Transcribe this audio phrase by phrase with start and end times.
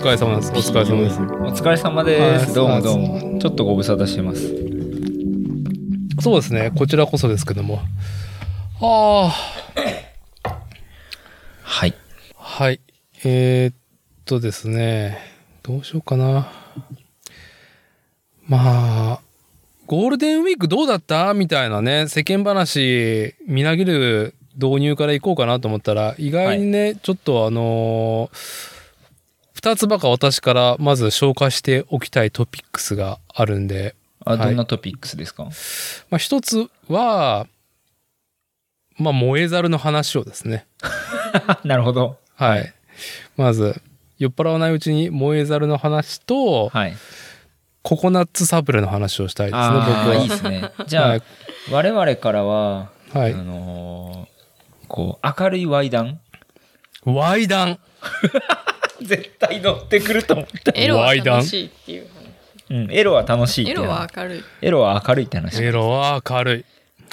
[0.00, 0.50] 疲れ様です。
[0.50, 1.20] お疲れ様です。
[1.20, 2.46] お疲れ様です。
[2.46, 3.38] はいどうもどうも。
[3.38, 4.48] ちょっとご無沙汰してます。
[6.22, 7.80] そうですね、こちらこそですけども。
[8.80, 9.28] ああ、
[11.60, 11.94] はい。
[12.34, 12.80] はい。
[13.24, 13.74] えー、っ
[14.24, 15.18] とですね、
[15.62, 16.50] どうしようかな。
[18.48, 19.20] まあ、
[19.84, 21.34] ゴールデンウィークどうだった？
[21.34, 28.79] みたいなね、世間話、みなぎる導入からいこうかなと思ったら、意外にね、ちょっとあのー
[29.62, 33.94] 二つばか私からまず紹介しておきたいトピックスがあるんで、
[34.24, 35.44] あ、はいどんなトピックスですか？
[36.08, 37.46] まあ、一つは、
[38.96, 40.66] まあ、燃えざるの話をですね。
[41.62, 42.16] なるほど。
[42.36, 42.72] はい。
[43.36, 43.82] まず、
[44.18, 46.96] 酔っ払わないうちに燃えざるの話と、はい。
[47.82, 50.14] ココナッツサブレの話をしたいですね、僕は。
[50.22, 50.70] いいですね。
[50.86, 51.22] じゃあ、はい
[51.70, 56.18] 我々からは、はいあのーこう、明るいワイダン。
[59.02, 60.72] 絶対乗ってくると思った。
[60.74, 62.06] エロは楽しいっていう
[62.70, 65.62] うん、エロは楽しいエロは明るいエロは明るいって話。
[65.62, 66.64] エロは明るい。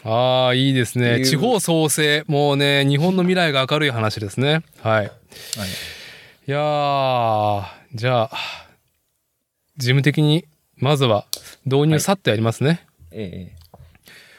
[0.04, 1.26] ああ、いいですね。
[1.26, 2.24] 地方創生。
[2.28, 4.62] もうね、日本の未来が明るい話ですね。
[4.82, 5.02] はい。
[5.02, 5.10] はい
[6.48, 8.32] いやー、じゃあ、
[9.76, 10.46] 事務的に、
[10.78, 11.26] まずは
[11.66, 12.88] 導入さっとやりますね。
[13.12, 13.58] ええ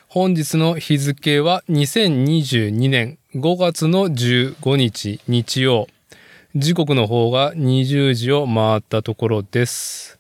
[0.09, 5.87] 本日の日付は2022年5月の15日日曜。
[6.61, 10.19] 時刻の方が20時を回ったところです。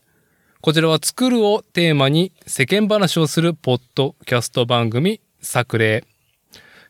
[0.60, 6.04] こちらは作るをテーマに世間話をするポッドキャスト番組作例。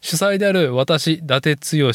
[0.03, 1.93] 主催である私、伊達剛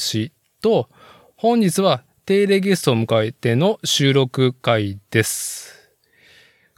[0.63, 0.89] と
[1.35, 5.91] 本日は定例ゲストを迎えての収録会です。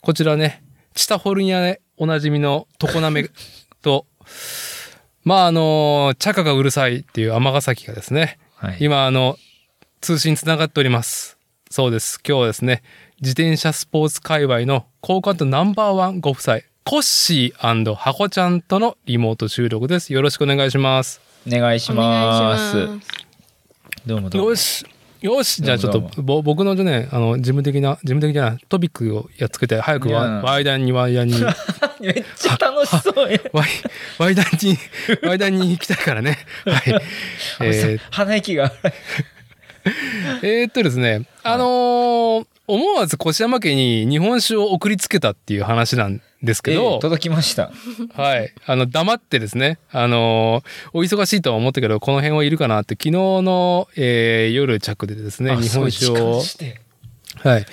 [0.01, 0.61] こちらね、
[0.93, 3.29] チタフォルニアでおなじみの常滑
[3.81, 4.07] と、
[5.23, 8.77] まああの、チャカがうるさいっていう尼崎がですね、はい。
[8.81, 9.37] 今あの、
[10.05, 11.35] 通信つながっております。
[11.71, 12.19] そうです。
[12.23, 12.83] 今日はですね、
[13.21, 20.13] 自転車スポーツ界隈の好感度ナンバーワンご夫妻、コッシーハコちゃんとのリモート収録です。
[20.13, 21.21] よろしくお願いします。
[21.47, 22.87] お願いします。
[24.05, 24.49] どうもどうも。
[24.49, 24.85] よし。
[25.21, 25.63] よし。
[25.63, 31.33] じゃあちょっと、ぼ僕のね、あの、事務的な、事務的じゃない、トピックをやっつけて、早くワワイダンにワイダンに、
[31.99, 33.39] めっちゃ楽しそうや。
[33.53, 33.69] ワイ、
[34.19, 34.77] ワイダンに、
[35.23, 36.37] ワイダンに行きたいからね。
[36.63, 36.83] はい。
[37.61, 38.71] えー鼻息が。
[40.41, 47.71] えーっとですね、あのー思わず越山家に日本酒を送りつけたっていう話なんですけえどえ、届きました。
[48.15, 48.51] はい。
[48.65, 56.41] あの、黙ってですね、あのーお忙しいとは思ったけど、この辺はいるかなって、昨日の、えー夜着でですね、あ日本酒を
[57.43, 57.65] はい。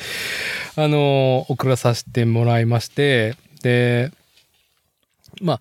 [0.76, 4.10] あのー送らさせてもらいまして、で、
[5.40, 5.60] まあ、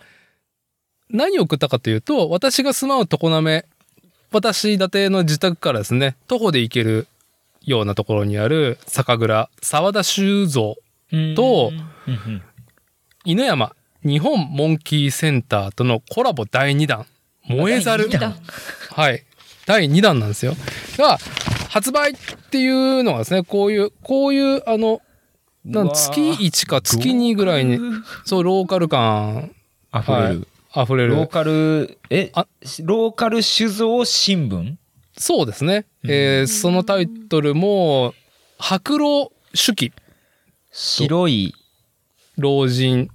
[1.09, 3.63] 何を送ったかというと、私が住まう常滑、
[4.31, 7.07] 私、伊達の自宅からですね、徒歩で行ける
[7.63, 10.77] ようなところにある酒蔵、沢田修造、
[11.35, 11.71] と
[13.25, 17.05] 犬山、日本モンキーセンターとのコラボ第2弾、
[17.43, 18.09] 燃えざる。
[18.89, 19.23] はい。
[19.65, 20.55] 第2弾なんですよ。
[20.97, 21.17] が、
[21.69, 22.15] 発売っ
[22.49, 25.01] ていうのがですね、こういう、こういう、あの、
[25.65, 27.79] なん月1か月2ぐらいに、
[28.25, 29.51] そう、ローカル感
[29.93, 30.47] 溢れる。
[30.75, 31.15] 溢れる。
[31.15, 32.47] ローカル、えあ、
[32.83, 34.75] ローカル酒造新聞？
[35.17, 35.85] そうですね。
[36.03, 38.13] えーそのタイトルも、
[38.57, 39.91] 白老手記、
[40.71, 41.53] 白い、
[42.37, 42.99] 老人。
[42.99, 43.09] うん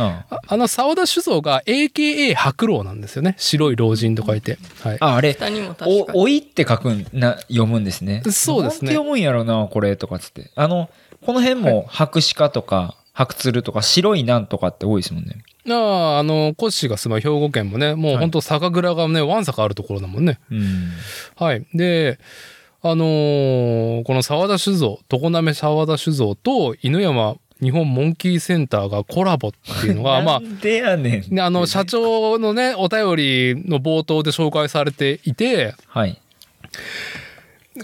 [0.00, 3.34] ああの、沢田酒造が AKA 白老なんですよね。
[3.36, 4.56] 白い老人と書いて。
[4.80, 4.96] はい。
[5.00, 5.36] あ、あれ、
[5.80, 8.22] お、おいって書くんな、読むんですね。
[8.30, 10.52] そうですねなんて読むんやろな、これ、とかつって。
[10.54, 10.88] あの、
[11.20, 15.42] この辺も白鹿とか、白鶴とか、白いなんとかって多いですもんね。
[15.57, 20.38] ああ、あの、コッシーが住まう兵庫県もね、もうはい本当酒蔵がね、わんさかあるところだもんね。
[20.50, 20.90] うん。
[21.36, 21.66] はい。
[21.74, 22.18] で、
[22.80, 31.34] あのーこの沢田酒造、常滑沢田酒造と犬山日本モンキーセンターがコラボっていうのが、 まあでやねん。
[31.34, 36.20] ねあの、社長のね、お便りの冒頭で紹介されていて、はい。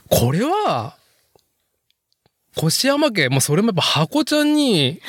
[0.08, 0.96] これは、
[2.56, 5.00] 越山家、もうそれもやっぱ箱ちゃんに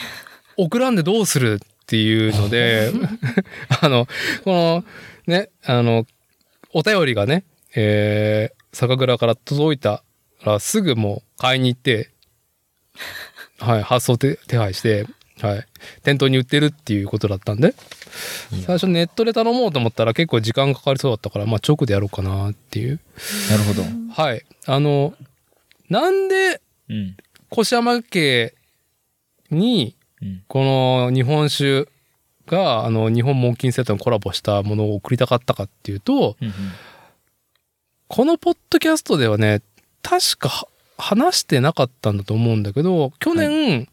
[0.57, 2.91] 送らんでどうするっていうので、
[3.81, 4.07] あの、
[4.43, 4.85] この、
[5.27, 6.05] ね、あの、
[6.73, 7.43] お便りがね、
[7.75, 10.03] えー、酒蔵から届いた
[10.43, 12.11] らすぐもう買いに行って、
[13.59, 15.05] はい、発送手手配して、
[15.41, 15.65] はい、
[16.03, 17.73] 店頭に売ってるっていうことだったんで、
[18.65, 22.99] 最初ネットで頼もうと思ったら結構時間かかりそうだったから、まあ直でやろうかなっていう。
[23.49, 23.83] なるほど。
[24.13, 24.45] はい。
[24.65, 25.13] あの、
[25.89, 27.17] なんでうん。
[27.51, 28.53] 越山家
[29.49, 30.43] にうん。
[30.47, 31.87] この日本酒
[32.47, 36.53] があの日本モンキーセットにコラボしたものを送りたかったかっていうとうんうん
[38.07, 39.63] このポッドキャストではね
[40.03, 40.67] 確か
[40.97, 43.87] 話してなかったんだと思うんだけど、去年、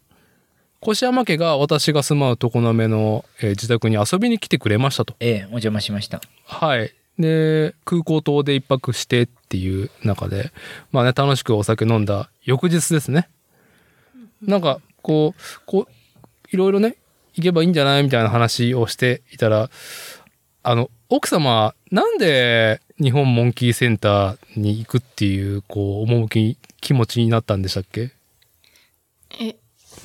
[0.81, 5.15] 越山家が私が住まう常滑の、えー自宅に遊びに来てくれましたと。
[5.19, 6.21] ええ、お邪魔しました。
[6.45, 6.93] はい。
[7.19, 10.51] で、空港島で一泊してっていう中で、
[10.91, 13.29] まあね、楽しくお酒飲んだ翌日ですね。
[14.41, 16.02] なんか、こう、こう、
[16.53, 16.95] いろいろね、
[17.33, 18.03] 行けばいいんじゃない？
[18.03, 19.69] みたいな話をしていたら、
[20.61, 28.11] あの、奥様、なんで日本モンキーセンターに行くっていう、こう、趣、気持ちになったんでしたっけ？
[29.41, 29.55] え、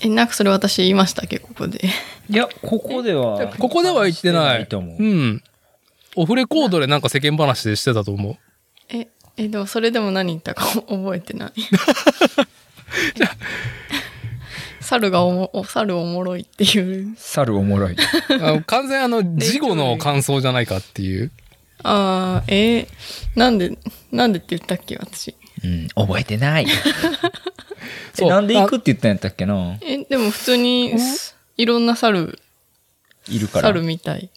[0.01, 1.81] え、なんかそれ私言いましたっけ、ここで。
[2.31, 3.47] いや、ここでは。
[3.59, 4.67] ここでは言ってない。
[4.67, 4.97] と思う。
[4.99, 5.43] うん。
[6.17, 8.37] オフレコードでなんか世間話でしてたと思う。
[8.89, 11.53] え、え、でもそれでも何言ったか覚えてない。
[14.89, 17.15] 猿がおも、お猿おもろいっていう。
[17.19, 17.97] 猿おもろい。
[18.41, 21.31] あの完全あの、事後の感想じゃないかっていう？
[21.83, 22.87] ああ、えー
[23.37, 23.77] なんで、
[24.11, 25.35] なんでって言ったっけ、私。
[25.65, 26.67] うん、覚えてない。
[26.69, 26.69] え
[28.15, 29.79] そうなんで行くって言ったんやったっけな？
[29.83, 30.95] え、でも普通に、
[31.57, 32.39] いろんな猿、
[33.29, 33.69] いるから。
[33.69, 34.31] 猿みたい。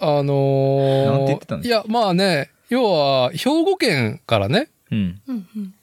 [0.00, 5.20] あのーなんて言ってたんですいや、まあね、要は、兵庫県からね、うん。
[5.26, 5.74] うんうん。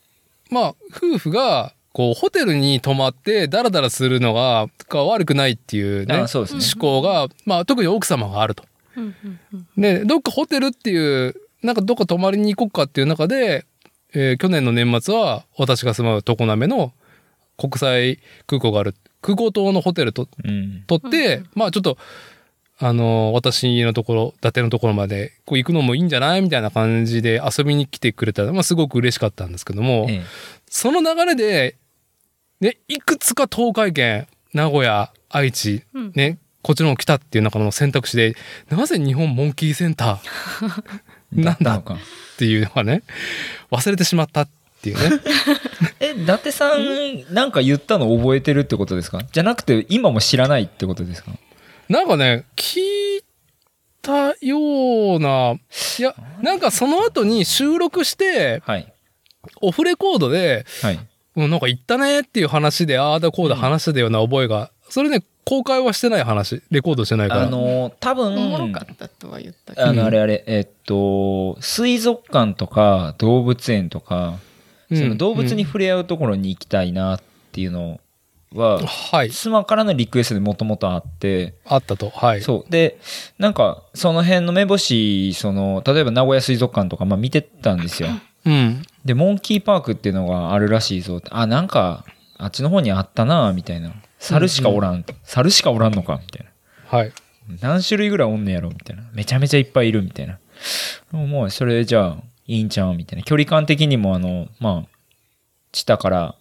[0.49, 6.61] まあ、夫婦が、こう、ホテルに泊まって、ダラダラするのが、が悪くないっていうね、あそうですね。
[6.75, 8.63] 思考が、まあ、特に奥様があると。
[9.77, 13.65] で、どっかホテルっていう、なんかどっか泊まりに行こうかっていう中で、
[14.13, 16.93] えー去年の年末は、私が住まう常滑の
[17.57, 20.83] 国際空港がある、空港島のホテルとうん。
[20.87, 21.97] 取って、うんまあちょっと、
[22.83, 26.41] あの、私のところ、伊達のところまでこう行くのもいいんじゃない？
[26.41, 30.21] みたいな感じで遊びに来てくれたら、まあすごく嬉しかったんですけども、ええ。
[30.67, 31.75] その流れで、
[32.61, 38.35] ね、いくつか東海圏、名古屋、愛知、うんね、こっちの方来たっていう中の選択肢で、
[38.69, 40.81] なぜ日本モンキーセンター
[41.41, 41.77] なんだ？
[41.77, 41.83] っ
[42.37, 43.03] ていうのがね、
[43.71, 44.49] 忘れてしまったっ
[44.81, 45.19] ていうね。
[45.99, 49.21] え、伊達さん、なんか言ったの覚えてるってことですか？
[49.31, 51.31] じゃなくて、今も知らないってことですか？
[51.89, 53.23] なんかね、聞い
[54.01, 55.55] たような、
[55.99, 58.93] いや、なんかその後に収録して、はい。
[59.61, 60.99] オフレコードで、はい。
[61.35, 67.43] うんなんか言ったねっていう話で、ああだこうだ話してたような覚えが、それね、公開はしてない話、レコードしてないから。
[67.43, 69.93] あの、多分、おもろかったとは言ったけあど。
[69.93, 74.35] の、あれあれ、えっと、水族館とか動物園とか、
[74.89, 77.21] うんその動物に触れ合うところに行きたいなっ
[77.53, 78.01] ていうの
[78.53, 79.31] は、はい。
[79.31, 82.09] 妻からのリクエストでもともとあって、あったと。
[82.09, 82.41] はい。
[82.41, 82.69] そう。
[82.69, 82.99] で、
[83.39, 88.09] なんか、その辺の目星、その、例えば名古屋水族館とか、まあ見てたんですよ。
[88.45, 88.83] うん。
[89.05, 91.21] で、モンキーパークっていうのがあるらしいぞ。
[91.29, 92.05] あ、なんか、
[92.37, 93.93] あっちの方にあったなみたいな。
[94.19, 95.05] 猿しかおらん。
[95.23, 96.45] 猿しかおらんのかみたい
[96.91, 96.97] な。
[96.97, 97.13] はい。
[97.61, 99.03] 何種類ぐらいおんねやろみたいな。
[99.13, 100.39] めちゃめちゃいっぱいいるみたいな。
[101.11, 102.17] もう、それじゃあ、
[102.47, 103.23] いいんちゃうみたいな。
[103.23, 104.97] 距離感的にも、あの、まあ、
[105.73, 106.35] 下から、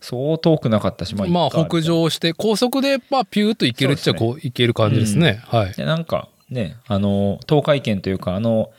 [0.00, 1.80] そう遠くなかったし、まあ、まあ、北。
[1.80, 5.40] 上して、高速で、まあ、ピューっと行けるっちゃ、こう、行ける感じですね。
[5.46, 5.72] はい。
[5.72, 8.70] で、なんか、ね、あの、東海圏というか、あの、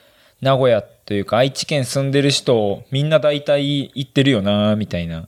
[0.41, 5.27] 名古屋というか、愛知県住んでる人、みんな大体行ってるよなみたいな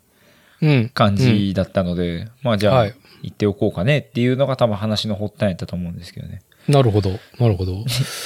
[0.61, 0.89] うん。
[0.93, 6.41] 感じだったので、まあ、じゃあ、はい行っておこうかねっていうのが多分話の発端やったと思うんですけどね。
[6.67, 7.09] なるほど。
[7.39, 7.83] なるほど。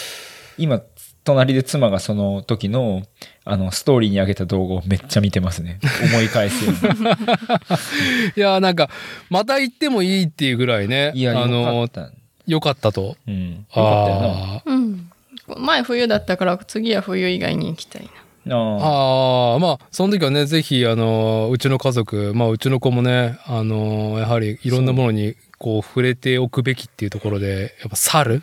[0.58, 0.81] 今、
[1.24, 3.03] 隣で妻がその時の、
[3.46, 5.79] あの、ストーリーに上げた動画をめっちゃ見てますね。
[6.13, 7.10] 思い返すように。
[8.36, 8.89] いや、なんか、
[9.29, 11.12] また行ってもいいっていうぐらいね。
[11.15, 12.12] いや、よかあのっ、た。
[12.48, 13.15] よかったと。
[13.27, 13.51] うん。
[13.51, 15.11] よかったよな。
[15.60, 18.12] 前冬だったから次は冬以外に行きたいな。
[18.55, 28.41] ああまあ、その時はね、ぜひ、あの、うちの家族、まあ、うちの子もね、あの、やはりいろんなものに、こう、触れておくべきっていうところで、やっぱ猿、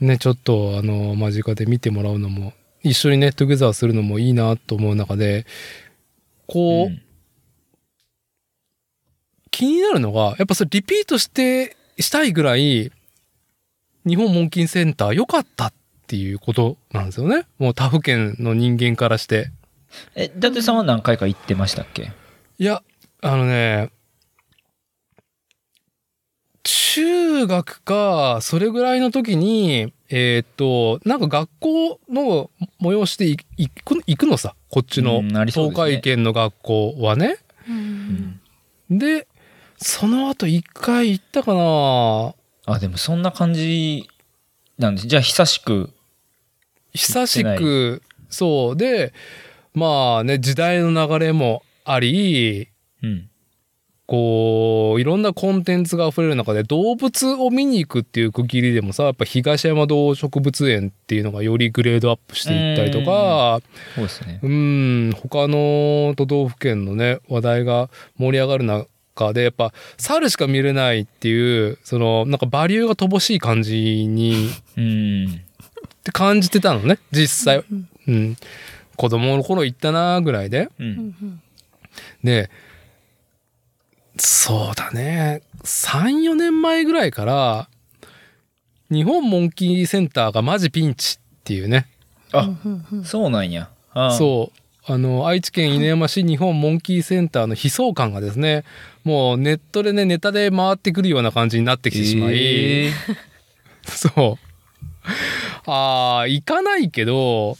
[0.00, 5.44] ね、ちょっと、あの、間近で見てもらうのも、一緒にね、トゥゲザーするのもいいなと思う中で、
[6.46, 7.02] こう、うん。
[9.50, 12.90] 気になるのが、やっぱそれリピートして、したいぐらい、
[14.06, 15.72] 日本モンキーセンター良かったっ
[16.06, 17.46] ていうことなんですよね。
[17.58, 19.50] もう他府県の人間からして。
[20.14, 22.12] え、伊達さんは何回か行ってましたっけ？
[22.58, 22.82] いや、
[23.22, 23.90] あのね、
[26.62, 37.36] 中学か、それぐらいの時に、えーっと、なんか学校の催しで行行く行くのさ、こっちの東海圏の学校はね。
[37.68, 38.40] うん。
[38.90, 39.28] で、
[39.76, 42.34] その後一回行ったかな
[42.66, 44.08] あ、でもそんな感じ
[44.78, 45.06] なんです。
[45.06, 45.90] じゃあ久しく。
[46.92, 49.12] 久しく、そうで、
[49.74, 52.68] まあね、時代の流れもあり、
[53.02, 53.30] うん。
[54.10, 63.60] こういろんなコンテンツが溢れる中で動物を見に行くっていう区切りでもさやっぱ東山動植物園っていうのがよりグレードアップしていったりとか
[63.94, 64.40] そうですね。
[64.42, 68.64] うん他の都道府県のね話題が盛り上がる
[69.14, 75.24] 中でやっぱ猿しか見れないっていうそのなんかバリューが乏しい感じにうん。
[75.26, 77.64] って感じてたのね実際、
[78.08, 78.36] うん、
[78.96, 80.70] 子供の頃行ったなぐらいで。
[80.78, 81.40] うん。
[82.24, 82.50] で
[84.16, 85.42] そうだね。
[85.64, 87.68] 34年前ぐらいから
[88.90, 91.86] 日本モンキーセンターがマジピンチっていうね。
[92.32, 92.50] あ、
[93.04, 93.70] そうなんや。
[93.92, 94.12] あ。
[94.12, 94.60] そう。
[94.92, 98.64] あの愛知県犬山市日本モンキーセンターの悲壮感がですね
[99.04, 103.16] もうネットでねネタで回ってくるような感じになってきてしまい、えー。
[103.88, 104.50] そう。
[105.66, 107.56] ああ、行かないけど、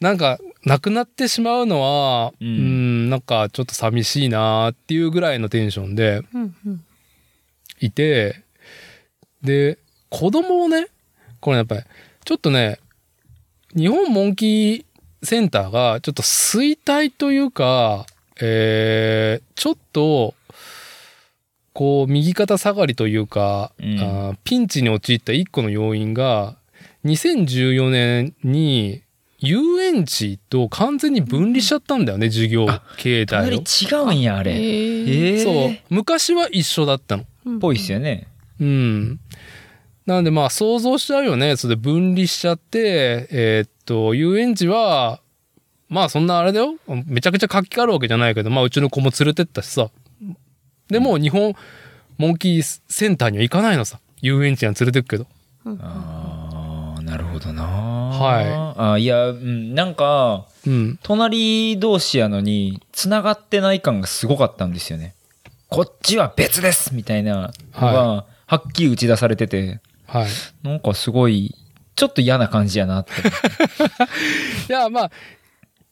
[0.00, 6.22] なんか、なくなってしまうのは、ううんん、なんかちょっと寂しいなーっていうぐらいのテンションで
[7.80, 8.42] いて、
[9.42, 10.86] で、子供をね、
[11.40, 11.82] これやっぱり、
[12.24, 12.78] ちょっとね、
[13.74, 18.06] 日本モンキーセンターがちょっと衰退というか、
[18.40, 20.34] えー、ちょっと、
[21.72, 26.56] こう、右肩下がりというか、うんあーピンチに陥った一個の要因が、
[27.04, 29.02] 2014年に
[29.38, 33.42] 遊園地と完全に分離しちゃったんだよね、授業形態を。
[33.44, 35.42] 隣違うんや、あれ。
[35.42, 35.78] そう。
[35.90, 37.24] 昔は一緒だったの。
[37.44, 38.28] うんぽいっすよね。
[38.60, 39.20] うん。
[40.06, 41.56] なのでまあ想像しちゃうよね。
[41.56, 45.20] それで分離しちゃって、えーっと、遊園地は、
[45.88, 46.76] まあそんなあれだよ。
[47.06, 49.90] めちゃくちゃ活気があるわけじゃないけど、まあうちの子も連れてったしさ。
[50.92, 51.54] でも日本
[52.18, 53.98] モンキーセンターには行かないのさ。
[54.20, 55.26] 遊園地には連れてくけど。
[55.66, 57.64] ああ、なるほどな。
[57.64, 58.46] はい
[58.94, 60.98] あいや、うん、なんか、うん。
[61.02, 65.14] 隣同士やのに、繋がってない感がすごかったんですよね。
[65.68, 70.26] こっちは別ですみたいなのが、ははっきり打ち出されてて、はい。
[70.62, 71.54] なんかすごい、
[71.96, 73.12] ちょっと嫌な感じやなって。
[74.68, 75.10] いや、まあ、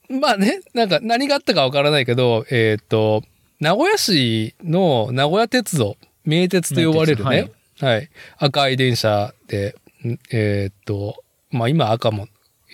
[0.08, 3.22] まあね、なんか何があったかわからないけど、えーっと、
[3.60, 12.26] 名古屋市の名古屋鉄道、名鉄と呼ばれるね、はい、赤い電車で、んえーっと、まあ今赤も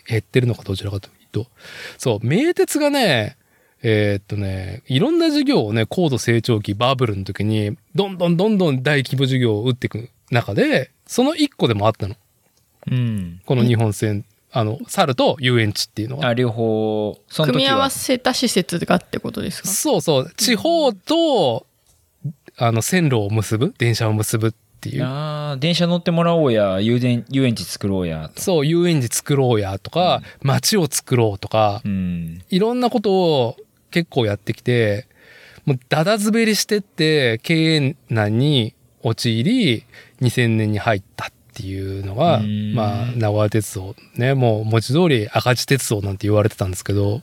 [0.09, 1.47] 減ってるのかどちらかというと、
[1.99, 3.37] そう、名鉄がね、
[3.83, 12.14] えーっとね、いろんな事業をね、高度成長期、バブルの時に、どんどんどんどん大規模事業を打っていく中で、その一個でもあったの。
[12.90, 13.40] うん。
[13.45, 14.25] この日本線、
[14.58, 16.28] あの、猿と遊園地っていうのが。
[16.28, 17.20] あ、両方。
[17.44, 19.68] 組み合わせた施設がってことですか？
[19.68, 20.32] そうそう。
[20.34, 21.66] 地方と、
[22.56, 25.04] あの、線路を結ぶ、電車を結ぶっていう。
[25.04, 28.40] ああ、電車乗ってもらおうや、遊園遊園地作ろうや、と。
[28.40, 32.42] そう、遊園地作ろうやとか、街を作ろうとか、うん。
[32.48, 33.56] いろんなことを
[33.90, 35.06] 結構やってきて、
[35.66, 39.84] もうダダ滑りしてって、経営難に陥り、
[40.22, 47.22] 2000年に入ったっていうのが、うんまあ、名古屋鉄道ね、もう文字通り赤字鉄道なんて言われてたんですけど、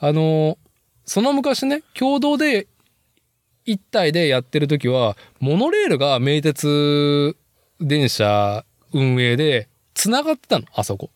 [0.00, 0.58] あの、
[1.06, 2.66] その昔ね、共同で
[3.64, 7.36] 一体でやってる時は、モノレールが名鉄
[7.80, 11.10] 電車運営で繋がってたの、あそこ。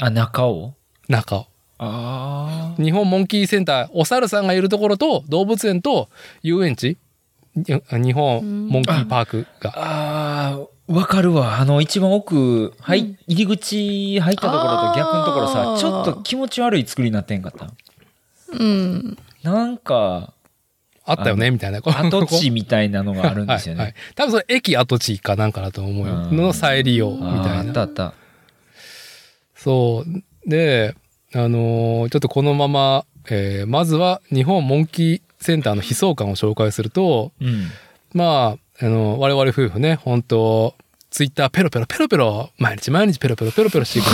[0.00, 0.74] あ、中尾？
[1.08, 1.46] 中を。
[1.78, 2.82] ああ。
[2.82, 6.08] 日本モンキーセンター、お猿さんがいるところと動物園と
[6.42, 6.98] 遊園地
[7.54, 7.64] に
[8.04, 9.72] 日本モンキーパークが。
[9.76, 10.60] ああ、
[10.90, 11.58] わかるわ。
[11.60, 17.70] あの、一番奥、はい、入り口入ったところと逆のところさちょっと気持ち悪い作りになってんかった？
[18.52, 19.16] うん。
[19.44, 20.32] なんか、
[21.04, 21.78] あったよねみたいな。
[21.78, 23.98] 跡地みたいなのがあるんですよはいはいね。
[24.16, 26.14] 多分それ駅跡地かなんかだと思うよ。
[26.14, 27.58] うんの再利用みたいな。
[27.60, 28.14] あったあった。
[29.54, 30.50] そう。
[30.50, 30.96] で、
[31.34, 37.68] あのーちょっとこのまま、えーまずは日本モンキーセンターの悲壮感を紹介すると、うん。
[38.12, 40.74] まあ、あの、我々夫婦ね、本当
[41.10, 44.06] ツイッターペロペロペロペロ、毎日毎日ペロペロペロペロしていく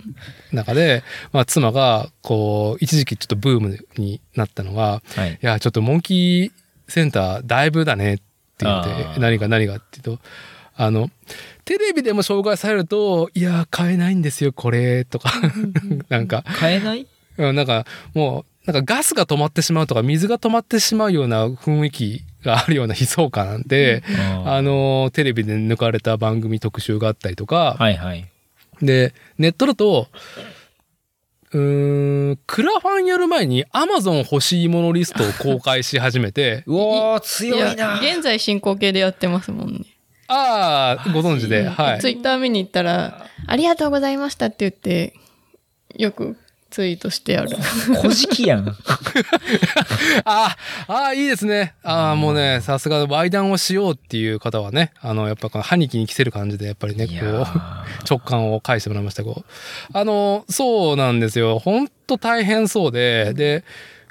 [0.54, 1.02] 中で、
[1.32, 5.32] まあ、妻が、こう、一時期ちょっとブームになったのが、はい。
[5.34, 8.22] いや、ちょっとモンキーセンターだいぶだねって
[8.60, 10.22] 言って何が何がって言うと、
[10.76, 11.10] あの、
[11.66, 15.30] テレビでも紹介されると、いや、買えないんですよ、これ、とか、
[16.08, 17.06] なんか、買えない？
[17.36, 24.02] うんなんか、もう、なんかガスが止まってしまうとか、水が止まってしまうような雰囲気があるような悲壮感なんで、
[24.46, 28.26] ああの、テレビで抜かれた番組特集があったりとか、はいはい。
[28.82, 30.08] で、ネットだと、
[31.52, 38.00] うーん、クラファンやる前に Amazon 欲しいものリストを公開し始めて、 うおー、いや強いな。
[38.00, 39.80] 現在進行形でやってますもんね。
[40.28, 42.00] ああ、ご存知で、はい。
[42.00, 45.14] ツイッター見に行ったら、ありがとうございましたって言って、
[45.96, 46.36] よく
[46.70, 47.56] ツイートしてある。
[48.00, 48.68] 古事記やん。
[48.68, 48.74] あ
[50.24, 51.74] あ、ああ、いいですね。
[51.82, 57.46] ああ、もうね、さすが、ワイダンをしようっていう方はね、あの、やっぱこの歯に気に着せる感じで、やっぱりね、こう、ー
[58.08, 59.44] 直感を返してもらいましたけど。
[59.92, 61.58] あの、そうなんですよ。
[61.58, 63.64] ほんと大変そうで、で、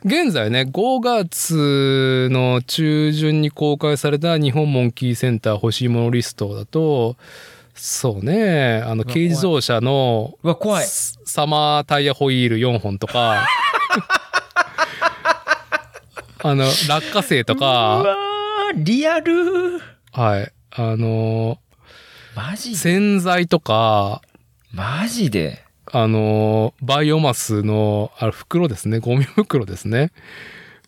[0.05, 7.17] 現在ね、5月の中旬に公開された日本モンキーセンター欲しいものリストだと、
[7.81, 10.85] そうね、あの、うわ軽自動車のうわ、怖い。
[10.85, 13.47] ササマータイヤホイール4本とか、
[16.43, 19.79] あの、落花生とうか、わーリアル。
[20.11, 21.57] はい、あの、
[22.35, 22.75] マジで？
[22.75, 24.21] 洗剤とか、
[24.73, 25.63] マジで？
[25.91, 30.11] あの、バイオマスの、あれ袋ですね、ゴミ袋ですね。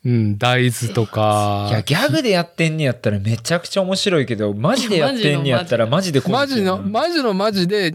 [0.03, 1.67] うん、大豆とか。
[1.69, 7.91] いや、ギャグでやってんねやったらめちゃくちゃ面白いけど、マジでやってんねやったらマジでマジの、ママジのマジで、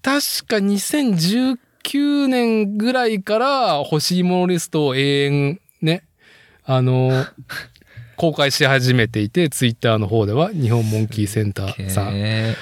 [0.00, 6.04] 確か2019年ぐらいから欲しいものリストを永遠ね、
[6.64, 7.26] あの、
[8.16, 12.14] 公開し始めていて、ツイッターの方では日本モンキーセンターさん。
[12.14, 12.54] へ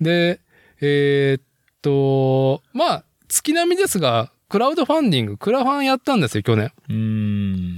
[0.00, 0.40] で、
[0.80, 1.42] えーっ
[1.82, 6.66] と、まあ、月並みですが、クラウドファンディング、クラファンやったんですよ、去年。
[6.66, 7.76] ーうーん。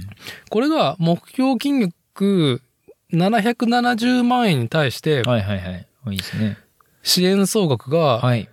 [0.49, 2.61] これが目標金額
[3.13, 5.87] 770万円に対して、はいはいはい。
[6.11, 6.57] いいですね。
[7.01, 8.49] 支援総額がはい。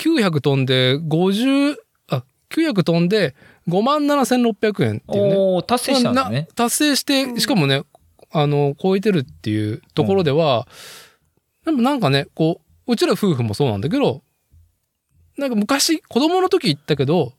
[0.00, 1.74] 900飛んで50、
[2.10, 3.34] あ、900飛んで
[3.66, 5.34] 5万7600円っていうね。
[5.36, 6.54] おー、達成したんですねな。
[6.54, 7.82] 達成して、しかもね、
[8.30, 10.68] あの、超えてるっていうところでは、
[11.64, 14.22] でもなんかね、こう、うちら夫婦もそうなんだけど、
[15.36, 17.32] なんか昔、子供の時言ったけど、うん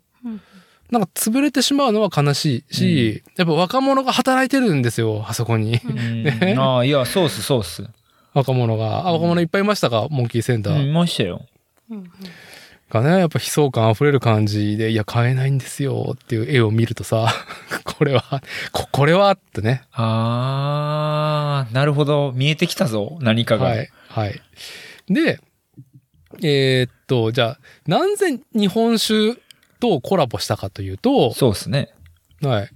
[0.91, 5.79] なんか潰れてしまうのは悲しいし、やっぱ若者が働いてるんですよ、あそこに。
[5.83, 7.87] うん ああ、いや、そうっす、そうっす。
[8.33, 9.07] 若者が。
[9.07, 10.81] あ、若者いっぱいいましたか、モンキーセンター。
[10.81, 11.45] うん、いましたよ。
[11.89, 12.11] うん
[12.89, 17.27] がね、やっぱ悲壮感溢れる感じで、いや、買えないんですよっていう絵を見るとさ、
[17.83, 19.83] これは、こ、これはってね。
[19.91, 22.31] あー、なるほど。
[22.35, 23.17] 見えてきたぞ。
[23.21, 23.65] 何かが。
[23.65, 23.89] はい。
[24.07, 24.41] はい。
[25.09, 25.39] で、
[26.43, 29.35] えーっと、じゃあ、なぜ日本酒
[29.79, 31.93] とコラボしたかというと、そうっすね。
[32.41, 32.69] はい。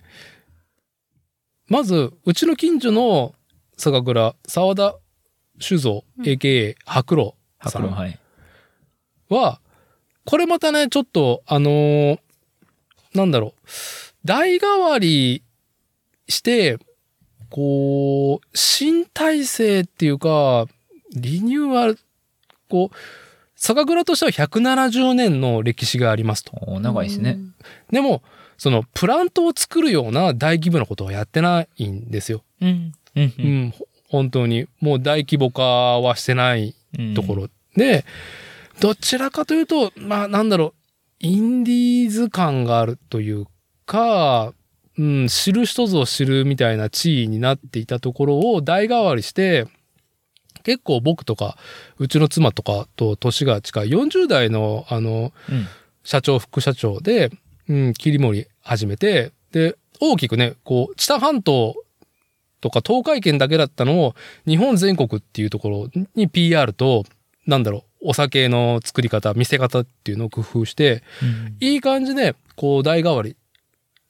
[1.67, 3.35] まず、うちの近所の
[3.77, 4.95] 酒蔵、沢田
[5.59, 7.33] 酒造、うん AKA 白露
[7.63, 8.19] さん白露、はい。
[9.29, 9.61] は、
[10.25, 12.19] これまたね、ちょっと、あのー
[13.13, 13.69] なんだろう、
[14.25, 15.43] 代替わり
[16.27, 16.77] して、
[17.49, 20.67] こう、新体制っていうか、
[21.15, 21.99] リニューアル、
[22.69, 22.95] こう、
[23.59, 26.79] 酒蔵としては170年の歴史がありますと。
[26.79, 27.37] 長いですね。。
[27.91, 28.23] でも、
[28.57, 32.41] その、プラントを作るような大規模なことはやってないんですよ。
[32.61, 32.93] うん。
[33.15, 33.33] うん。
[33.37, 33.41] う。
[33.47, 34.67] ん、ほ本当に。
[34.79, 37.35] もう大規模化はしてないうんとこ。
[37.35, 37.49] ろ。
[37.75, 38.05] で、
[38.79, 40.73] どちらかというと、まあなんだろう、
[41.19, 43.45] インディーズ感があるという
[43.85, 44.53] か、
[44.97, 49.67] うん、知る人ぞ知るみたいな地位になっていたところを代替わりして、
[50.63, 51.57] 結構僕とか、
[51.97, 55.67] うちの妻とかと年が近い40代の、あの、うん。
[56.03, 57.29] 社長、副社長で、
[57.67, 61.75] うん、切り盛り始めて、で、大きくね、こう、知多半島
[62.61, 64.15] とか東海圏だけだったのを、
[64.47, 67.03] 日本全国っていうところに PR と、
[67.45, 73.35] なんだろう、お酒の作り方、見せ方っていうのを工夫して、うんいい感じで、こう、代替わり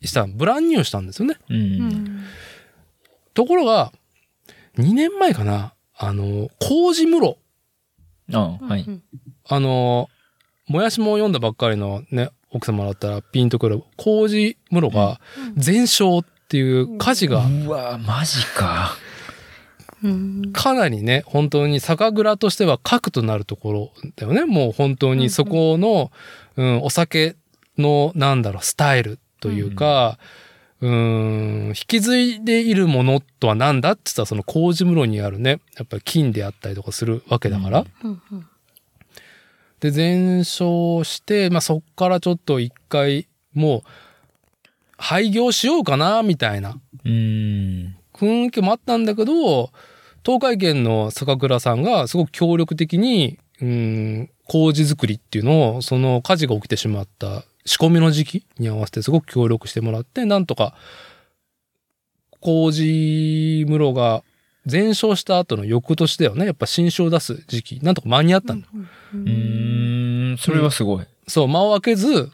[0.01, 1.38] した、ブランニューしたんですよね。
[1.49, 1.53] う。
[1.53, 2.23] うんん。
[3.33, 3.91] ところが、
[4.77, 7.38] 2年前かな、あの、麹室、
[8.33, 8.85] あはい。
[9.49, 10.07] あの、
[10.67, 15.19] もやしも読んだばっかりのね、奥様だったらピンとくる、麹室が
[15.57, 18.95] 全焼っていう火事がうわマジか。
[20.01, 20.53] うん。
[20.53, 24.45] かなりね、本当に酒蔵としては核となるところだよね。
[24.45, 26.12] もう本当にそこの、
[26.55, 27.35] うん、お酒
[27.77, 30.17] の、なんだろう、スタイルというか、うん、
[30.82, 37.86] 引き継いでいるものとは何だって言ったらその麹室にあるね、やっぱり金であったりとかするわけだから。
[38.04, 38.48] うんうん
[39.80, 43.82] で、全焼して、まあ、そっからちょっと一回、もう、
[44.98, 47.96] 廃業しようかな、みたいなうん。
[48.13, 49.72] 雰囲気もあったんだけど、
[50.26, 60.73] 東海圏の酒蔵さんがすごく協力的に、うん、麹作りっていうのを、その火事が起きてしまった仕込みの時期に合わせてすごく協力してもらって、なんとか、
[62.39, 64.23] 麹室が
[64.65, 66.47] 全焼した後の翌年だよね。
[66.47, 68.67] やっぱ新酒を出す時期、なんとか間に合ったんだ。
[69.13, 70.36] うん。
[70.39, 71.05] それはすごい。
[71.27, 72.32] そう、間を空けず、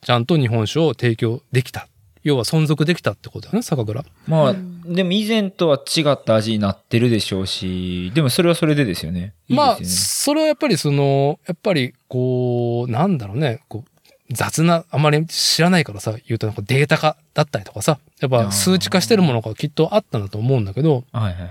[0.00, 1.86] ちゃんと日本酒を提供できた。
[2.22, 4.04] 要は存続できたってことだよね、酒蔵。
[4.26, 9.34] まあ、うんでも以前とは違った味になってるでしょうし、でもそれはそれでですよね。
[9.48, 13.97] いいまあ、ですそれはやっぱりその、やっぱりこう、なんだろうね、こう、
[14.30, 21.50] 雑な、あまり知らないからさ、言うとなんかデータ化だったりとかさ、やっぱ数値化してるものがきっとあったんだと思うんだけど、はいはいはい。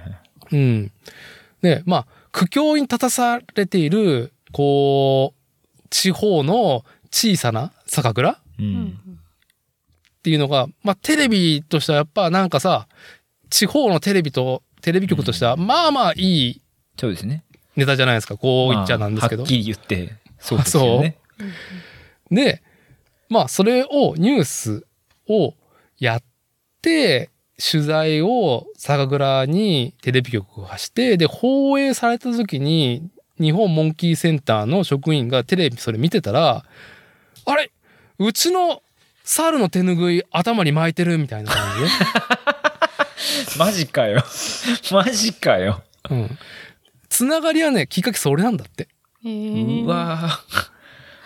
[0.51, 0.91] うん。
[1.61, 8.63] で、まあ、苦境に立たされている、こう、地方の小さな酒蔵っう。
[8.63, 8.99] うんん
[10.23, 12.87] ていうのが、まあ、テレビとしてはやっぱなんかさ、
[13.49, 16.61] 地方のテレビと、テレビ局としては、まあまあいい
[16.99, 17.43] そうですね。
[17.77, 18.35] ネタじゃないですか。
[18.37, 19.47] こう言っちゃなんですけどまあはっ。
[19.47, 21.17] きり言って、そうですよね。
[22.29, 22.61] で、
[23.29, 24.85] まあ、それを、ニュース
[25.27, 25.53] を
[25.97, 26.23] やっ
[26.81, 33.09] て、取材を酒蔵にテレビ局がして、で、放映された時に、
[33.39, 36.63] 日本モンキーセンターの職員がテレビそれ見てたら、
[37.45, 37.71] あれ？
[38.19, 38.81] うちの
[39.23, 41.89] 猿の手ぬぐい頭に巻いてるみたいな感じで。
[43.59, 44.23] マジかよ。
[44.91, 45.83] マジかよ。
[46.09, 46.37] うん。
[47.09, 48.87] つながりはね、きっかけそれなんだって。
[49.23, 50.39] うわ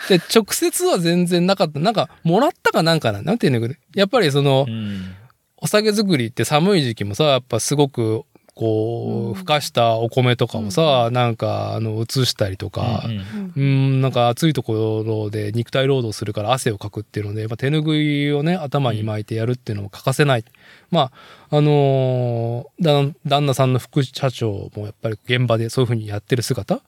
[0.10, 1.80] で、直接は全然なかった。
[1.80, 3.22] なんか、もらったかなんかな？
[3.22, 5.16] なんていうのやっぱりそのー、うん。
[5.58, 20.44] お酒作りって寒い時期もさ、やっぱすごく、こう、うんふかしたお米とかをさ、なんか、あの、移したりとか、うんうーん、なんか暑いところで肉体労働するから汗をかくっていうので、まあ、手ぬぐいをね、頭に巻いてやるっていうのも欠かせない。
[20.90, 21.12] ま
[21.50, 26.82] あ、あのー旦旦那さんの副社長もやっぱり現場でそういうふうにやってる姿。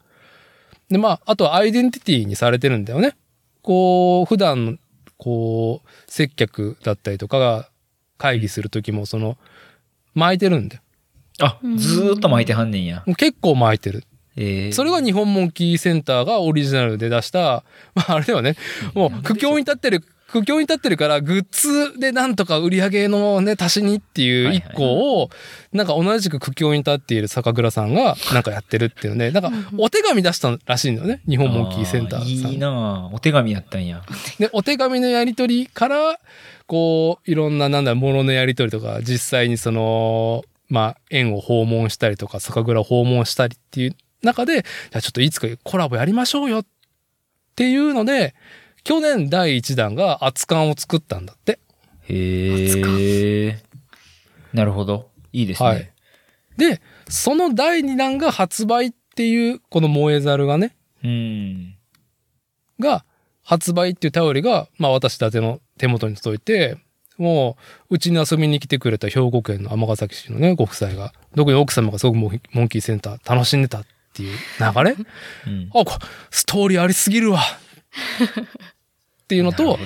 [0.89, 3.15] で、まあ、あとはアイデンティティにされてるんだよね。
[3.61, 4.79] こう、普段、
[5.17, 7.69] こう、接客だったりとかが
[8.17, 9.37] 会議するときも、その、
[10.13, 10.81] 巻いてるんだよ。
[11.41, 13.03] あ、ずーっと巻いてはんねんや。
[13.05, 14.03] もう結構巻いてる。
[14.35, 18.55] えーそれが日本モンキーセンターがオリジナルで出した、まああれではね、
[18.95, 25.29] もう苦境に立ってる、苦境に立ってるから、グッズでなんとか売り上げのね、足しにっていう一個を、
[25.73, 32.49] なんか同じく苦境に立っている酒蔵さんが なんかやってるっていうね、なんかお手紙出したらしいんだよね、日本モンキーセンターさん。
[32.49, 34.01] あいいなあお手紙やったんや。
[34.39, 36.19] で、お手紙のやり取りから、
[36.65, 46.65] こう、いろんな、なんだ、もののやり取りとか、実際にその、まあ、園を訪問したりとか、酒蔵を訪問したりっていう中で、じゃあちょっといつかコラボやりましょうよっ
[47.55, 48.33] ていうので、
[48.83, 51.59] 去年第1弾が熱燗を作ったんだって。
[52.03, 53.63] へえ。
[54.53, 55.09] なるほど。
[55.31, 55.69] いいですね。
[55.69, 55.93] はい
[56.57, 61.75] で、その第2弾が発売っていう、この燃えざるがね、うん。
[62.79, 63.05] が、
[63.43, 66.77] 発売っていう頼りが、まあ私たちの手元に届いて、
[67.17, 67.57] も
[67.89, 74.95] う、うちに遊びに来てくれた兵庫県の尼崎市のね、ご夫妻が、特に奥様がすごくモンキーセンター楽しんでたっていう流れ
[75.47, 75.69] うん。
[75.73, 75.97] あ、こ
[76.31, 77.41] ストーリーありすぎるわ
[79.23, 79.79] っていうのと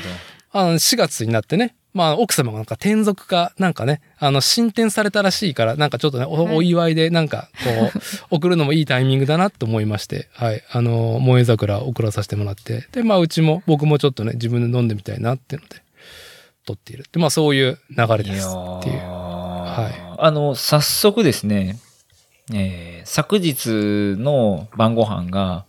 [0.51, 6.55] あの、4月になってね、まあ、奥様がなんか転属か、なんかね、あの、進展されたらしいから、なんかちょっとね、おはい。
[6.57, 8.01] お祝いで、なんか、こう、
[8.35, 15.81] 送るのもいいタイミングだなと思いまして、はい、あの、萌え桜送らさせてもらって、で、まあ、うちも、僕もちょっとね、自分で飲んでみたいなっていうので、
[16.65, 17.05] 撮っている。
[17.11, 19.01] で、まあ、そういう流れですっていう。
[20.19, 21.79] あの、早速ですね、
[22.53, 25.63] えー昨日の晩ご飯が、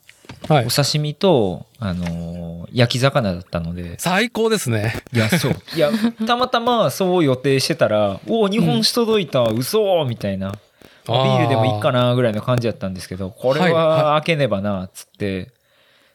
[0.48, 0.70] はいお。
[0.70, 5.02] 刺身と、あのー焼き魚だったので、最高ですね。
[5.14, 5.56] いや、そう。
[5.74, 5.90] いや、
[6.26, 10.52] たまたまそう予定してたら、おお、日本酒届いた、嘘みたいな。
[11.06, 15.52] ビールでもいいかなぐらいの感じだったんですけど、これはいは開けねばな、つって、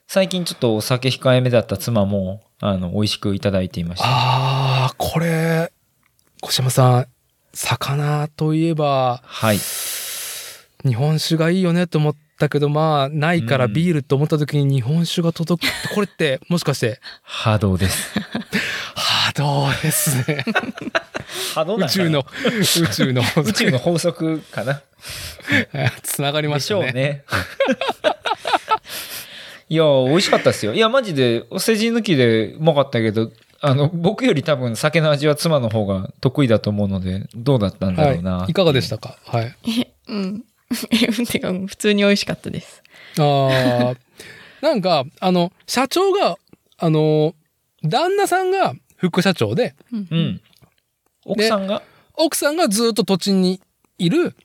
[0.08, 4.06] 最近ちょっとお酒控えめだった妻も、あの、美味しくいただいていました。
[4.08, 5.71] ああ、これ、
[6.41, 7.08] 小島さん、
[7.54, 9.58] 魚といえば、はい。
[10.86, 15.93] 日本酒がいいよねと思ったけど、まあ、ないからビールと思った時に日本酒が届く。
[15.95, 18.12] これって、 もしかして、波動です。
[18.95, 20.43] 波動ですね。
[21.56, 22.25] 波動宇宙の、
[22.60, 24.82] 宇宙の、宇宙の法則かな？
[26.03, 26.65] つながりまでしね。
[26.65, 27.23] したょうね。
[29.69, 30.73] いや、美味しかったですよ。
[30.73, 38.38] いや、マジで、お世辞抜きでうまかったけど、あの、僕より多分酒の味は妻の方が得意だと思うので、どうだったんだろうな。
[38.39, 38.51] はい。
[38.51, 39.17] いかがでしたか？
[39.25, 39.56] はい。
[40.10, 40.43] うん。
[40.91, 42.83] え、てか、普通に美味しかったです。
[43.19, 44.81] ああ、なん。
[44.81, 46.38] か、あの、社長が、
[46.77, 47.36] あの、
[47.83, 48.51] 旦那さん。
[48.51, 50.41] が副社長で、うん。
[51.25, 51.67] 奥さん。
[51.67, 51.83] が
[52.15, 52.55] 奥さん。
[52.55, 53.59] がずっと土地に
[53.97, 54.36] いる、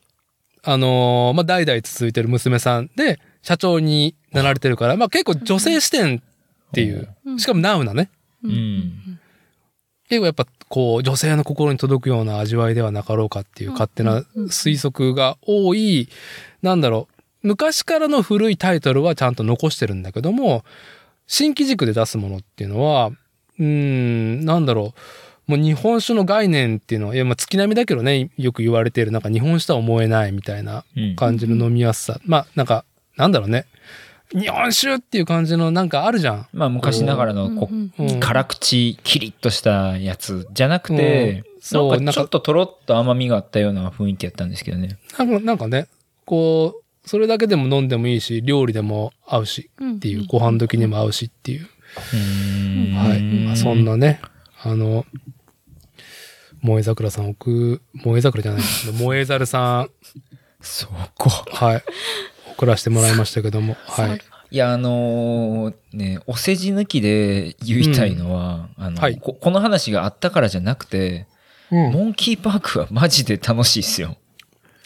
[0.64, 2.90] あのーまあ、代々続いてる娘さん。
[2.96, 6.20] で、社長になられてるから、まあ、結構女性視点っ
[6.72, 8.10] ていう、しかもナウなね。
[8.42, 9.07] うん。
[10.08, 16.08] 結構やっぱこう、女性の心に届くような味わいではなかろうかっていう勝手な推測が多い、
[16.62, 17.08] なんだろ
[17.42, 20.64] う、昔からの古いタイトルはちゃんと残してるんだけども、
[21.26, 23.08] 新規軸で出すものっていうのは、
[23.58, 24.94] うーん、なんだろ
[25.48, 32.20] う、もう日本酒の概念っていうのは、いや、まあ月並みだけどね、よく言われている、なんか日本酒とは思えないみたいなうん感じの飲みやすさ。
[32.24, 32.84] まあ、なんか、
[33.16, 33.66] なんだろうね。
[34.32, 36.46] 日本酒っていう感じのなんかあるじゃん。
[36.52, 44.98] まあ昔ながらのこうんうん辛口、キリッとしたやつじゃなくて、そうなんかちょっととろっと甘みがあったような雰囲気やったんですけどね。
[45.18, 45.88] なんかなんかね、
[46.24, 51.66] こう、それだけでも飲んでもいいし、料理でも合うしっていう、ご飯時にも合うしっていう。
[52.94, 53.22] はい。
[53.22, 54.20] まあ、そんなね、
[54.62, 55.06] あの、
[56.60, 59.90] 萌え桜さん送、萌え桜じゃないですけど、萌え猿さん、
[60.60, 61.30] そこ。
[61.30, 61.82] はい。
[62.58, 64.20] 送らせてもらいましたけども、 はい。
[64.50, 71.26] いや、あのーね、お世辞抜きで言いたいのは、あの、はいこ、この話があったからじゃなくて、
[71.70, 71.92] うん。
[71.92, 74.16] モンキーパークはマジで楽しいっすよ。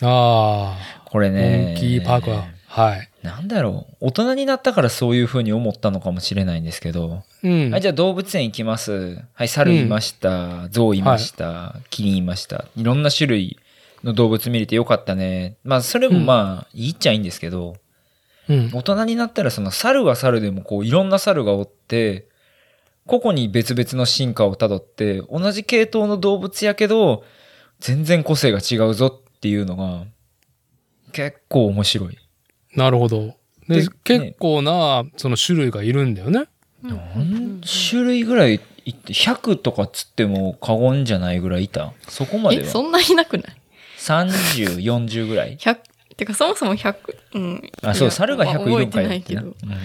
[0.02, 1.74] あこれあ、モね。
[1.74, 3.08] ンキーパークは、はい。
[3.22, 3.96] なんだろう。
[4.00, 7.70] 大人になったからそういう風に思ったのかもしれないんですけど、うん。
[7.70, 9.22] はい、じゃあ動物園行きます。
[9.34, 10.68] はい、猿いました。
[10.70, 11.76] 象いました。
[11.90, 12.64] キリンいました。
[12.76, 13.58] いろんな種類
[14.04, 15.56] の動物見れてよかったね。
[15.64, 17.76] まあ、それもまあ、いいっちゃいいんですけど、
[18.48, 18.70] うん。
[18.72, 22.28] 大人になったらその猿は猿でもこういろんな猿がおって、
[23.06, 27.24] 個々に別々の進化をたどって、同じ系統の動物やけど、
[27.80, 30.04] 全然個性が違うぞっていうのが、
[31.12, 32.18] 結構面白い。
[32.76, 33.34] なるほど。
[33.68, 36.46] でで結構な、その種類がいるんだよね。
[36.82, 42.66] 何種類ぐらいいって、100とかつっても過言じゃないぐらいいたそこまでえ、は。
[42.66, 43.56] そんないなくない？
[44.02, 45.78] 30、40ぐらい ?100、
[46.16, 46.96] てかそもそも100、
[47.34, 47.70] うん。
[47.82, 49.50] あ、そう、猿が100いるんかてないいけど。
[49.50, 49.80] ってなうん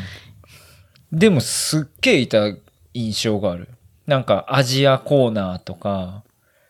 [1.12, 2.54] でもすっげえいた
[2.94, 3.70] 印象がある。
[4.08, 6.24] なんかアジアコーナーとか、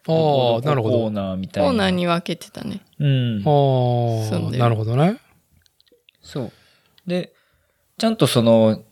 [0.08, 1.00] ああ、なるほど。
[1.00, 1.70] コーナーみたいな。
[1.70, 2.82] コーナーに分けてたね。
[3.00, 3.44] うん。
[3.46, 5.18] ああ、なるほどね。
[6.22, 6.52] そう。
[7.08, 7.34] で、
[7.98, 8.84] ちゃんとその、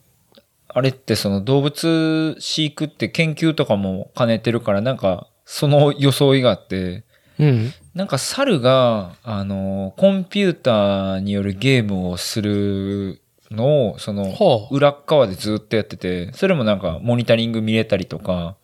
[0.68, 7.04] あれってその動物飼育って研究とかも兼ねてるから、なんかその装いがあって、
[7.40, 7.74] うん。
[7.96, 14.76] なんか猿が、あの、コンピューターによるゲームをするのを、その、はあ。
[14.76, 18.58] 裏っ側でずっとやってて、それもなんかモニタリング見れたりとか、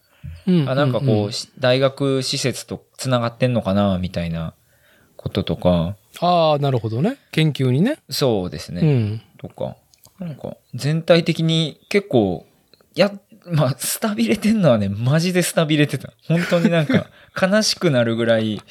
[0.46, 4.54] うんあなんかこう、大学施設と繋がってんのかな、みたいな
[5.16, 7.18] こととか、ああ、なるほどね。
[7.32, 8.00] 研究にね。
[8.10, 8.82] そうですね。
[8.82, 9.22] うん。
[9.38, 9.78] とか、
[10.20, 12.46] なんか、全体的に結構、
[12.96, 13.12] や、
[13.46, 16.14] まあ、スタビれてんのはね、マジでスタビれてた。
[16.28, 17.08] 本当になんか、
[17.40, 18.62] 悲しくなるぐらい、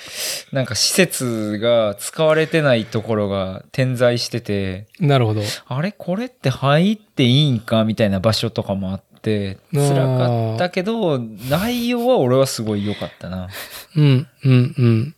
[0.52, 5.42] なんか施設が使われてないところが点在してて、なるほど。
[5.66, 13.48] あれこれって入っていいんかみたいな場所とかもあって、辛かったけど、内容は俺はすごい良かったな。
[13.96, 15.14] うん、うん、うん。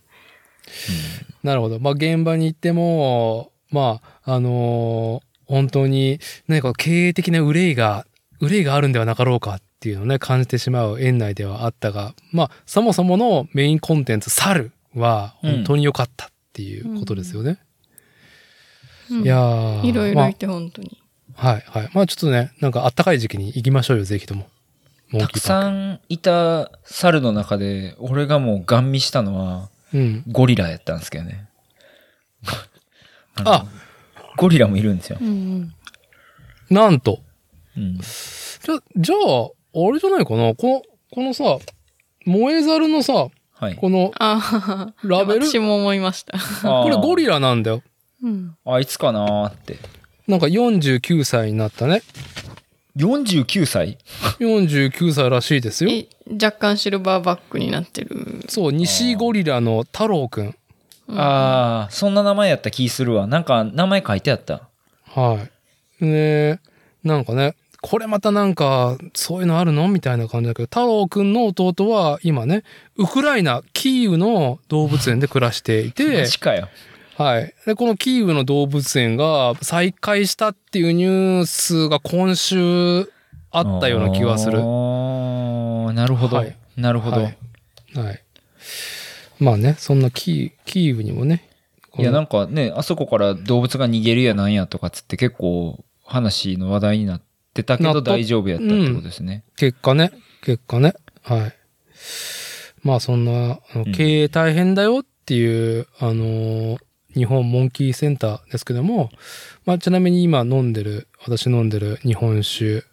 [1.43, 1.79] なるほど。
[1.79, 8.05] まあ、現場に行っても、まあ、あのー本当に何か経営的な憂いが、
[8.43, 17.51] 憂いがあるんではなかろうかっていうのをね、感じてしまう園内ではあったが、まあ、そもそものメインコンテンツ、猿は本当に良かったっていうことですよね。
[17.51, 17.63] うん
[19.23, 20.97] いやーまいろいろいて本当に。
[21.35, 21.89] あ、はい、はい。
[21.93, 24.47] まあ、ちょっとね、なんかあったかい時期に行きましょうよ、ぜひとも。
[25.19, 29.97] たくさんいた猿の中で、俺がもうガン見したのは、ク。
[29.97, 30.23] うん。
[30.27, 31.47] ゴリラやったんですけどね。
[33.37, 33.65] のあ
[34.37, 35.23] ゴリラもいるんですよう。
[35.23, 35.73] ん
[36.69, 37.22] なんと。
[37.77, 37.97] うん。
[37.97, 40.55] じゃ、じゃあ、あれじゃないかな？
[40.55, 40.81] この、
[41.11, 41.57] このさ、
[42.25, 43.75] 萌え猿のさ、はい。
[43.75, 46.37] このああ、ラベル、私も思いました。
[46.61, 47.83] これゴリリラなんだよ。
[48.21, 48.55] うん。
[48.65, 49.77] あいつかなーって。
[50.27, 52.01] なんか49歳になったね。
[52.97, 53.97] 49歳
[54.39, 55.89] ？49歳らしいですよ。
[55.91, 58.43] え、若干シルバーバックになってる。
[58.47, 60.55] そう、西ゴリラの太郎くん。
[61.09, 63.27] ああ、そんな名前やった気するわ。
[63.27, 64.69] なんか名前書いてあった。
[65.05, 65.47] は
[65.99, 66.05] い。
[66.05, 66.59] ね
[67.03, 72.63] なんかね、これまたなんか、そういうのあるのみたいな感じだけど、太郎くんの弟は今ね、
[72.95, 76.25] ウクライナ、キーウの動物園で暮らしていて。
[77.17, 77.53] はい。
[77.65, 83.11] で、このキーウの動物園が再開したっていうニュースが今週
[83.51, 84.53] あったような気がする。
[84.53, 86.37] なるほど。
[86.37, 87.17] はいなるほど。
[87.17, 87.37] はい
[87.95, 87.99] い。
[87.99, 88.23] はい。
[89.39, 91.49] まあね、そんなキー、キーウにもね。
[91.97, 99.43] や、なんか、かね、あそこから動物が逃げるやなんやとかつって結構話の話題になってたけど大丈夫やったってことですね。
[99.55, 100.11] 結果ね、
[100.41, 100.95] 結果ね。
[101.21, 101.53] はい。
[102.81, 103.59] まあそんな、
[103.95, 106.77] 経営大変だよっていう、あのー
[107.13, 109.11] 日本モンキーセンターですけども、
[109.65, 112.83] まあちなみに今飲んでる、私飲んでる日本酒、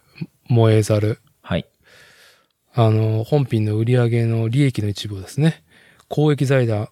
[0.47, 1.65] 燃えざる、はい。
[2.73, 5.63] あの、本品の売り上げの利益の一部をですね、
[6.07, 6.89] 公益財団、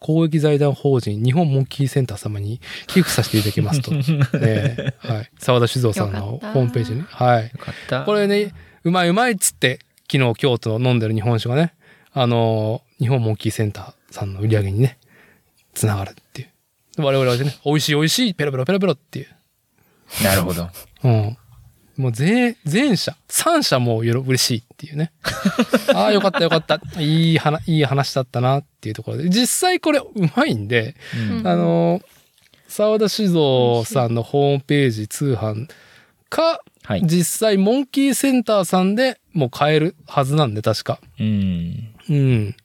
[0.00, 3.92] 公益財団法人日本モンキーセンター様に寄付させていただきますと。
[4.40, 5.30] ええはい。
[5.38, 7.02] 沢田酒造さんのホームページに。
[7.02, 7.44] はい。
[7.44, 8.04] よかった。
[8.04, 9.78] これね、うまいうまいっつって、
[10.10, 11.74] 昨日京都飲んでる日本酒がね、
[12.12, 14.98] あの、日本モンキーセンターさんの売り上げにね、
[15.74, 16.48] つながるっていう。
[16.96, 19.26] 我々はね、美味しい美味しい、ペロペロペロペロっていう。
[20.24, 20.68] なるほど。
[21.04, 21.36] うん。
[22.00, 25.12] もう全、全社、三社もよろ嬉しいっていうね。
[25.94, 26.80] ああ、よかったよかった。
[26.98, 29.30] いい話、いい話だったなっていうところで。
[29.30, 30.04] 実際これう
[30.36, 30.96] まいんで、
[31.40, 32.00] うんあの、
[32.68, 35.68] 沢田酒造さんのホームページ通販
[36.28, 37.02] か、はい。
[37.04, 41.00] 実際モンキーセンターさんでもう買えるはずなんで、確か。
[41.18, 41.94] うん。
[42.08, 42.56] うん。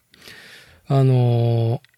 [0.88, 1.96] あのー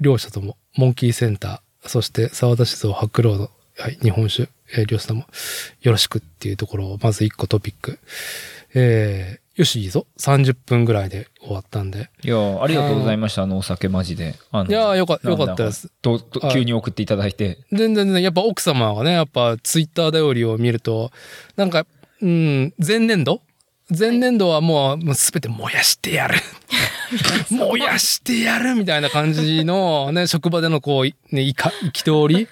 [0.00, 5.26] 両者とも、モンキーセンター、そして沢田酒造白ロード、はい、日本酒、えー両者とも
[5.80, 7.98] よろしくっていうところを、まず一個トピック。
[8.74, 10.06] えー、よし、いいぞ。
[10.18, 12.10] 30分ぐらいで終わったんで。
[12.22, 13.42] いやーありがとうございました。
[13.42, 14.36] あの、お酒マジで。
[14.68, 15.90] いやーよかよかったです。
[16.00, 16.20] と、
[16.52, 17.58] 急に送っていただいて。
[17.72, 21.10] 全然ね、やっぱ奥様がね、やっぱツイッター頼りを見ると、
[21.56, 21.86] なんか、
[22.20, 23.42] うん、前年度？
[23.90, 26.36] 前年度はもう、もう全て燃やしてやる。
[27.50, 32.48] 燃やしてやるみたいな感じのね、職場でのこう、ね、いか、憤り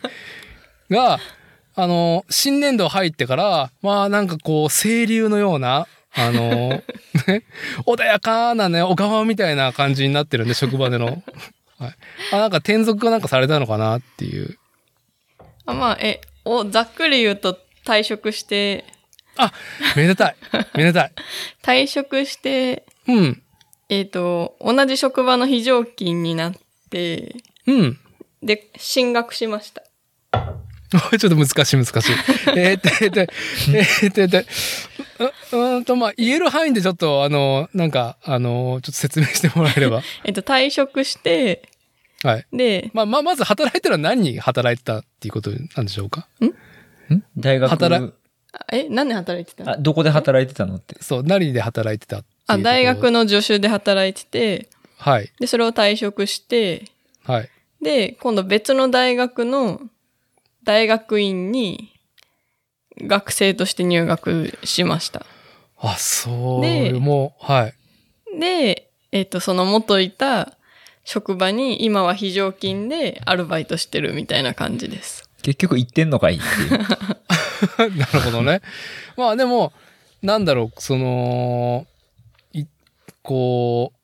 [0.90, 1.20] が、
[1.78, 5.86] あの、新年度入ってから、まあなんかこう、清流のような、
[6.16, 6.82] あの、
[7.28, 7.44] ね、
[7.86, 11.22] 穏やかなね、小川みたいな感じになってるんで、職場での。
[11.78, 11.94] はい。
[12.32, 14.58] あ、なんか転属がなんかされたのかなっていう。
[15.66, 18.86] あまあ、え、お、ざっくり言うと退職して、
[19.36, 19.52] あ、
[19.94, 20.36] めでたい。
[20.74, 21.12] めでたい。
[21.62, 23.42] 退職して、うん。
[23.90, 26.54] えっ、と、同じ職場の非常勤になっ
[26.90, 27.36] て、
[27.66, 27.98] うん。
[28.42, 29.82] で、進学しました。
[31.18, 32.12] ちょっと難しい難しい。
[32.56, 40.02] えーっと、えーっと、えーっと、えーっと、うんと、まあ、言える範囲でちょっと、あの、なんか、あの、ちょっと説明してもらえれば。
[40.24, 41.68] えっ、と、退職して、
[42.22, 42.46] はい。
[42.52, 46.26] で、まあ、まあ、まず働いてるのは何に働いてたっていうことなんでしょうか？
[47.10, 47.22] ん？
[47.36, 48.12] 大学働
[48.52, 49.72] あえ、何で働いてたの？
[49.72, 50.96] あ、どこで働いてたのって。
[51.02, 54.68] そう、何で働いてたあ、大学の助手で働いてて、
[54.98, 55.30] はい。
[55.38, 56.84] で、それを退職して、
[57.24, 57.50] はい。
[57.82, 59.80] で、今度別の大学の
[60.66, 61.92] 大学院に
[63.00, 65.24] 学生として入学しました。
[65.78, 67.74] あ、そう、でもう、はい。
[68.38, 70.58] で、えっ、と、その元いた
[71.04, 75.30] 職場に今は非常勤でアルバイトしてるみたいな感じです。
[75.42, 76.78] 結局行ってんのかいって。
[77.96, 78.60] なるほどね。
[79.16, 79.72] まあでも、
[80.20, 81.86] なんだろう、その、
[82.52, 82.64] い、
[83.22, 83.98] こう、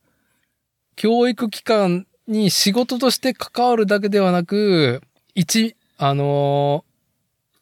[0.95, 5.03] 教育機関に仕事として関わるだけではなく、
[5.35, 6.85] 一、あの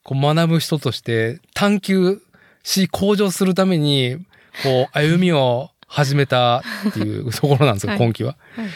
[0.02, 2.22] こう学ぶ人として探求
[2.62, 4.16] し向上するために、
[4.62, 8.36] こう、 歩みを始めたっていうところなんですよ、はい今期は。
[8.56, 8.66] はい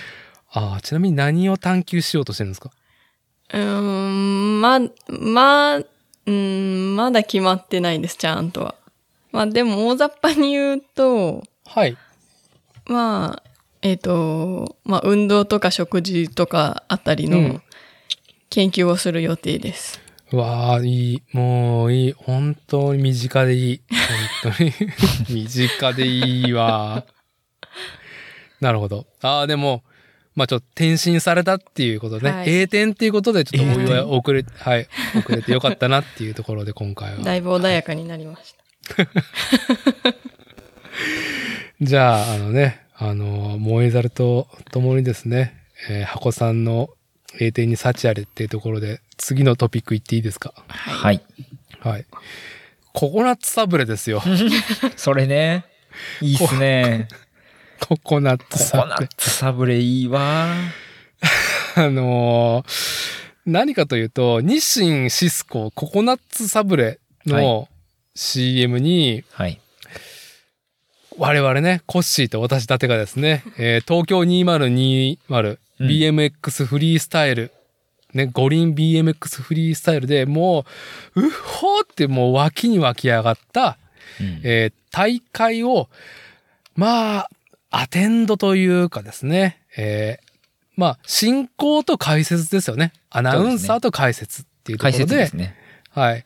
[0.57, 2.71] ああ、ちなみに何を探求しようとしてるんですか？
[3.55, 8.75] うーん、ま、ま、うーん、まだ決まってないです、ちゃんとは。
[9.33, 11.97] まあでも大雑把に言うと、はい。
[12.87, 13.51] まあ、
[13.83, 17.63] えっ、と、まあ運動とか食事とかあたりのうん
[18.55, 20.01] 研究をする予定です。
[20.31, 21.23] うわあ、いい。
[21.33, 22.13] もういい。
[22.13, 23.81] 本当に身近でいい。
[24.43, 24.73] 本当に。
[25.29, 27.05] 身近でいいわ。
[28.61, 29.07] なるほど。
[29.23, 29.83] ああ、でも、
[30.37, 32.37] まあちょっと転身されたっていうことでね。
[32.37, 34.89] はい栄転っていうことで、ちょっとお祝い遅れ、はい。
[35.19, 37.25] 遅れてよかったなっていうところで今回は。
[37.25, 39.05] だいぶ穏やかになりました。
[41.81, 46.91] じゃあ、あのね、あの、燃えざると共にですね、えー箱さんの
[47.41, 50.53] 栄転に幸あれっていうところで、次のトピックいっていいですか？
[50.69, 51.21] はい。
[51.81, 52.07] はい。
[52.93, 54.23] ココナッツサブレですよ。
[54.97, 55.65] それね。
[56.21, 57.09] いいっすね。
[57.81, 59.09] ココナッツコサブレコナッ。
[59.17, 60.47] ツサブレいいわ。
[61.77, 63.15] あのー
[63.47, 67.69] 何かというと、日清シスコココナッツサブレの
[68.15, 69.61] CM に、はい。
[71.19, 75.19] 我々ね、コッシーと私立てがですね、えー東京2020、
[75.81, 77.53] うん BMX フリースタイル、
[78.13, 80.65] ね、五輪 BMX フリースタイルでも
[81.17, 83.79] う、うっほーってもう脇に湧き上がった、
[84.21, 85.89] うんえー大会を、
[86.77, 87.29] まあ、
[87.73, 90.35] アテンドというかですね、えー
[90.77, 92.93] まあ、進行と解説ですよね。
[93.11, 95.57] アナウンサーと解説っていうとこ解ろで、説ですね。
[95.91, 96.25] はい。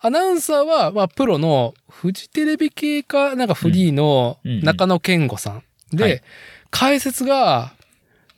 [0.00, 5.62] アナウンサーは、まあ、プロのフジテレビ系か、なんかフリーの中野健吾さん。
[5.92, 6.22] で、はい
[6.70, 7.72] 解説が、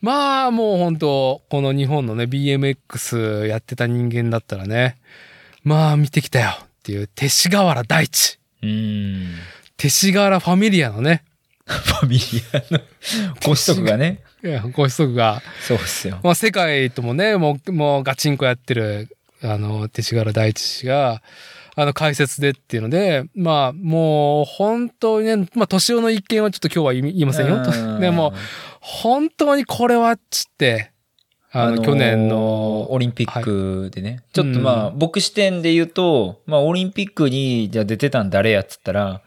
[0.00, 4.96] まあ、もう本当この日本のね、BMX やってた人間だったらね、
[5.64, 8.38] まあ、見てきたよっていう、勅使河原大地。
[8.62, 9.34] うーん。
[9.76, 11.24] 勅使河原ファミリアのね、
[11.66, 12.80] ファミリアの
[13.44, 14.20] ご子息がね。
[14.44, 16.20] いやご子息が、そうっすよ。
[16.22, 19.08] まあ、世界ともね、もう、もうガチンコやってる、
[19.42, 21.22] あの、勅使河原大地氏が、
[21.78, 27.60] あの、解説でっていうので、まあ、もう、本当にね、まあ、年男の一見はちょっと今日は言いませんよ。
[28.00, 28.32] でも、
[28.88, 30.92] 本当にこれは、つって、
[31.50, 34.22] あの、去年の、オリンピックでね。
[34.32, 39.22] ちょっとまあ、僕視点で言うと、まあ、オリンピックに、じゃあ出てたん誰やっつったら、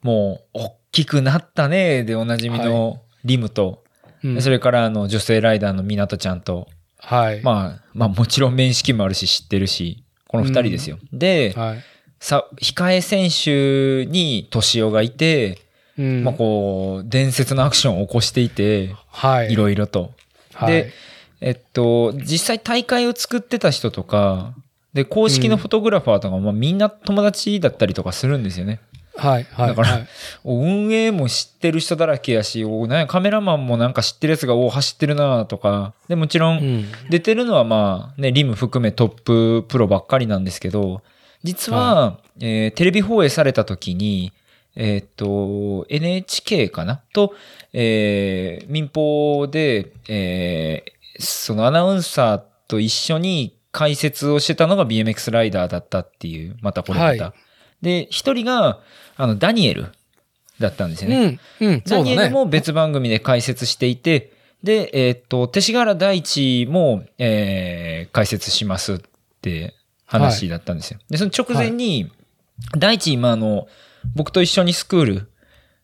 [0.00, 3.84] もう、大きくなったね、でおなじみのリムと、
[4.24, 7.42] うんそれからあの、女性ライダーの港ちゃんと、はい。
[7.42, 10.98] まあ、まあもちろん面識もあるし知ってるし、この二人ですよ。
[11.12, 11.84] で、はい。
[12.18, 15.58] さ、控え選手に敏夫がいて、
[15.98, 19.52] うんまあこう、伝説のアクションを起こしていて、はい。
[19.52, 20.12] いろいろと。
[20.54, 20.92] はいで、
[21.40, 24.54] えっと、実際大会を作ってた人とか、
[24.94, 28.80] で、公式のフォトグラファーとかも、まあみんな友達だったりとかするんですよね。
[29.16, 29.46] はい。
[29.50, 29.68] はい。
[29.68, 30.06] だからはい
[30.44, 35.94] 運営も知ってる人だらけやし、おなんやカメラマンもなんか知ってるやつが、お走ってるなとか。
[36.08, 36.84] で、もちろ、うんん。
[37.10, 41.02] 出てるのはまあね、リム含めトッププロばっかりなんですけど、
[41.42, 44.32] 実は、えーテレビ放映された時に、
[44.74, 47.02] えーっと、NHK かな？
[47.12, 47.34] と、
[47.72, 57.24] えー民放で、えーそのアナウンサーと一緒に解説をしてたのが BMX ライダーだったっていう、またこれまた。
[57.24, 57.34] は
[57.82, 58.80] で、一人が、
[59.16, 59.86] あの、ダニエル
[60.58, 61.38] だったんですよね。
[61.60, 61.68] うん。
[61.68, 61.82] うん。
[61.86, 68.98] ダニエルも別番組で解説していて、で、えーっと、勅使河原大地も、えー解説しますっ
[69.42, 69.74] て
[70.06, 70.98] 話だったんですよ。
[71.10, 72.10] で、その直前に、
[72.78, 73.66] 大地今あの、
[74.14, 75.28] 僕と一緒にスクール、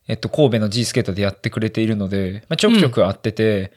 [0.06, 3.72] えっと、神戸の G スケートでやってくれているので、まあ、ちょくちょく会ってて、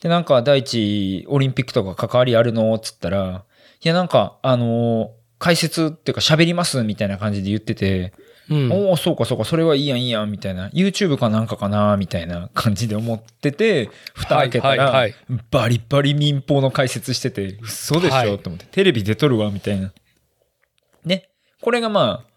[0.00, 3.44] で、なんか大地、オリンピックとか関わりあるのつったら、
[3.82, 8.12] いや、なんか、あの解説っていうか喋りますみたいな感じで言ってて、
[8.48, 8.72] うん。
[8.72, 10.68] おお、そうかそうか、それはいいやんいいやん、みたいな。
[10.70, 15.14] YouTube かなんかかな、みたいな感じで思ってて、蓋開けたら、はいはい
[15.50, 19.92] バリバリ民放の解説してて、嘘でしょ、はいと思って、テレビ出とるわ、みたいな。
[21.04, 21.28] ね。
[21.60, 22.31] これがまあ、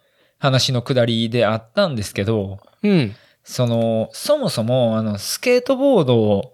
[0.45, 3.15] 話の下りであったんですけど、うん。
[3.43, 6.53] その、そもそも、あの、スケートボード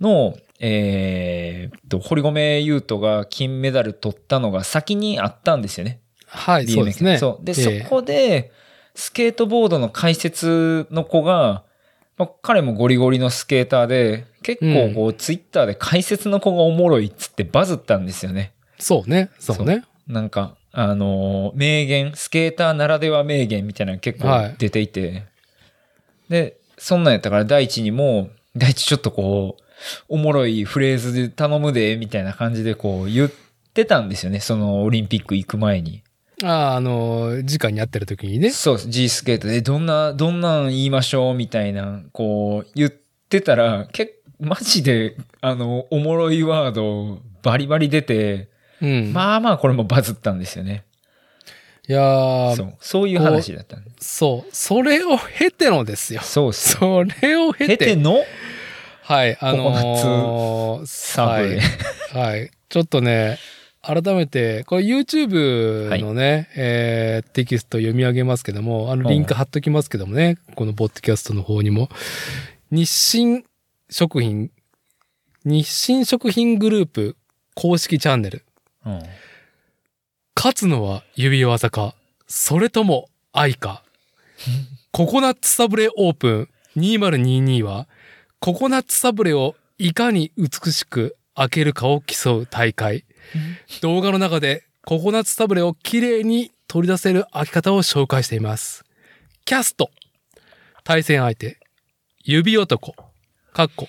[0.00, 6.00] の、えーっと、堀米雄斗が金メダル取ったのが先にあったんですよね。
[6.26, 7.18] はい、そうですね。
[7.18, 7.44] そう。
[7.44, 8.52] で、ええそこで、
[8.94, 11.64] スケートボードの解説の子が、
[12.18, 18.52] まあ、彼もゴリゴリのスケーターで、結構こう、ツイッターで解説の子がおもろいっつってバズったんですよね。
[18.78, 19.30] そうね。
[19.38, 19.84] そうね。
[20.06, 25.24] なんか、あのー名言、スケーターならでは名言みたいなの結はい構出ていて、
[26.28, 29.62] で、そんなんやったから大地にも、大地ちょっとこう、
[30.08, 33.32] おもろいフレーズで頼むで、みたいな感じでこう言っ
[33.74, 34.40] てたんですよね。
[34.40, 36.02] そのオリンピック行く前に。
[36.42, 38.50] ああ、あの、時間に会ってる時にね。
[38.50, 41.34] そう G スケートで、どんな、どんなん言いましょう？
[41.34, 48.48] みたいな、こう、言ってたら、けマジで、あの、おもろいワード、バリバリ出て、
[48.82, 49.12] うん。
[49.12, 50.84] まあまあこれもバズったんですよね。
[51.88, 54.50] いやーそう、そういう話だったそう。
[54.54, 56.20] それを経てのですよ。
[56.22, 56.52] そう。
[56.52, 57.76] それを経て。
[57.76, 58.18] 経ての？
[59.02, 61.60] はい、あのーサブレ。
[62.12, 62.36] はい。
[62.36, 62.50] はい。
[62.68, 63.38] ちょっとね、
[63.82, 71.88] 改めて、これ YouTube のね、えーテキスト読み上げますけども、あのリンク貼っときますけどもね、このポッドキャストの方にも、
[72.70, 73.42] 日清
[73.90, 74.52] 食品、
[75.44, 77.16] 日清食品グループ
[77.56, 78.44] 公式チャンネル、
[78.86, 79.02] うん
[80.42, 81.94] 勝つのは指技か、
[82.26, 83.84] それとも愛か。
[84.90, 87.86] ココナッツサブレオープン2022は、
[88.40, 93.04] ココナッツサブレをいかに美しく開けるかを競う大会。
[93.82, 98.84] 動画の中でココナッツサブレをきれいに取り出せる開き方を紹介しています。
[99.44, 99.92] キャスト。
[100.82, 101.60] 対戦相手。
[102.24, 102.96] 指男。
[103.52, 103.86] かっこ。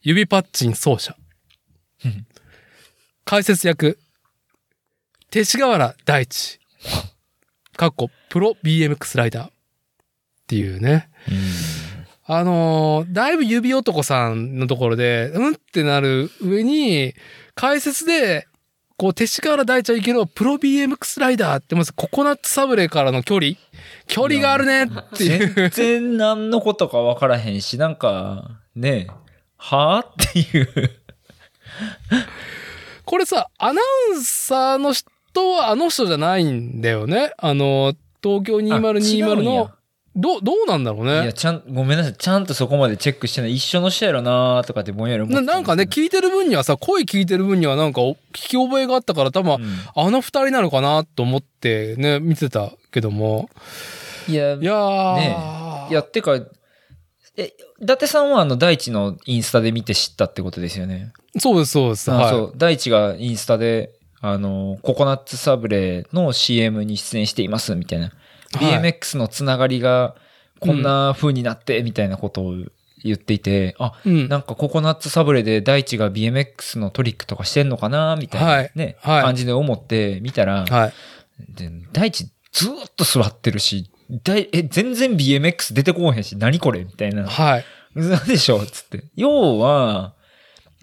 [0.00, 1.14] 指パッチン奏者。
[3.26, 3.98] 解説役。
[5.30, 6.58] 勅使河原大地。
[7.76, 9.46] かっこ、プロ BMX ライダー。
[9.46, 9.50] っ
[10.48, 11.08] ていうね。
[12.26, 17.14] あのーだいぶ指男さんのところで、うんってなる上に、
[17.54, 18.48] 解説で、
[18.96, 23.52] こう、勅使河原大地はいけるプロ BMX ライダーってまずココナッツサブレからの距離
[24.08, 25.54] 距離があるねっていう。
[25.54, 29.06] 全然何のことか分からへんし、なんか、ね
[29.56, 30.24] はぁ？
[30.24, 30.90] っていう。
[33.04, 33.80] これさ、アナ
[34.12, 35.10] ウンサーの人
[35.50, 37.32] はあの人じゃないんだよね。
[37.38, 39.70] あの、東京あ違うん2020やの、
[40.16, 41.32] どう、どうなんだろういや、ね。
[41.32, 42.14] ちゃん、ごめんなさい。
[42.14, 43.54] ちゃんとそこまでチェックしてない。
[43.54, 49.60] 一緒の人やろなーとかってぼんやり思ってたななんかね、聞いてる分にはさ、声聞いてる分にはなんかお聞き覚えがあったから多分、うん
[49.94, 53.48] あの二人なのかなと思ってね、見てたけども。
[54.28, 55.14] いや、いやー。
[55.16, 55.36] ね
[55.90, 56.34] いや、てか、
[57.36, 61.12] え、伊達さんはあの、大地のインスタで見て知ったってことですよね。
[61.38, 62.10] そうです、そうです。
[62.10, 62.24] はい。
[62.24, 62.52] あそう。
[62.56, 63.90] 大地がインスタで、
[64.20, 68.06] あの、ココナッツサブレの CM に出演しています、みたいな。
[68.06, 68.14] はい
[68.52, 70.16] BMX のつながりが、
[70.58, 72.54] こんな風になって、みたいなことを
[73.04, 74.28] 言っていて、あ、うん。
[74.28, 80.92] なんかココナッツサブレで大地が BMX のトリックとかしてんのかなみたいな、はいね、はい感じで思って見たら、はい。
[81.54, 83.90] で大地ずーっと座ってるし、
[84.24, 87.26] 大え、全然 BMX 出てこうへんし、何これみたいな。
[87.26, 87.64] はい。
[87.94, 89.04] 嘘でしょつって。
[89.14, 90.14] 要は、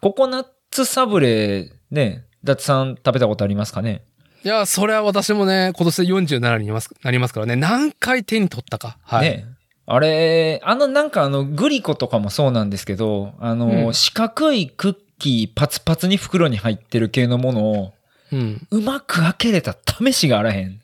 [0.02, 4.02] ココナッツサブレ、ね、ダツさん食べたことありますかね？
[4.44, 8.98] いや、それは私もね、今年で47になりますなりますからね、何回手に取ったか。
[9.04, 9.30] はい。
[9.30, 9.46] ね。
[9.86, 17.94] あれ、あのなんかあのグリコとかもそうなんですけど、あの、うん四角いクッキーパツパツに袋に入ってる系のものを
[18.32, 18.68] うん。
[18.72, 20.82] うまく開けれた試しがあらへん。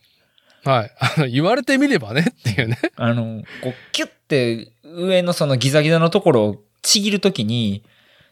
[0.64, 0.92] はい。
[1.00, 2.80] あの、言われてみればねっていうね。
[2.96, 7.84] あの、こうキュッて上のそのギザギザのところをちぎるときに、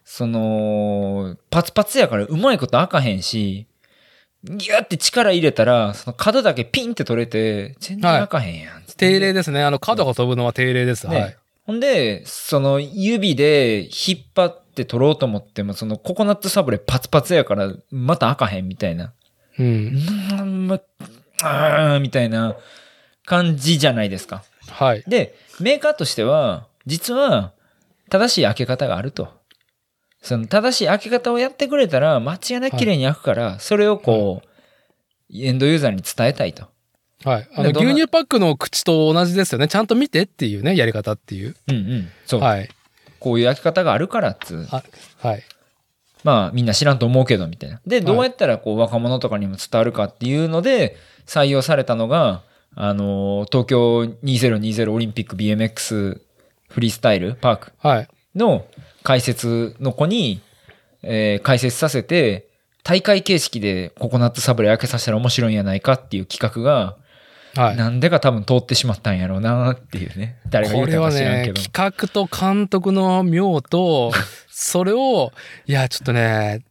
[0.03, 3.67] その、パツパツやからうまいこと開かへんし、
[4.43, 8.83] ギュッて力入れたら、その角だけピンって取れて、全然開かへんやん。
[8.97, 9.63] 定例ですね。
[9.63, 11.07] あの、角が飛ぶのは定例です。
[11.07, 11.37] ねはい。
[11.65, 19.13] ほんで、その指で引っ張って取ろうと思っても、そのココナッツサブレパツパツやから、また開かへんみたいな。
[19.59, 19.63] う。
[19.63, 20.79] うんーん、ま、
[21.43, 22.55] あーみたいな
[23.25, 24.43] 感じじゃないですか。
[24.69, 25.03] はい。
[25.07, 27.53] で、メーカーとしては、実は、
[28.09, 29.40] 正しい開け方があると。
[30.21, 34.47] その正しい開け方をやってくれたら、間違いなく綺麗に開くから、それをこう、
[35.33, 36.65] エンドユーザーに伝えたいと。
[37.23, 37.49] はい。
[37.55, 39.67] あの、牛乳パックの口と同じですよね。
[39.67, 41.55] ちゃんと見てっていうね、やり方っていう。
[41.67, 42.09] うんうん。
[42.25, 42.41] そう。
[42.41, 42.69] はい。
[43.19, 44.65] こういう開け方があるからっつう。
[44.65, 44.83] は
[45.19, 45.43] はい。
[46.23, 47.81] まあみんな知らんと思うけどみたいな。
[47.85, 52.43] で、どうやったらこう若者とかにも伝わるかっていうので採用されたのが、
[52.75, 56.21] あの、東京2020オリンピック BMX
[56.69, 58.07] フリースタイルパークはい。
[59.01, 60.41] の解説の子に、
[61.03, 62.47] えー解説させて、
[62.83, 66.97] 大会形式でココナッツサブレ開けさせたら面白いんやないかっていう企画が、
[67.55, 67.75] はい。
[67.75, 70.37] なんでか多分通ってしまったんやろうなっていうね。
[70.49, 74.11] 誰が言これはうたか知らんねけど。、企画と監督の妙と、
[74.49, 75.31] それを、
[75.65, 76.63] いや、ちょっとね、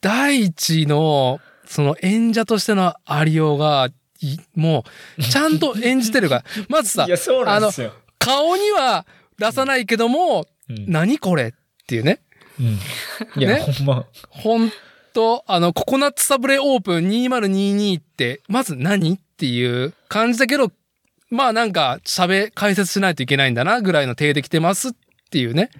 [0.00, 3.88] 第一の、その演者としてのありようが、
[4.20, 4.84] いも
[5.18, 6.44] う、 ちゃんと演じてるから。
[6.68, 7.92] まずさい、や、そうなんですよ。
[8.18, 9.04] 顔には
[9.38, 10.46] 出さないけども、うん
[10.86, 11.52] 何これっ
[11.86, 12.20] ていうね。
[12.60, 14.06] うんいや、ねほんま。
[14.28, 14.72] ほん
[15.12, 20.70] と、あの、ココナッツサブレオープン2022って、まず何っていう感じだけど、
[21.30, 24.92] まあなんか、喋、解説しないといけないんだな、ぐらいの手で来てますっ
[25.32, 25.70] ていうね。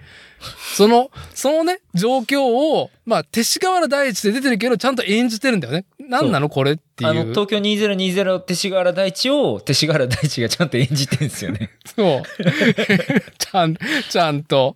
[0.75, 5.85] その、そのね、状況を、まあ、勅使河原第一で出てるけど、ちゃんと演じてるんだよね。
[5.99, 6.49] 何なの？
[6.49, 7.09] これっていう。
[7.09, 11.69] あの、東京2020勅使河原大地を勅使河原大地がちゃんと演じてるんですよね。
[11.95, 12.23] そう。
[13.37, 13.77] ちゃん、
[14.09, 14.75] ちゃんと。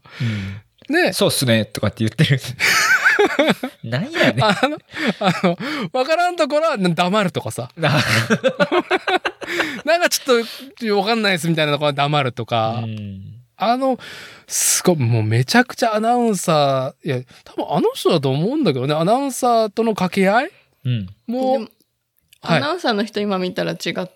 [0.90, 1.12] ね。
[1.14, 2.40] そうっすね、とかって言ってる。
[3.84, 4.44] なんやねん。
[4.44, 4.78] あの、
[5.20, 5.58] あの、
[5.92, 7.70] わからんところは黙るとかさ。
[7.76, 7.90] な
[9.86, 10.44] なんかちょっ
[10.80, 12.84] とわかんないですみたいなところは黙るとか。
[12.84, 13.98] うんあの、
[14.48, 20.52] すごい、もうめちゃくちゃアナウンサー、いや、多分あの人だと思うんだけどね、アナウンサーとの掛け合い？
[20.86, 21.08] うん。
[21.26, 21.68] もう
[22.42, 24.08] アナウンサーの人今見たら違った。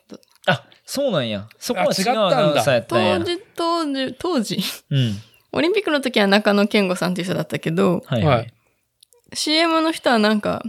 [0.46, 1.48] あ、そうなんや。
[1.60, 3.20] そこはあ違違うアナウンサーやったんや。
[3.20, 4.60] 当時、当時、当時、
[4.92, 5.16] うん。
[5.54, 9.36] オリンピックの時は中野健吾さんっていう人だったけど、はいははいい。
[9.36, 10.64] CM の人はなんか、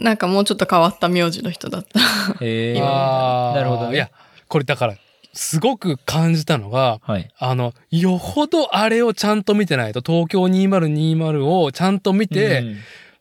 [0.00, 1.98] なんかもうちょっと変わった名字の人だった。
[2.44, 2.80] へえ。
[2.80, 4.10] あーなるほどねいや、
[4.48, 4.94] これだから、
[5.36, 7.30] すごく感じたのが、はい。
[7.38, 12.76] あの、よほどあれをちゃんと見てないと、東京2020をちゃんと見て、うん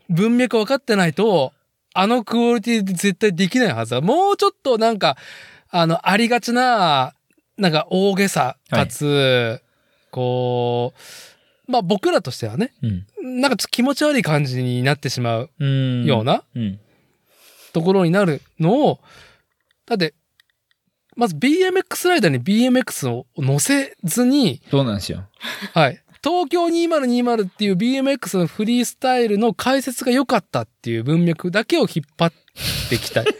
[0.08, 1.52] 文脈分かってないと、
[1.96, 4.02] あのクオリティで絶対できないはずだ。
[4.02, 5.18] もうちょっとなんか、
[5.72, 7.16] あの、ありがちな、
[7.58, 9.62] なんか大げさ、かつ、
[10.12, 10.94] こ
[11.68, 12.88] う、まあ僕らとしてはね、う
[13.28, 13.42] ん。
[13.42, 16.06] なんか気持ち悪い感じになってしまううん。
[16.06, 16.80] ようなうん。
[17.74, 19.00] ところになるのを、
[19.88, 20.14] だって、
[21.16, 25.24] まず BMX ライダーに BMX を乗せずに、そうなんですよ。
[25.74, 26.02] はい。
[26.24, 32.34] 東京2020っていう BMX のフリースタイルの解説が良かったっていう文脈だけを引っ張っ
[32.90, 33.32] てきた、 き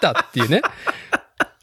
[0.00, 0.62] たっていうね。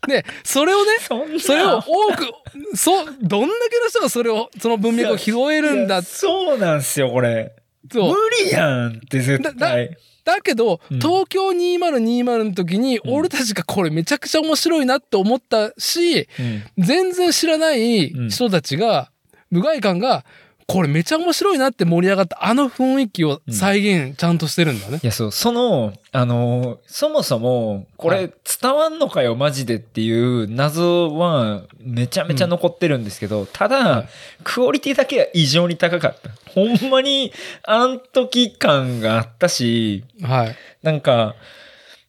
[0.07, 1.83] で、それをね、そそれを多
[2.15, 2.27] く、
[2.75, 7.53] そう、どんだけの人がそれを、その文脈を拾えるんだそうなんすよ、これ。
[7.89, 8.07] と。
[8.09, 9.95] 無理やんって絶対。
[10.24, 10.99] だけど、うん。
[10.99, 13.13] 東京2020の時に、うん。
[13.13, 16.63] 俺たちがこれめちゃくちゃ面白いなって思ったし、うん。
[16.78, 19.11] 全然知らない人たちが、
[19.49, 20.24] 無害感が、
[20.68, 24.99] これめちゃ面白いなって盛り上がったあの雰囲気を再現ちゃんとしてるんだね。
[25.01, 28.32] いや、そう、その、あの、そもそも、こはれ
[28.62, 34.09] 伝わんのかよ、マジでっていう謎はめちゃめちゃ残ってるんですけど、ただ、はい
[34.43, 36.30] クオリティだけは異常に高かった。
[36.51, 37.32] ほんまに、
[37.64, 40.55] あん時感があったし、はい。
[40.84, 41.36] なんか、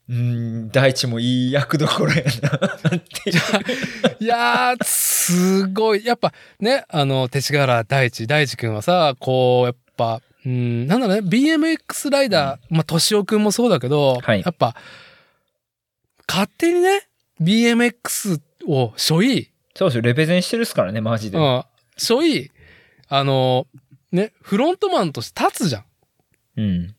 [0.08, 3.36] うん、大地もいい役どころやなっていう。
[4.20, 6.04] いやー、すごい。
[6.04, 14.74] やっぱね、あの、勅使河原大地、大地くんはさ、こう、やっぱ、うん、なんだろうね、BMX ライダー、まあ、敏夫くんもそうだけど、はいやっぱ、
[16.28, 17.08] 勝手にね、
[17.40, 21.38] BMX を所有、そうですよ、レペゼンしてるっすからね、マジで。
[21.38, 21.64] うん、
[21.96, 22.50] 所有、
[23.08, 23.66] あの、
[24.10, 25.84] ね、フロントマンとして立つじゃん。
[26.56, 26.94] うん。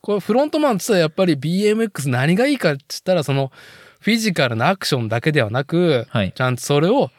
[0.00, 3.52] これフロントマンって言ったらやっぱり BMX 何がいいかって言ったらその
[4.00, 6.32] フィジカルなアクションだけではなく、はい。
[6.32, 7.10] ちゃんとそれを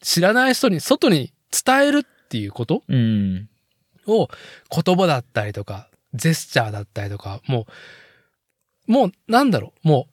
[0.00, 3.48] 知らない人に外に伝えるっていうことうん。
[4.06, 4.28] を
[4.84, 7.66] 言葉だったりとか、ジェスチャーだったりとか、も
[8.88, 10.08] う、もうなんだろう、も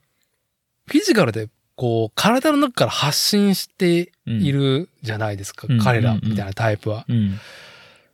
[0.88, 7.06] うフィジカルでこう体の中から発信しているじゃないですか、うん彼らうんうんうんみたいなタイプは。
[7.08, 7.40] うん。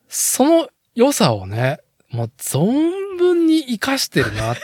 [0.07, 1.79] その良さをね、
[2.11, 4.57] もう存分に活かしてるなっ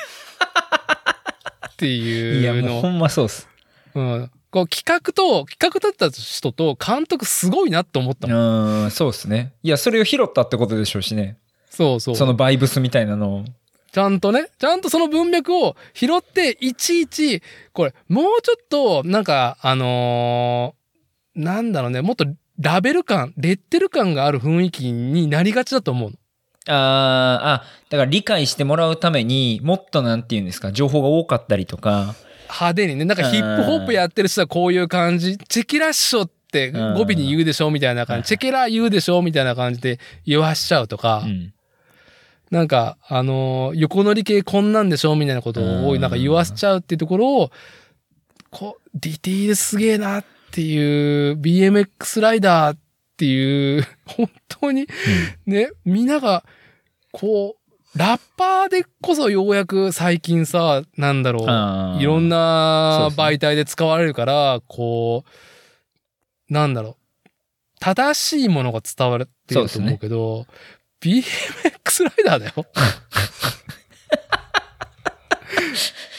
[1.78, 2.74] ていや、いうの。
[2.74, 3.48] もうほんまそうっす。
[3.94, 4.32] うん。
[4.52, 8.84] こう企画と、企画だった人と監督すごいなって思ったもん。
[8.84, 9.54] うん、そうっすね。
[9.64, 11.38] いや、それを拾ったってことでしょうしね。
[11.70, 12.16] そうそう。
[12.16, 13.46] そのバイブスみたいなのを。
[13.92, 17.42] ちゃんとね、ちゃんとその文脈を拾って、いちいち、
[17.74, 20.86] これ、もうちょっと、なんか、あのー
[21.36, 22.26] なんだろうね、もっと
[22.60, 26.18] ラベル感、レッテル感がある雰囲気になりがちだと思うの。
[26.68, 32.16] あーあ、だから理解してもらうためにもっとなんて言うんですか、情報が多かったりとか。
[32.48, 41.54] 派手にね、なんかヒップホップやってる人はこういう感じ、チェケラッショって語尾に言うでしょみたいな感じ、チェケラ言うでしょみたいな感じで言わしちゃうとか、うん。
[42.52, 46.02] なんか、あのー横乗り系こんなんでしょみたいなことをうん。
[46.02, 47.52] なんか言わせちゃうっていうところを、
[48.52, 52.80] こう、ディティールすげえなっていう、BMX ライダーっ
[53.18, 54.88] ていう、 本当に
[55.46, 56.46] ね、みんなが、
[57.16, 61.46] こう、ラッパーでこそようやく最近さ、なんだろ
[61.98, 65.24] う、いろんな媒体で使われるから、こ
[66.50, 66.96] う、なんだろう。
[67.80, 70.46] 正しいものが伝わってると思うけど、
[71.02, 72.66] BMX ライダーだよ。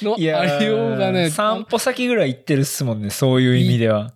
[0.03, 4.13] のいやありようがね、散歩先ぐらい行ってるっすもんね、そういう意味では。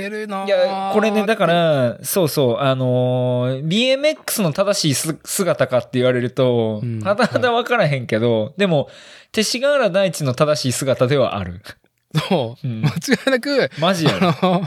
[0.00, 8.88] ってるなぁいや、これね、だか、ら、そうそう、あのー BMX の正しいす姿かって言われるとうん、はたはた分からへんけど、でも、
[9.32, 11.62] 勅使河原大地の正しい姿ではある。
[12.28, 12.82] そう、うん。
[12.82, 12.92] 間違
[13.26, 14.28] いなく、マジやろ。
[14.28, 14.62] あの、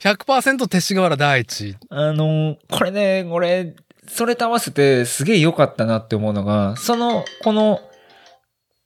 [0.00, 1.76] 100%勅使河原第一。
[1.90, 3.74] あの、これね、これ、
[4.06, 7.80] それと合わせてすげえ良かったなって思うのが、その、この、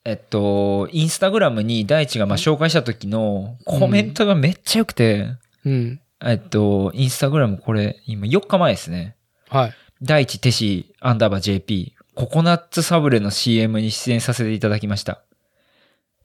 [0.05, 5.29] えっと、インスタグラムに大地がまあ紹介した時のコメントがめっちゃ良くて、
[5.65, 6.01] うん。
[6.25, 9.17] えっと、インスタグラムこれ、今4日前ですね。
[9.49, 9.73] はい。
[10.03, 15.23] 大地テシアンダーバー JP、ココナッツサブレの CM に出演させていただきました。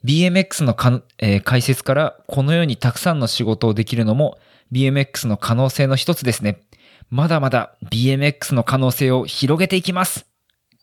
[0.03, 4.37] BMX のか、えー解説からこのようにたくさんの仕事をできるのも
[4.71, 6.61] BMX の可能性の一つですね。
[7.09, 10.25] まだまだ BMX の可能性を広げていきます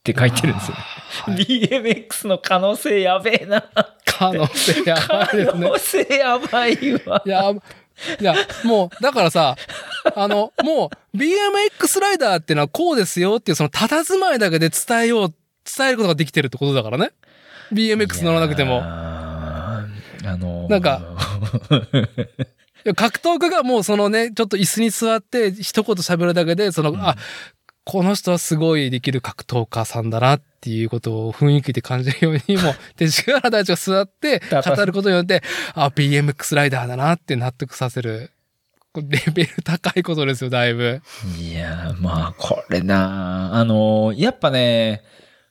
[0.00, 0.76] って書いてるんですよ。
[0.76, 3.70] はい BMX の可能性やべえな。
[4.04, 5.52] 可能性やば可いね。
[5.54, 7.22] 能性やばいわ。
[7.24, 7.52] いや、
[8.20, 8.34] いや、
[8.64, 9.56] もう、だからさ、
[10.14, 15.34] あの、もう、BMX ライダーってのはこうですよっていう、その、佇まいだけで伝えよう、
[15.64, 17.12] 伝えることができてるってことだからね。
[17.72, 18.82] BMX 乗らなくても。
[18.82, 19.86] あ
[20.38, 21.02] のーなんか
[22.96, 27.16] 格闘家がもうそのね、ちょっと椅子に座って一言喋るだけで、その、あ、
[27.84, 35.42] この人はすごいできる格闘家さんだなっていうことを雰囲気で感じるように、もう、手力原大地が座って語ることによって、
[35.74, 38.30] あ、BMX ライダーだなって納得させる。
[38.96, 41.02] レベル高いことですよ、だいぶ。
[41.40, 45.02] いやー、まあ、これなあのーやっぱね、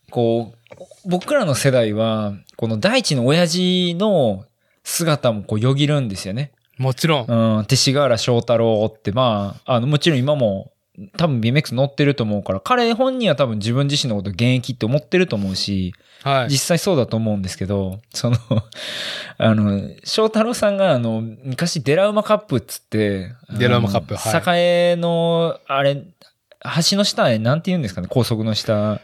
[0.09, 4.45] こう、僕らの世代は、この大地の親父の
[4.84, 6.53] 姿もこうよぎるんですよね。
[6.78, 7.26] もちろん。
[7.28, 10.72] うん、勅使河原翔太郎って、まあ、あの、もちろん今も、
[11.18, 16.50] 多分 BMX 乗ってると思うから、彼本人は多分自分自身のこと現役って思ってると思うし、はい。
[16.50, 18.38] 実際そうだと思うんですけど、その、
[19.38, 29.02] あの、翔太郎さんが、あの、昔デラウマカップっつって、デラウマカップはい栄の、あれ、橋の下へ、なんて言うんですかね、高速の下。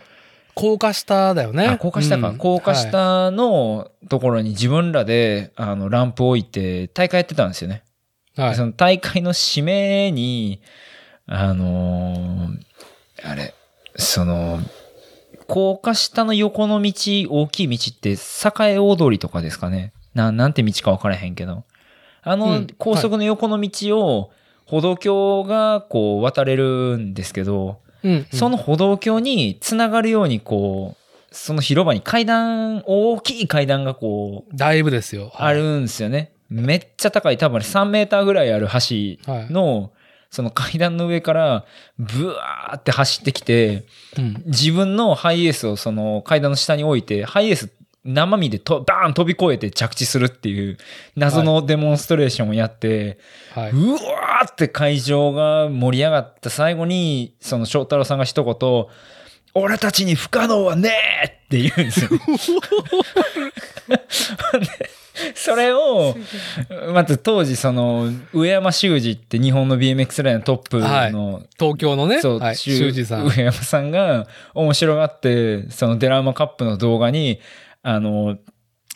[0.53, 1.67] 高架下だよね。
[1.67, 2.29] あ、高架下か。
[2.29, 7.83] うん高架はい下のところに自分らで、あの、ランプ置いて、大会やってたんですよね。
[8.35, 10.61] はいその大会の締めに、
[11.31, 12.59] あのー
[13.23, 13.53] あれ、
[13.97, 14.59] その、
[15.47, 16.91] 高架下の横の道、
[17.29, 19.93] 大きい道って、栄大通りとかですかね？
[20.13, 21.63] な、なんて道か分からへんけど。
[22.23, 24.31] あうのん、高速の横の道を、
[24.65, 35.31] 歩道橋がこう渡れるんですけど、うんうんその歩道橋につながるようにこう、その広場に階段、大きい階段がこう、だいぶですよ。
[35.35, 36.31] あるんですよね。
[36.49, 39.47] めっちゃ高い、多分3メーターぐらいある橋はい。
[40.31, 41.65] の、その階段の上から、
[41.97, 43.85] ブワーって走ってきて、
[44.17, 44.43] うん。
[44.45, 47.71] 自分のハイエースをその階段の下に置いて、ハイエース
[48.05, 50.77] 生身でとバーン飛び越えて着地するっていう
[51.15, 53.19] 謎のデモンストレーションをやって、
[53.53, 53.71] はい。
[53.71, 58.85] うわーって会場が盛り上がった最後に、その翔太郎さんが一言、
[59.53, 60.93] 俺たちに不可能はね
[61.23, 62.09] えって言うんですよ。
[64.59, 64.89] で
[65.35, 66.15] それを、
[66.93, 73.25] まず当時その、上山修司って日本の BMX ラインのトップの、東京のね、そう、はい、修修二さん。
[73.25, 77.39] 上山さんが面白がって、そのデラマカップの動画に、
[77.81, 78.37] あの、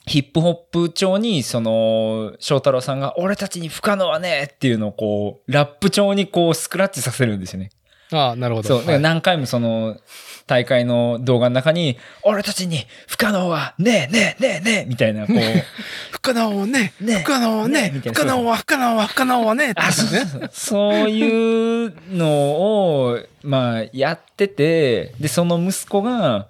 [0.06, 7.70] ヒップホップ調に、その、翔太郎さんが、俺たちに不可能はねっていうのをこう、ラップ調にこう、スクラッチさせるんですよね。
[8.12, 8.82] ああ、なるほど。
[8.82, 9.00] そう。
[9.00, 9.98] 何回もその、
[10.46, 15.38] 大会の動画の中に、俺たちに不可能はねえねえねえねえみたいな、こう、
[16.12, 18.20] 不可能ね、ね不可能ね、ねみたいな。
[18.20, 20.50] 不可能は不可能は不可能はね、ってあ、ね。
[20.52, 26.48] そういうのを、まあ、やってて、で、その息子が、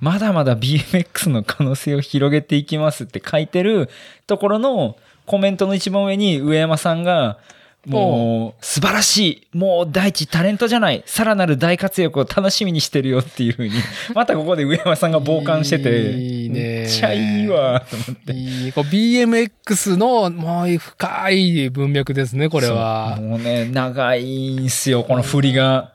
[0.00, 3.90] まだまだ BMX の可能性を広げていきますって書いてる
[4.26, 7.38] ところのコメントの一番上に上山さんが、
[7.86, 9.56] もう、素晴らしい。
[9.56, 11.02] もう第一タレントじゃない。
[11.06, 13.72] さらなる大活躍を楽しみにしてるよっていうふうに、
[14.14, 18.32] またここで上山さんが傍観してて、いいねめっちゃいいわ、と思って。
[18.34, 23.16] いい BMX のもう深い文脈ですね、これは。
[23.20, 25.94] もうね、長いんすよ、この振りが。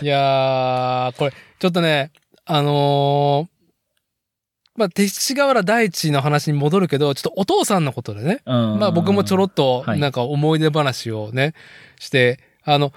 [0.00, 2.10] いやー、これ、ちょっとね、
[2.44, 3.55] あのー
[4.76, 8.78] まあ、勅使河原大地の話に戻るけど、ちょっとお父さんのことでね、うん。
[8.78, 10.00] まあ僕もちょろっとはい。
[10.00, 11.54] なんか思い出話をね、
[11.98, 12.92] して、あの、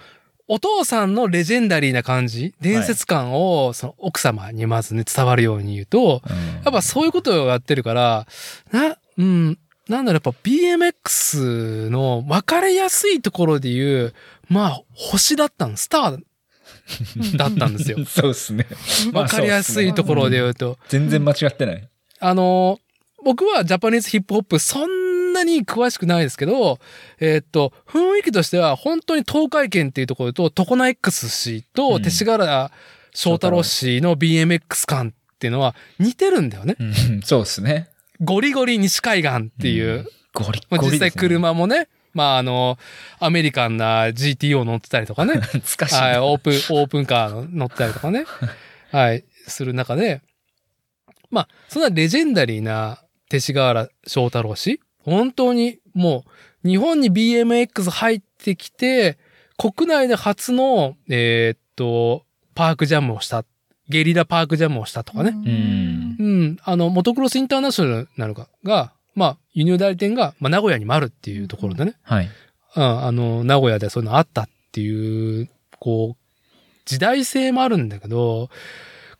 [0.47, 6.63] お父さんのレジェンダリーな感じ、伝説感をその奥様にまずね伝わるように言うと、うん。
[6.63, 8.27] やっぱそういうことをやってるから、
[8.71, 9.59] な、うん、
[9.89, 14.13] なんだろう、やっぱ BMX の分かりやすいところで言う、
[14.47, 16.19] まあ、星だったの、スター
[17.37, 18.03] だったんですよ。
[18.05, 18.65] そうっすね。
[19.11, 20.77] まあ分かりやすいところで言うと。
[20.89, 21.87] 全然間違ってない。
[22.19, 22.79] あの、
[23.23, 26.79] 僕はジャパニーズヒップホップそんなに詳しくないですけど、
[27.19, 32.71] えーっと、雰囲気としては本当に東海圏っていうところと、トコナ X 氏とうん勅使河原
[33.13, 36.75] 翔太郎氏の BMX 感っていうのは似てるんだよね。
[36.79, 37.89] うん、そうっすね。
[38.21, 42.77] ゴリゴリ西海岸っていう、うんゴリまあ、ゴリ実際車もね、まああの、
[43.19, 45.95] アメリカンな GTO 乗ってたりとかね、 懐かしい。
[45.95, 48.25] はい、オープン、オープンカーの乗ったりとかね、
[48.91, 50.21] はい、する中で、
[51.31, 56.23] まあ、そんなレジェンダリーな勅使河原翔太郎氏、本当にも
[56.63, 59.17] う、日本に BMX 入ってきて、
[59.57, 63.45] 国内で初の、えーっと、パークジャムをした、
[63.87, 65.31] ゲリラパークジャムをしたとかね。
[65.31, 71.95] んうん、あの、モトクロスインターナショナルが、がまあ、輸入代理店が、まあ、名古屋にもあるっていうところでね。
[72.03, 72.29] はい。
[72.75, 75.49] うん、あの、名古屋でそういうのあったっていう、
[75.79, 76.17] こう、
[76.85, 78.49] 時代性もあるんだけど、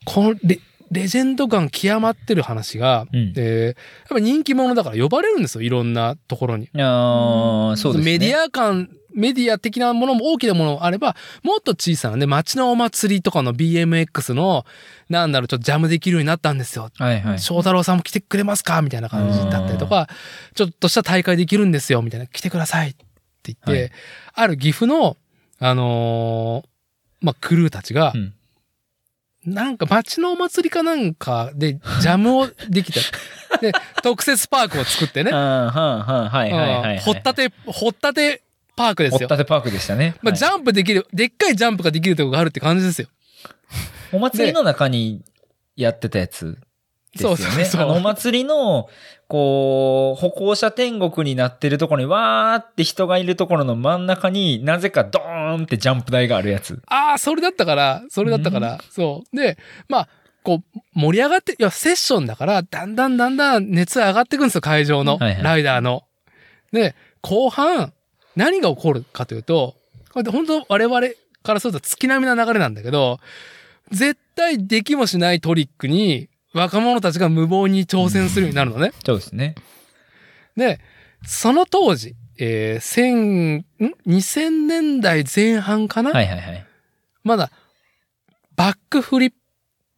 [0.05, 0.59] このレ
[0.91, 3.75] レジェンド感極まってる話が、うんえーやっ
[4.09, 6.69] ぱ人気者だから呼ばれるんですよ、いろんなところに。
[6.75, 8.13] ああ、そうですね。
[8.13, 8.89] メディア感、
[9.19, 14.65] メディア的なものも大きなものもあれば、もっと小さなね、街のお祭りとかの BMX の、
[15.09, 16.89] なんだろう、ちょっとジャムできるようになったんですよ。
[16.97, 17.39] はいはい。
[17.39, 18.81] 翔太郎さんも来てくれますか？
[18.81, 20.07] みたいな感じだったりとか、
[20.55, 23.05] ちょっとした大会できるんですよみたいな、来てくださいって
[23.43, 23.91] 言って、はい
[24.33, 25.17] ある岐阜の、
[25.59, 28.33] あのーまあ、クルーたちがう、ん
[29.45, 32.99] なんか街のお祭りかなんかでジャムをできた。
[33.61, 33.71] で、
[34.03, 35.31] 特設パークを作ってね。
[35.31, 36.95] はあ、はあ、はいはいはいはい。
[36.97, 38.41] うん掘ったて、掘ったて
[38.79, 39.27] パークですよ掘っ。
[39.27, 40.15] たてパークでしたね。
[40.21, 43.09] まあ、はいジャンプできる、でっかいジャンプができるとこがあるって感じですよ。
[44.13, 45.21] お祭りの中に
[45.75, 46.57] やってたやつ
[47.13, 47.35] ですよね。
[47.37, 48.87] そうそうそうお祭りの、
[49.27, 56.81] こう、歩行者天国になってるところに、わーって人がいるところの真ん中になぜかドーンってジャンプ台があるやつ。
[56.87, 59.35] ああ、それだったから、それだったから、そう。
[59.35, 59.57] で、
[59.89, 60.09] まあ、
[60.41, 66.05] こう、盛り上がって、いや、セッションだから、だんだんだんだん熱上がってくんですよ、会場の、はいはいライダーの。
[66.71, 67.93] で、後半、
[68.39, 69.75] 何が起こるかというと、
[70.13, 71.01] これで本当我々
[71.43, 73.19] からすると月並みな流れなんだけど、
[73.91, 78.93] 絶対できもしないトリックに、若者たちが無謀に挑戦するようになるのね。
[79.05, 79.55] そうですね。
[80.55, 80.79] で、
[81.25, 83.65] その当時、えー、千、ん
[84.07, 86.65] ?2000 年代前半かな、はいはいはい。
[87.23, 87.51] まだ、
[88.55, 89.33] バックフリッ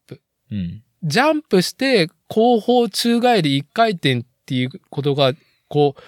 [0.08, 0.20] プ、
[0.50, 0.84] うん。
[1.04, 5.34] ジャンプして後方宙返り一回転っていうことが、
[5.68, 6.02] こう、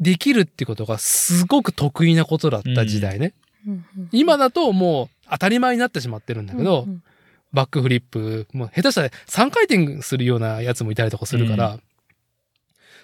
[0.00, 3.32] できるってことがすごく得意なことだった時代ね。
[4.12, 6.86] 今だともう当たり前になってしまってるんだけど、
[7.52, 11.78] バックフリップ、もう下手したら3回転するようなやつもいたりとかするから、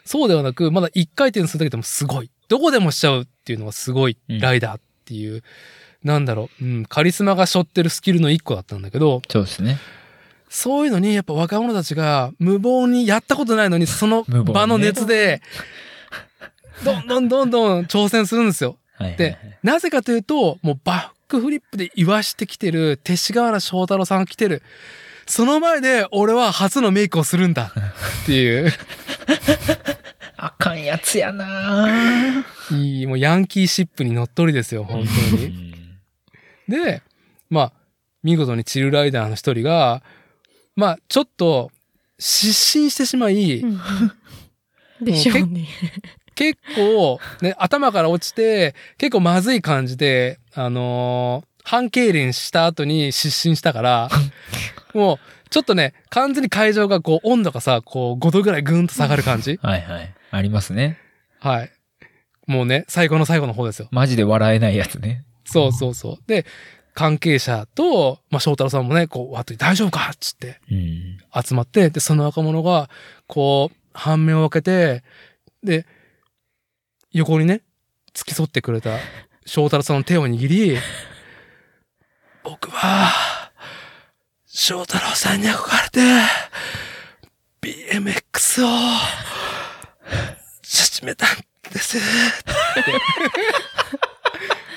[0.04, 2.30] そうではなく、まだ1回転するだけでもすごい。
[2.48, 5.42] どこでもしちゃうっていうのがすごいライダーっていう、
[6.02, 9.78] なんだろう、うん、カリスマが背負ってるスキルの1個だったんだけど、そうですね。
[10.48, 15.40] そういうのにやっぱ若者たちが無謀にやったことないのに、その場の熱で、
[16.84, 18.78] どんどんどんどん挑戦するんですよ。
[19.16, 24.62] で、なぜかというと、もうバックフリップで言わしてきてる、勅使河原翔太郎さんが来てる。
[25.26, 27.72] その前で俺は初のメイクをするんだ
[28.22, 28.72] っていう、
[30.36, 31.88] あかんやつやな
[32.70, 35.48] いい、もうヤンキーシップに乗っ取りですよ、本当に。
[35.48, 35.74] に。
[36.68, 37.02] で、
[37.48, 37.72] まあ、
[38.22, 40.02] 見事にチルライダーの一人が、
[40.74, 41.70] まあ、ちょっと
[42.18, 43.80] 失神してしまい、うん
[45.04, 45.66] でしょうね。
[46.42, 54.08] 結構、ね、頭から落ちて、結構まずい感じで、あのー半痙攣した後に失神したから、
[54.94, 55.18] もう、
[55.50, 60.12] ちょっとね、完全に会場がこう、温度がさ、こう、5度ぐらいぐんと下がる感じはいはい。
[60.32, 60.98] ありますね。
[61.38, 61.70] はい。
[62.48, 63.86] もうね、最後の最後の方ですよ。
[63.92, 65.24] マジで笑えないやつね。
[65.44, 66.18] そうそうそう。
[66.26, 66.44] で、
[66.94, 70.10] 関係者と、まあ、翔太郎さんもね、こう、わっと大丈夫か？
[70.12, 71.18] っつってうん。
[71.40, 72.90] 集まって、で、その若者が、
[73.28, 75.04] こう、半面を分けて、
[75.62, 75.86] で、
[77.12, 77.62] 横にね、
[78.14, 78.98] 付き添ってくれた
[79.44, 80.78] 翔太郎さんの手を握り、
[82.42, 83.10] 僕は、
[84.46, 86.00] 翔太郎さんに憧れて、
[87.60, 88.68] BMX を、
[91.02, 91.28] 始めたん
[91.72, 91.98] です。
[91.98, 92.04] って。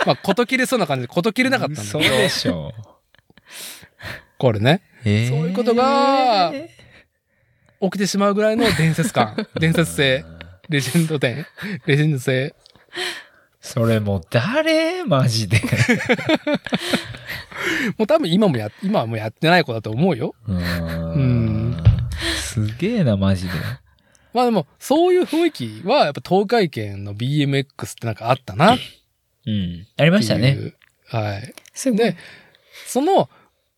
[0.06, 2.74] まあ、こと切れそうな感じで、こと切れなかったんだそうけど、でしょ
[4.38, 4.82] これね。
[5.06, 5.10] う。
[5.10, 6.52] えーそういうことが
[7.82, 10.26] 起きてしまうぐらいの伝説感、 伝説性、
[10.70, 11.45] レジェンド点、
[11.86, 12.55] レジェンド性。
[13.59, 15.03] それもう誰？
[15.05, 15.59] マジで。
[17.97, 20.36] もう多分今もや、今はもうやってない子だと思うよ。
[20.47, 21.84] うんん。
[22.38, 23.53] すげえな、マジで。
[24.34, 28.78] まあでも、そういう雰囲気は、やっぱ東海圏の BMX ってなんかあったな
[29.45, 29.88] うん。
[29.97, 30.51] ありましたいね。
[30.51, 30.76] う。
[31.07, 31.53] はい
[31.95, 32.18] で。、
[32.86, 33.30] その、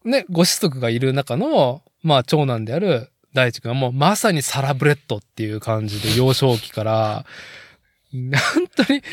[0.03, 7.25] ね、ご子息がいる中の、まあ長男である大地君はもうまさにサラブレッドっていう感じで幼少期から、
[8.11, 8.31] 本
[8.87, 9.03] 当に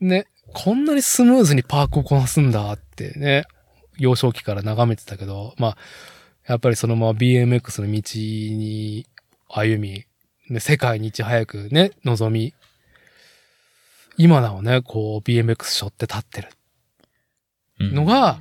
[0.00, 3.44] ね、こんなにスムーズにパークをこなすんだってね、
[3.98, 5.76] 幼少期から眺めてたけど、まあ、
[6.46, 9.06] やっぱりそのまま BMX の道に
[9.48, 10.04] 歩み、
[10.48, 12.54] ね、世界にいち早くね、望み、
[14.16, 16.48] 今なおね、こう BMX 背負って立ってる。
[17.80, 18.38] うんのが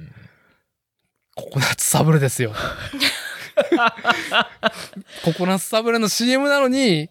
[1.36, 2.54] ココナッツサブレですよ。
[5.24, 7.10] ココナッツサブレの CM なのに、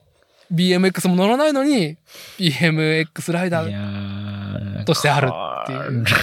[0.52, 1.96] BMX も乗らないのに、
[2.38, 4.84] BMX ライダいー。
[4.84, 6.04] としてあるっていう。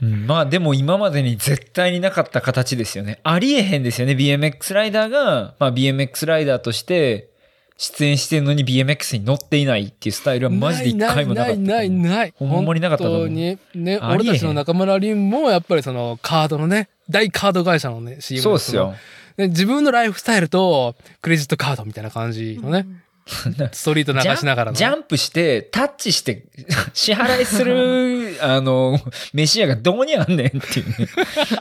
[0.00, 3.18] うんまあでも今までに絶対になかった形ですよね。
[3.24, 4.12] ありえへんですよね。
[4.12, 7.30] BMX ライダーが、まあ BMX ライダーとして
[7.78, 11.58] 出演してるのに BMX に乗っていないっていうスタイルはマジで一回もなかった。
[11.60, 12.34] ないないないない。
[12.36, 13.58] ほんまになかったと思う本当に。
[13.74, 18.94] ね、俺たちの中村凛もやっぱりそのカードのね、大カード会社のね、CM そうっすよ。
[19.36, 22.84] で自分のライフスタイルとクレジットカードみたいな感じのね、
[23.72, 24.76] ストリート流しながらの。
[24.76, 26.46] ジャンジャンプして、タッチして、
[26.94, 28.98] 支払いする、 あの、
[29.32, 31.08] 飯屋がどこにあんねんっていうね。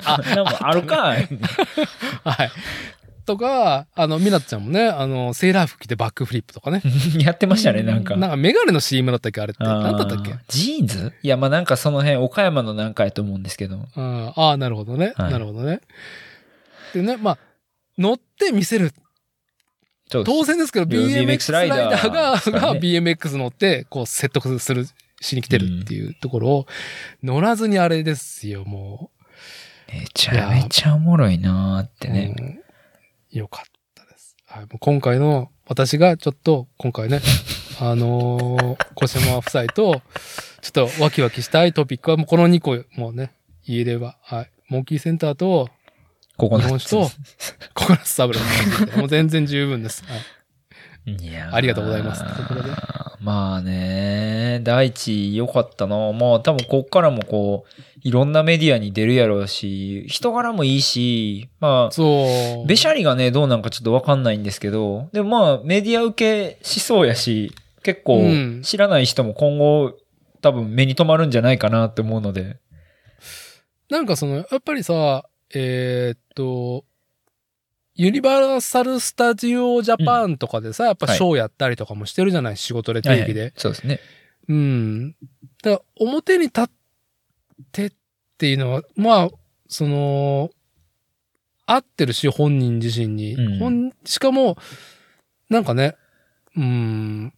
[0.05, 1.27] あ、なんかあるかい。
[2.23, 2.51] はい。
[3.27, 6.81] とか、あの、みなっちゃんもね、あの、セーラー服着てバックフリップとかね。
[7.19, 8.15] やってましたね、なんか。
[8.15, 9.63] なんかメガネの CM だったっけあれって。
[9.63, 10.33] 何だったっけ？
[10.47, 11.13] ジーンズ？
[11.21, 13.85] いや、まあなんかその辺、岡山のなんかやと思うんですけど。
[13.95, 15.13] うん、ああ、なるほどね。
[15.15, 15.81] はいなるほどね。
[16.93, 17.37] でね、まあ、
[17.97, 18.93] 乗って見せる。
[20.09, 24.87] 当然ですけど、BMX ライダーが、が BMX 乗って、こう説得する、
[25.19, 26.67] しに来てるっていうところを、
[27.21, 29.11] 乗らずにあれですよ、も
[29.91, 31.99] めちゃめちゃおもろいなーっう。
[31.99, 32.61] てね。
[33.31, 34.35] うんよかったです。
[34.45, 37.21] はい、もう今回の、私がちょっと、今回ね、
[37.79, 40.01] あのー、小島夫妻と、
[40.61, 43.33] ちょっとワキワキしたいトピックは、もうこの2個、もうね、
[43.65, 44.51] 言えれば、はい。
[44.69, 45.69] モンキーセンターと、
[46.37, 47.11] ここの日本酒と、
[47.73, 48.39] ココナッツサブレ
[48.97, 50.03] もう全然十分です。
[50.05, 50.21] はい。
[51.07, 52.69] いやーありがとうございますところで
[53.19, 56.13] まあね、大地良かったな。
[56.13, 62.67] まあ多分こっからもこう、いろんなメディアに出るやろうし、人柄もいいし、まあ、そう。
[62.67, 67.51] べしゃりがね、どうなんかちょっとわかんないんですけど、でもまあメディア受けしそうやし、
[67.83, 69.93] 結構うん知らない人も今後
[70.41, 72.57] 多分目に留まるんじゃないかなって思うので。
[73.89, 76.85] なんかその、やっぱりさ、えーっと、
[77.97, 83.33] ユニバーサル・スタジオ・ジャパンとかでさ、やっぱショーやったりとかもしてるじゃない、仕事で定期で。
[83.33, 83.99] はいはいそうですね。
[84.47, 85.15] うん。
[85.63, 86.69] だから表に立っ
[87.71, 87.91] てっ
[88.37, 89.29] ていうのは、まあ、
[89.67, 90.51] その、
[91.65, 93.33] 合ってるし、本人自身に。
[93.33, 94.57] うん本しかも、
[95.49, 95.95] なんかね、
[96.55, 97.33] うーん、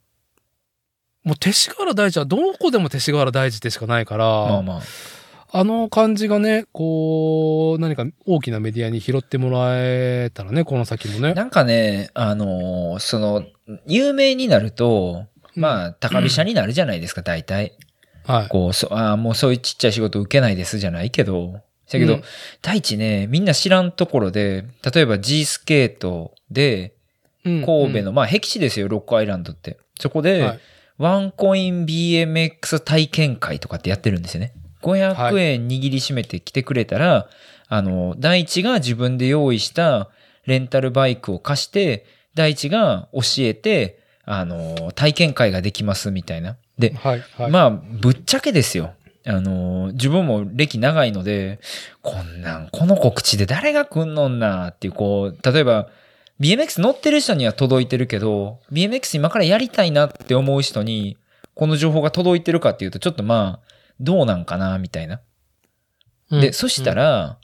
[1.24, 4.82] もう勅使河原大地はどこでも勅使河原大地ってしかないから、まあまあ。
[5.52, 11.34] あの感じがね、こう、何か大きなメディアに拾ってもらえたらね、この先もね。
[11.34, 13.43] なんかね、あのーその、
[13.88, 15.26] 有名になると、
[15.56, 17.74] まあ、高飛車になるじゃないですか、大体。
[18.26, 18.47] はい。
[18.47, 22.24] こう、そあーもうそういうちっちゃい仕事受けないですじゃないけど、だけど、うん
[22.62, 26.93] 大地ね、みんな知らんところで、例えば G スケートで、
[27.43, 29.78] うん神戸の、まあ、僻地ですよ、ロックアイランドって。
[30.00, 30.60] そこで、はい
[31.00, 34.52] ワンコイン BMX 体験会とかってやってるんですよね。
[34.82, 37.30] 500円握りしめて来てくれたら、
[37.68, 40.10] あの、大地が自分で用意した
[40.46, 42.06] レンタルバイクを貸して、
[42.36, 46.58] 大地が教えて、あの、体験会ができますみたいな。
[46.78, 47.24] で、はい。
[47.38, 47.52] はい。
[47.52, 48.94] まあ、ぶっちゃけですよ。
[49.26, 51.60] あの、自分も歴長いので、
[52.02, 55.90] こんなん、この告知で誰が来んのんなっていう、こう、例えば、
[56.40, 61.18] BMX 乗ってる人には届いてるけど、BMX 今からやりたいなって思う人に、
[61.54, 63.70] この情報が届いてるかっていうと、ちょっとまあ、
[64.00, 65.22] どうなんかな、みたいな。
[66.32, 67.38] うんで、そした、ら、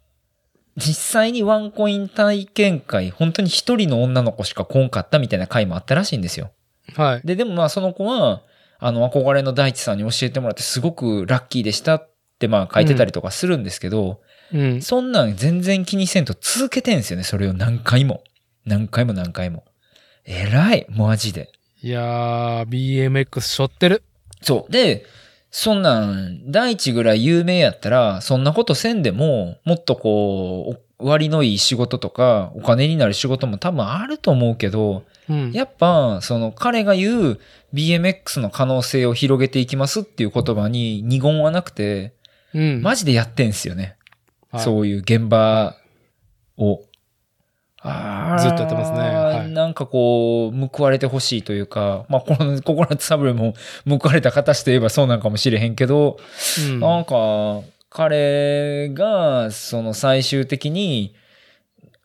[0.78, 6.48] 実際にワンコイン体験会、本当に一人の女の子しか来んかったみたいな回もあったらしいんですよ。
[6.48, 7.22] うんはい。
[7.26, 8.44] で、でもまあその子は、
[8.80, 14.22] あの、憧れの大地さんに教えてもらってすごくラッキーでしたってまあ書いてたりとかするんですけど、
[14.54, 14.82] うん。
[14.82, 18.24] そんなん全然気にせんと続けてんすよね、それを何回も。
[18.66, 19.66] 何回も何回も。
[20.26, 21.52] 偉い、マジで。
[21.82, 24.04] いやー、BMX しょってる。
[24.42, 24.72] そう。
[24.72, 25.06] で、
[25.58, 35.52] そんなん、大地ぐらい有名やったら、そんなことせんでも、もっとこう、お割のいい仕事とか、お金になる仕事も多分あると思うけど、うん。
[35.54, 37.40] やっぱ、その彼が言う
[37.74, 42.16] BMX の可能性を広げていきますっていう言葉に二言はなくて、
[42.54, 42.82] うん。
[42.82, 43.96] マジでやってんすよね。
[44.52, 45.78] はいそういう現場
[46.58, 46.82] を。
[48.40, 53.54] ずっとやってますねはいなんかこう、報われてほしいというか、まあ、この、ココナッツサブレも
[53.88, 56.18] 報われた形といえばそうなんかもしれへんけど、
[56.70, 61.16] うんなんか、彼が、その最終的に、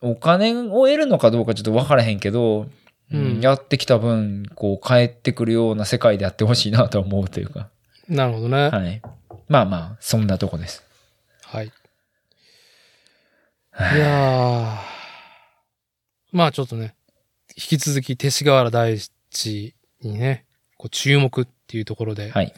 [0.01, 2.67] お金を得るのかどうかちょっと分からへんけど、
[3.13, 7.67] うんやってきた分、こう、帰ってくるような世界であってほしいなとは思うというか。
[8.07, 8.69] なるほどね。
[8.69, 9.01] はい。
[9.49, 10.83] まあまあ、そんなとこです。
[11.43, 11.65] はい。
[11.65, 11.71] い
[13.97, 15.00] やー。
[16.31, 16.95] まあちょっとね、
[17.57, 18.97] 引き続き勅使河原大
[19.29, 20.45] 地にね、
[20.77, 22.31] こう注目っていうところで。
[22.31, 22.47] はい。
[22.47, 22.51] い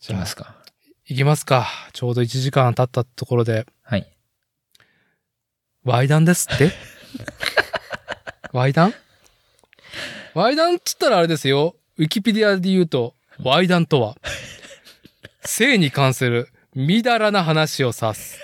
[0.00, 0.54] じゃあきますか。
[1.06, 1.66] 行きますか。
[1.92, 4.06] ちょうど1時間経ったところで、はい。
[5.84, 6.70] ワイダンですって？
[8.52, 8.94] ワイダン？
[10.34, 11.76] ワイダンっつったらあれですよ。
[11.96, 14.16] ウィキペディアで言うと、ワイダンとは、
[15.44, 18.38] 性に関するみだらな話を指す。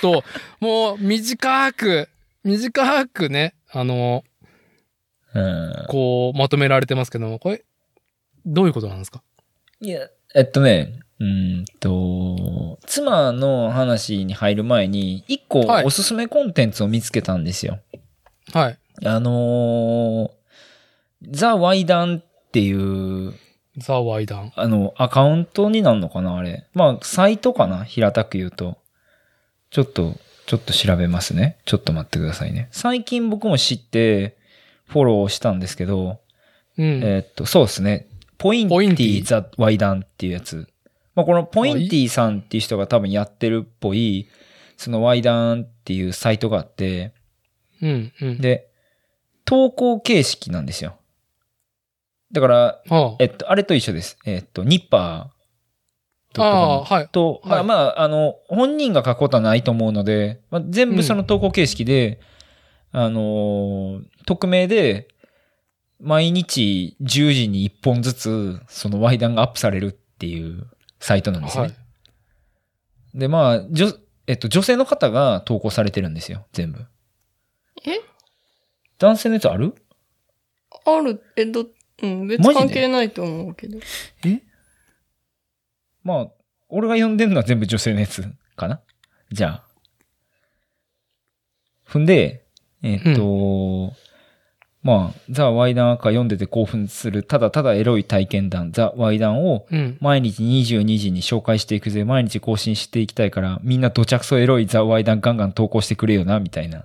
[0.00, 0.24] と、
[0.60, 2.08] もう短く、
[2.44, 4.24] 短くね、あの、
[5.34, 5.84] うん。
[5.88, 7.64] こう、まとめられてますけども、これ、
[8.46, 9.22] どういうことなんですか？
[9.80, 17.80] いや、えっとね、うーんと、妻の話に入る前に、一個はいおすすめコンテンツを見つけたんですよ。
[18.52, 18.78] はい。
[19.04, 20.30] あのー、
[21.30, 23.34] ザ・ワイダンっていう、
[23.76, 24.52] ザ・ワイダン。
[24.56, 26.66] あの、アカウントになるのかなあれ。
[26.72, 28.78] まあ、サイトかな平たく言うと。
[29.70, 30.14] ちょっと、
[30.46, 31.58] ちょっと調べますね。
[31.64, 32.68] ちょっと待ってくださいね。
[32.70, 34.36] 最近僕も知って、
[34.86, 36.20] フォローしたんですけど、
[36.78, 37.02] うん。
[37.02, 38.06] えーっと、そうですね。
[38.38, 40.68] ポインティィザ・ワイダンっていうやつ。
[41.14, 44.28] まあ、このポインティさんっていう人が多分やってるっぽい、
[44.76, 47.12] そのワイダンっていうサイトがあって、
[47.82, 48.40] うん、うん。
[48.40, 48.68] で、
[49.44, 50.96] 投稿形式なんですよ。
[52.32, 54.18] だから、ああえっと、あれと一緒です。
[54.26, 57.08] えっと、ニッパーああ、はい。
[57.08, 62.20] と、まあ、はいまあ、あの、本人が書くことはないと思うので、まあ、全部その投稿形式で、
[62.92, 65.08] あのー匿名で、
[66.00, 70.66] 毎日10時に1本ずつ、そのワイダンがアップされるっていう
[71.00, 71.62] サイトなんですね。
[71.62, 71.74] はい。
[73.14, 73.92] で、まあ、じょ、
[74.26, 76.84] えっと、女性の方が投稿されてるんですよ、全部。
[77.84, 78.00] え？
[78.98, 79.74] 男性のやつある？
[80.84, 81.66] ある、え、ど、
[82.02, 82.64] うん、別マジで？
[82.66, 83.78] 関係ないと思うけど。
[84.24, 84.42] え？
[86.06, 86.28] まあ、
[86.68, 88.80] 俺が読んでるのは全部女性のやつかな？
[89.32, 89.62] じゃあ。
[91.88, 92.44] 踏んで、
[92.82, 93.92] えっと、
[94.82, 99.98] まあ、ザ・ワイダン赤読んでて興奮する、ただただエロい体験談、ザ・ワイダンをうん。
[100.00, 106.84] 毎日22時に紹介していくぜ、毎日更新していきたいから、みんなどちゃくそエロいザ・ワイダンガンガン投稿してくれよな、みたいな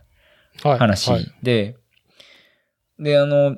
[0.64, 0.80] はい。
[0.80, 1.32] 話はい。
[1.44, 1.78] で、
[2.98, 3.56] で、あの、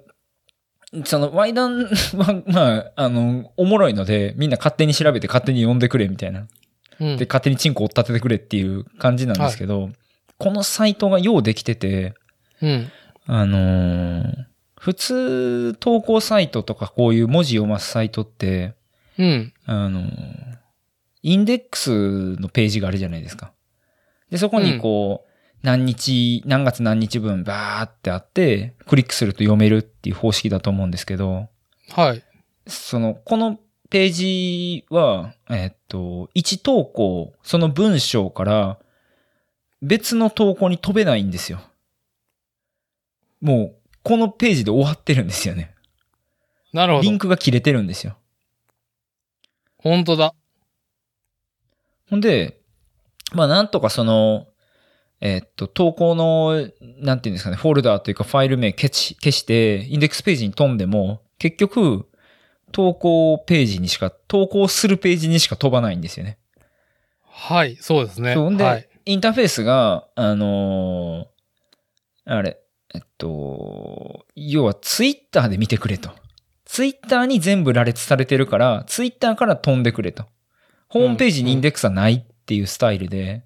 [1.06, 6.48] その、ワイダンは、 まあ、あの、おもろいので、みんな勝手に調べて勝手に読んでくれ、みたいな。
[7.00, 9.90] うんで、勝手にチンコを立ててくれっていう感じなんですけど、
[10.38, 12.14] このサイトがようできてて、
[12.62, 12.92] うん。
[13.26, 14.46] あのー
[14.80, 18.74] 普通投稿サイトとかこういう文字読ますサイトって、
[19.18, 19.54] うん。
[19.66, 20.08] あのー
[21.26, 23.54] インデックスのページがあるじゃないですか。
[24.30, 25.33] で、そこにこう、
[25.64, 31.48] 何日、何月何日分バーってあって、クリックすると読めるっていう方式だと思うんですけど、
[31.90, 32.24] はい。
[32.68, 33.58] その、この
[33.90, 38.78] ページは、えっと、1投稿、その文章から
[39.82, 41.62] 別の投稿に飛べないんですよ。
[43.42, 45.74] もう、このページで終わってるんですよね。
[46.74, 47.18] なるほどリン。
[47.20, 48.18] クが切れてるんですよ。
[49.78, 50.34] 本当だ。
[52.10, 52.60] ほんで、
[53.34, 54.48] まあなんとかその、
[55.26, 56.70] えっと、投稿の、
[57.00, 62.10] なんていうんですかね、フォルダーというかファイル名消し消して、インデックスページに飛んでも、結局、
[62.74, 66.40] 投稿ページにしか、投稿するページにしか飛ばないんですよね。
[67.22, 67.78] はい。
[67.78, 68.34] そうですね。
[68.34, 68.90] そんで、はい。
[69.06, 71.34] インターフェースが、あのー
[72.26, 72.60] あれ、
[72.94, 76.12] えっと、要はツイッターで見てくれと。
[76.66, 80.26] ツイッターに全部羅列されてるから、ツイッターから飛んでくれと。
[80.90, 83.44] ホームページにインデックスはないっていうスタイルで、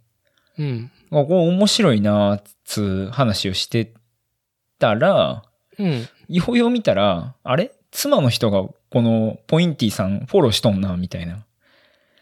[0.57, 0.91] うん。
[1.11, 3.93] あこれ面白いなつう話をして
[4.79, 5.43] たら、
[5.79, 6.07] うん。
[6.27, 7.71] ようよう見たら、あれ？
[7.91, 11.45] 妻の人がこのポインティさんフォローしとんな、みたいな。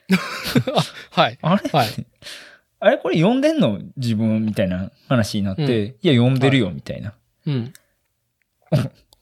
[1.11, 1.39] はい。
[1.41, 1.69] あれ？
[1.69, 1.87] はい。
[2.79, 2.97] あれ？
[2.97, 5.69] これ読んでんの自分みたいな話になって、うん
[6.01, 7.13] いや、読んでるよ、みたいな。
[7.47, 7.73] うん。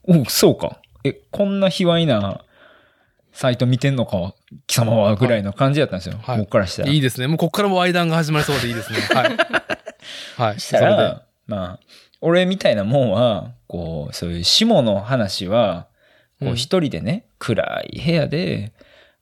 [0.02, 0.80] おそうか。
[1.04, 2.44] え、こんな卑猥な
[3.32, 4.34] サイト見てんのか、
[4.66, 6.18] 貴様は、ぐらいの感じだったんですよ。
[6.22, 6.90] はい僕からしたら。
[6.90, 7.26] いいですね。
[7.26, 8.98] もうこっからもワイダンが始まりそうでいいですね。
[9.14, 9.36] はい。
[10.36, 10.54] はい。
[10.54, 11.80] そしたら、まあ、
[12.20, 15.88] 俺みたいなもんは、こう、そういう下の話は、
[16.40, 18.72] こううん一人でね、暗い部屋で、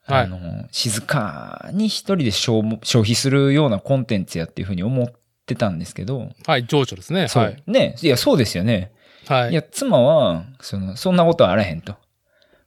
[0.04, 5.06] はいあの、静かに一人で消耗消費するようなコンテンツやっていうふうに思っ
[5.46, 6.64] てたんですけど、はい。
[6.66, 7.28] 情緒ですね。
[7.28, 7.44] そう。
[7.44, 7.62] はい。
[7.66, 8.92] ね、いや、そうですよね。
[9.26, 9.54] はいい。
[9.54, 11.96] や、妻は、その、そんなことはあらへんと。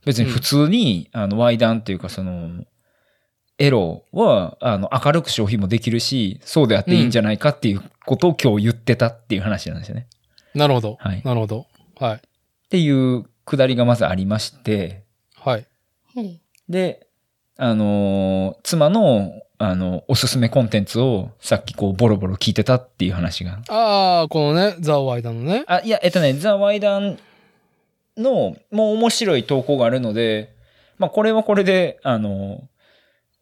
[0.05, 2.63] 別に普通に、あの、ワイダンっていうか、その、
[3.57, 10.07] エロは、あの、明るく消費もできるし、そうであっていいんじゃないかっていうことを今日言ってたっていう話なんですよね。
[10.53, 10.97] なるほど。
[10.99, 11.65] はいなるほど。
[11.99, 12.15] はい。
[12.15, 12.19] っ
[12.69, 15.03] ていうくだりがまずありまして、
[15.37, 15.65] はい。
[16.15, 17.07] うんで、
[17.57, 23.61] あのー妻の、あの、おすすめコンテンツをさっきこう、ボロボロ聞いてたっていう話が。
[23.69, 25.63] ああ、このね、ザ・ワイダンのね。
[25.67, 27.19] あ、いや、えっとね、ザ・ワイダン
[28.17, 30.53] の、もう面白い投稿があるので、
[30.97, 32.67] まあ、これはこれで、あの、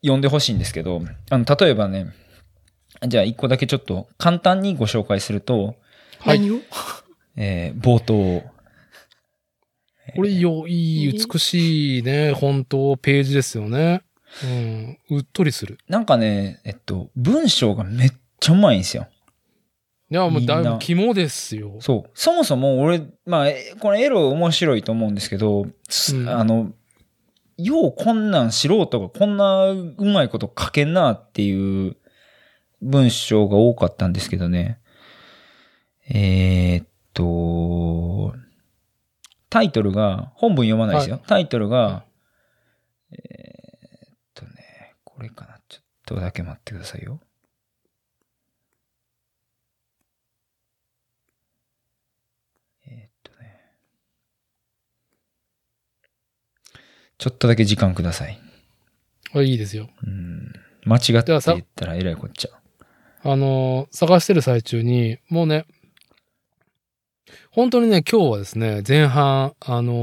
[0.01, 2.13] 読んでほしいんですけど、あの、例えばね、
[3.07, 5.76] じゃあ一個だけちょっと簡単にご紹介すると、
[6.19, 6.41] はい
[7.36, 8.43] えー冒頭、
[10.15, 14.03] これよ、いい、美しいね、本当ページですよね。
[14.43, 14.97] うん。
[15.09, 15.78] うっとりする。
[15.88, 19.07] なんかね、えっと、文章がめっちゃうまいんですよ。
[20.14, 21.78] いや、もうだいぶ肝ですよ。
[21.80, 22.11] そう。
[22.14, 26.72] そもそも俺、まあ、えこのエロ面白いと思うんですけど、すうんあの、
[27.57, 31.97] ようこんなん素人がこんなうまいこと書けんなっていう
[32.84, 34.80] 文章が多かったんですけどね。
[36.07, 38.36] えーっと、
[39.49, 41.22] タイトルが、本文読まないですよ。
[41.26, 42.05] タイトルが、
[43.11, 45.59] えーっとね、これかな。
[45.68, 47.20] ちょっとだけ待ってくださいよ。
[52.86, 53.59] えーっとね。
[57.17, 58.39] ちょっとだけ時間ください。
[59.33, 59.89] あいいですよ。
[60.05, 60.53] うん。
[60.85, 61.41] 間違って言っ
[61.75, 62.49] たらえらいこっちゃ。
[63.25, 65.65] あのー探してる最中に、もうね、
[67.51, 69.93] 本当にね、今日はですね、前半、あの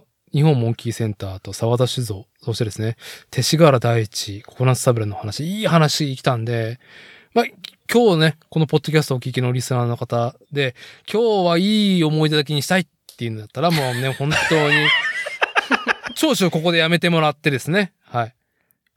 [0.00, 0.02] ー
[0.34, 2.96] 日本モンキーセンターと沢田酒造、そしてですね、
[3.30, 6.80] 勅使河原大地、ココナッツサブレの話、いい話来たんで、
[7.34, 7.44] まあ、
[7.92, 10.74] 今日ね、このポッドキャストをお聞きのリスナーの方で、
[11.08, 14.74] 今日はいい思い出だけにしたいっていうんだったら、もうね、本当に、
[16.14, 18.34] 長所ここでやめてもらってですね、はい。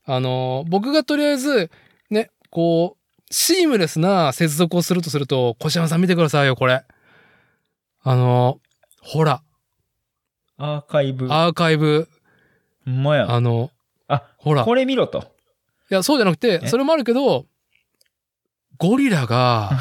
[0.06, 1.70] あのー僕がとりあえず、
[2.10, 6.84] ね、こう、シームレスな接続をするとすると、小島さん見てくださいよ、これ。
[8.04, 8.60] あの、
[9.02, 9.42] ほら、
[10.58, 11.28] アーカイブ。
[11.32, 12.08] アーカイブ、
[12.86, 13.30] ほんまや。
[13.32, 13.72] あの、
[14.08, 14.64] あ、ほら。
[14.64, 15.32] これ見ろと。
[15.90, 16.68] いや、そうじゃなくて、え？
[16.68, 17.46] それもあるけど、
[18.78, 19.72] ゴリラが、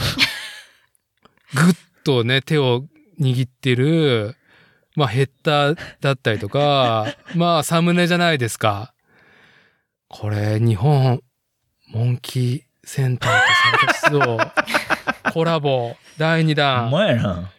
[1.54, 2.84] ぐっとね、手を
[3.20, 4.35] 握ってる、
[4.96, 7.06] まあ、ヘッダーだったりとか、
[7.36, 8.94] まあ、サムネじゃないですか。
[10.08, 11.20] これ、日本、
[11.88, 17.50] モンキーセンターとサーカスドコラボ、第2ほん弾、まやな。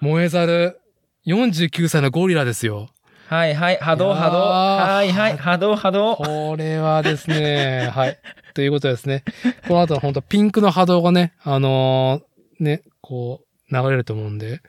[0.00, 0.80] 燃えざる、
[1.26, 2.88] 49歳のゴリラですよ。
[3.28, 4.38] はいはい、波動波動。
[4.38, 6.16] はいはい、波動波動。
[6.16, 8.18] これはですね、はい。
[8.54, 9.24] ということですね。
[9.68, 14.60] この後の本当ピンクの波動がね、あのーね、こう、流れると思うんで。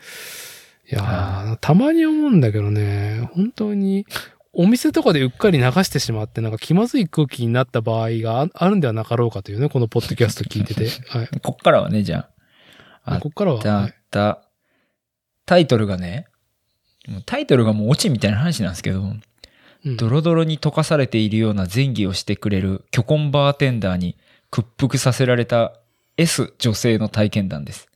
[0.90, 4.06] いやー、たまに思うんだけどね、本当に、
[4.54, 10.90] お店とかでうっかり流してしまって、なんか気まずい空気になった場合がああるんではなかろうかというね、このポッドキャスト聞いてて。
[11.10, 11.30] はい。
[11.44, 12.30] こっからはね、じゃ
[13.04, 13.16] あ。
[13.16, 14.44] あこっからは、だはいった。
[15.46, 16.28] タイトルがね、
[17.26, 19.22] タイトルがもうオチみたいな話なんですけど、うん
[19.96, 24.18] ドロドロに溶かされているような前儀をしてくれる巨根バーテンダーに
[24.52, 25.80] 屈服させられた
[26.18, 27.88] S 女性の体験談です。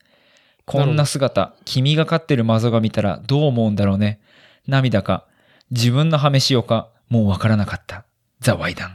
[0.66, 4.20] こんな姿、君が飼ってるマゾが見たらどう思うんだろうね。
[4.68, 5.26] 涙か、
[5.72, 8.06] 自分のハメしようか、もうわからなかった。
[8.40, 8.90] ザ・ワイダン。
[8.90, 8.94] っ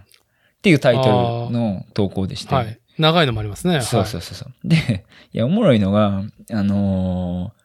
[0.62, 2.54] ていうタイトルの投稿でして。
[2.54, 2.78] はい。
[2.98, 3.82] 長いのもありますね。
[3.82, 4.52] そうそうそうそう。
[4.64, 7.56] で、いや、おもろいのが、あのー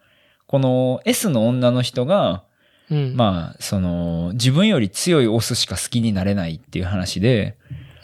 [0.52, 2.44] この S の女の人が、
[2.90, 2.94] い。
[2.94, 3.16] うん。
[3.16, 7.56] まあ、その、自分より強いオスしか好きになれないっていう話で、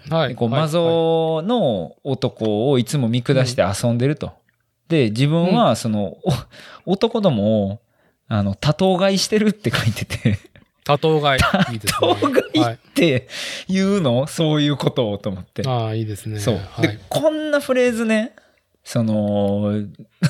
[0.10, 0.36] はい。
[0.36, 4.32] こう、はいマゾの男をいつも見下して遊んでると。
[4.89, 6.18] で、自分は、その、
[6.85, 7.80] お男どもを、
[8.27, 10.38] あの、多頭買いしてるって書いてて、
[10.84, 11.41] 多頭買い。
[11.43, 11.80] 多ね。
[11.84, 13.27] 頭買いはいって
[13.68, 14.26] 言うの？
[14.27, 15.64] そういうことをと思って。
[15.68, 16.39] ああ、いいですね。
[16.39, 16.55] そう。
[16.81, 18.34] ではい。、こんなフレーズね、
[18.85, 19.73] その、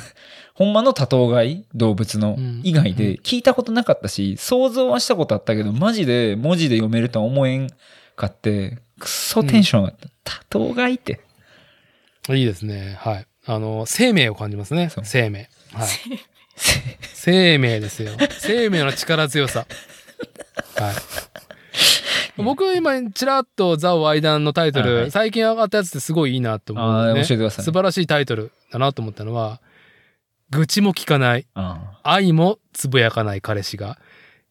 [0.54, 1.64] ほんまの多頭飼い？
[1.76, 7.70] 動物のうん以外で聞いたことなかったし、想像はしたことあったけど、マジで文字で読めるとは思えん
[8.16, 10.32] かって、くそテンション上がった。
[10.50, 11.20] 多頭飼いって。
[12.30, 12.96] いいですね。
[12.98, 13.26] はい。
[13.50, 14.90] あの、生命を感じますね。
[15.02, 15.48] 生命。
[15.72, 15.88] はい。
[17.14, 18.12] 生命ですよ。
[18.40, 19.66] 生命の力強さ。
[20.76, 20.94] はい。
[22.36, 27.20] 僕今、ちらっとザ・ワイダンのタイトル、はいはい最近上がったやつってすごいいいなと思う、ね。
[27.20, 29.62] 教えてください素晴らしいタイトルだなと思ったのは、
[30.50, 33.98] 愚痴も聞かない、あ愛もつぶやかない彼氏が、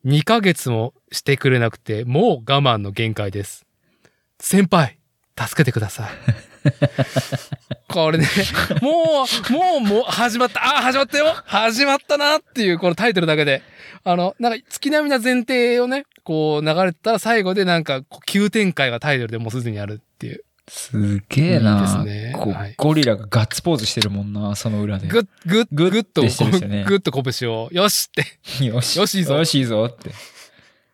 [0.05, 3.65] 2ヶ月もしてくれなくて、もう我慢の限界です。
[4.39, 4.97] 先輩、
[5.39, 6.09] 助けてください。
[7.87, 8.27] これね、
[8.81, 10.63] もう、もう、もう、始まった。
[10.63, 13.61] あ、始まったよ始まったなっていう、このタイトルだけで。
[14.03, 20.43] あの、なんか、月並みな前提をね、こう流れてたら最後でなんか、急展開がタイトルでもうすでにあるっていう。
[20.67, 22.03] すげえな。
[22.03, 25.07] ねはいゴリラがガッツポーズしてるもんな、その裏で。
[25.07, 28.65] ぐっ、ぐっ、ぐっと、てしてる人ねぐっと拳を、よしって。
[28.65, 28.99] よし。
[28.99, 30.11] よしいいぞよしいいぞって。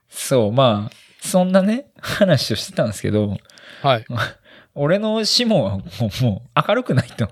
[0.09, 3.37] そう、まあ、そんなね、話をしてたんですけど、
[3.81, 4.05] はい。
[4.75, 5.83] 俺のシモはも
[6.21, 7.29] うもう明るくないと。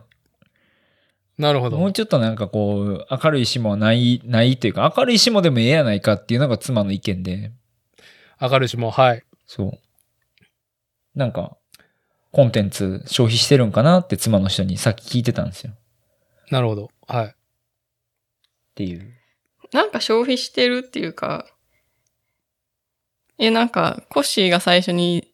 [1.38, 1.78] なるほど。
[1.78, 7.52] もうちょっとなんかこう、明るいシモはない、ないっていうか、明るいシモでもええやないかっていうのが妻の意見で、
[8.40, 9.24] 明るいしも、はい。
[9.48, 9.80] そう。
[11.16, 11.58] なんか、
[12.32, 15.74] コンテンツ消費してるんかなって妻の人にさっき聞いてたんですよ。
[15.74, 15.76] っ
[16.52, 16.90] なるほど。
[17.08, 17.36] はい。
[18.76, 19.14] ていう。
[19.72, 21.48] なんか消費してるっていうか、
[23.38, 25.31] え、なんか、コッシーが最初に、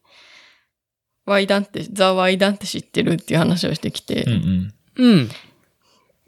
[1.28, 5.04] ワイダンって、ザ・ワイダンって知ってるっていう話をしてきて、うんうん。
[5.04, 5.28] うん。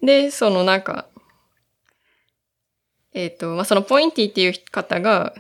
[0.03, 1.07] で、そのなんか、
[3.13, 5.35] えっ、と、まあ、そのポインティっていう方が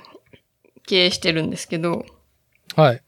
[0.86, 2.04] 経営してるんですけど、
[2.74, 3.02] はい。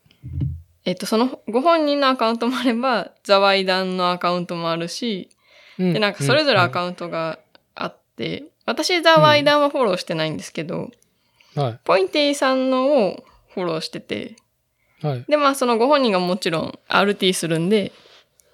[0.85, 5.31] えっ、と、そのご本人のアカウントもあれば、ザワイダンのアカウントもあるし、
[5.79, 7.39] でで、なんかそれぞれアカウントが
[7.75, 10.91] あって、私ザワイダンはフォローしてないんですけど、
[11.55, 11.81] はい。
[11.85, 13.25] ポインティさんのを
[13.55, 14.37] フォローしてて、
[15.03, 15.25] はい。
[15.29, 17.93] で、まあそのご本人がもちろん RT するんで、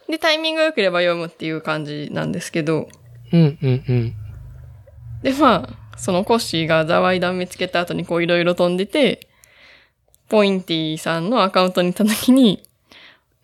[0.09, 2.89] で、タイミング良ければ読むっていう感じなんですけど、
[3.33, 4.15] うん、うん、うん。
[5.23, 9.29] で、まあ、そのコッシーがザワイダン見つけた後にこういろいろ飛んでて、
[10.29, 12.63] ポインティさんのアカウントに行った時に、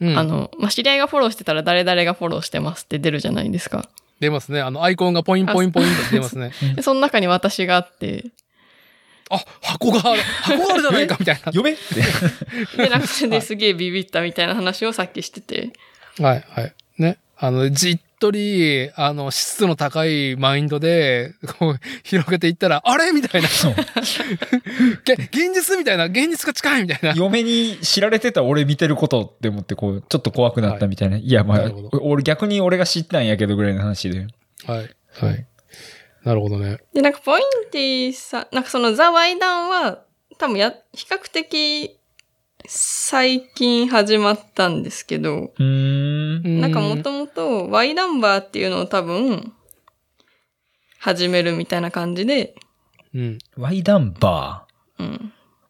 [0.01, 3.89] うん、あの、まあ、知り合いがフォローしてたら誰々がフォローしてますって出るじゃないですか。
[4.21, 4.61] 出ますね。
[4.61, 6.53] あの、アイコンがポインポインポインと出ますね。
[6.77, 8.27] で その中に私があって、
[9.31, 11.07] あ、箱がある、箱があるじゃない？
[11.07, 12.77] か、みたい読めって。
[12.77, 15.73] で、なんかそれですげえビビったみたいな話をさっきしてて、
[16.19, 16.29] な。
[16.29, 16.75] はい、はい。
[16.99, 17.19] ね。
[17.37, 23.11] あの、じっとり、あの、湿度の高いマインドで、こう、広げていったら、あれ？
[23.13, 23.49] みたいな。
[23.49, 23.75] そう。
[25.05, 27.13] げ現実みたいな、現実が近いみたいな。
[27.17, 31.17] 嫁に知られてた俺見てることって思ってこう、ちょっと怖くなったみたいな。
[31.17, 31.71] い、や、まあ
[32.03, 34.27] 俺逆に俺が知ったんやけどぐらいの話で。
[34.67, 34.91] はい。
[35.13, 35.47] はい。
[36.25, 36.79] なるほどね。
[36.95, 40.05] で、なんかポインティさん、なんかそのザ・ワイダンは、
[40.39, 41.99] 多分や、比較的
[42.67, 46.61] 最近始まったんですけど、ん。
[46.61, 49.53] なんかもともとワイダンバーっていうのを多分、
[50.99, 52.55] 始めるみたいな感じで、
[53.15, 53.39] うん。
[53.57, 54.67] ワイダンバ
[54.99, 55.07] うん。
[55.07, 55.21] ー。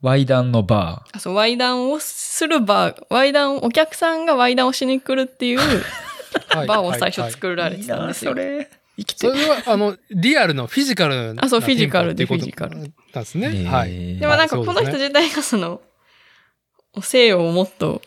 [0.01, 5.59] ワイダンのバあそう、ワイダンをするバー、ワイダン、お客さんがワイダンをしに来るっていう
[6.49, 8.35] はいバーを最初はい作られてたんですよ。
[8.35, 8.69] れ。
[8.97, 13.65] 生きそれは、あの、リアルのフィジカルなあそうフィジカルでフィジなんですね。
[13.65, 14.17] はい。
[14.17, 15.81] いでもなんかこの人自体がその、
[17.03, 18.03] 性をもっと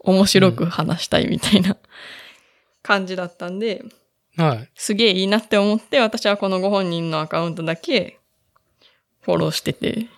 [0.00, 1.76] 面白く話したいみたいな
[2.82, 3.84] 感じだったんで、
[4.36, 4.68] はい。
[4.74, 8.18] すげえいいなって思って、私はこのご本人のアカウントだけ
[9.20, 10.08] フォローしてて。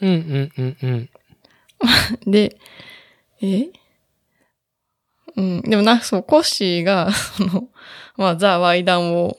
[0.00, 1.10] うんうんうんうん。
[2.30, 2.58] で、
[3.42, 3.68] え？
[5.36, 5.62] うん。
[5.62, 7.68] でもな、そう、コッシーが、その、
[8.16, 9.38] まあ、ザ・ワイダンを、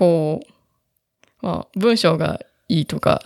[0.00, 0.40] こ
[1.42, 3.20] う、まあ、文章がいいとか、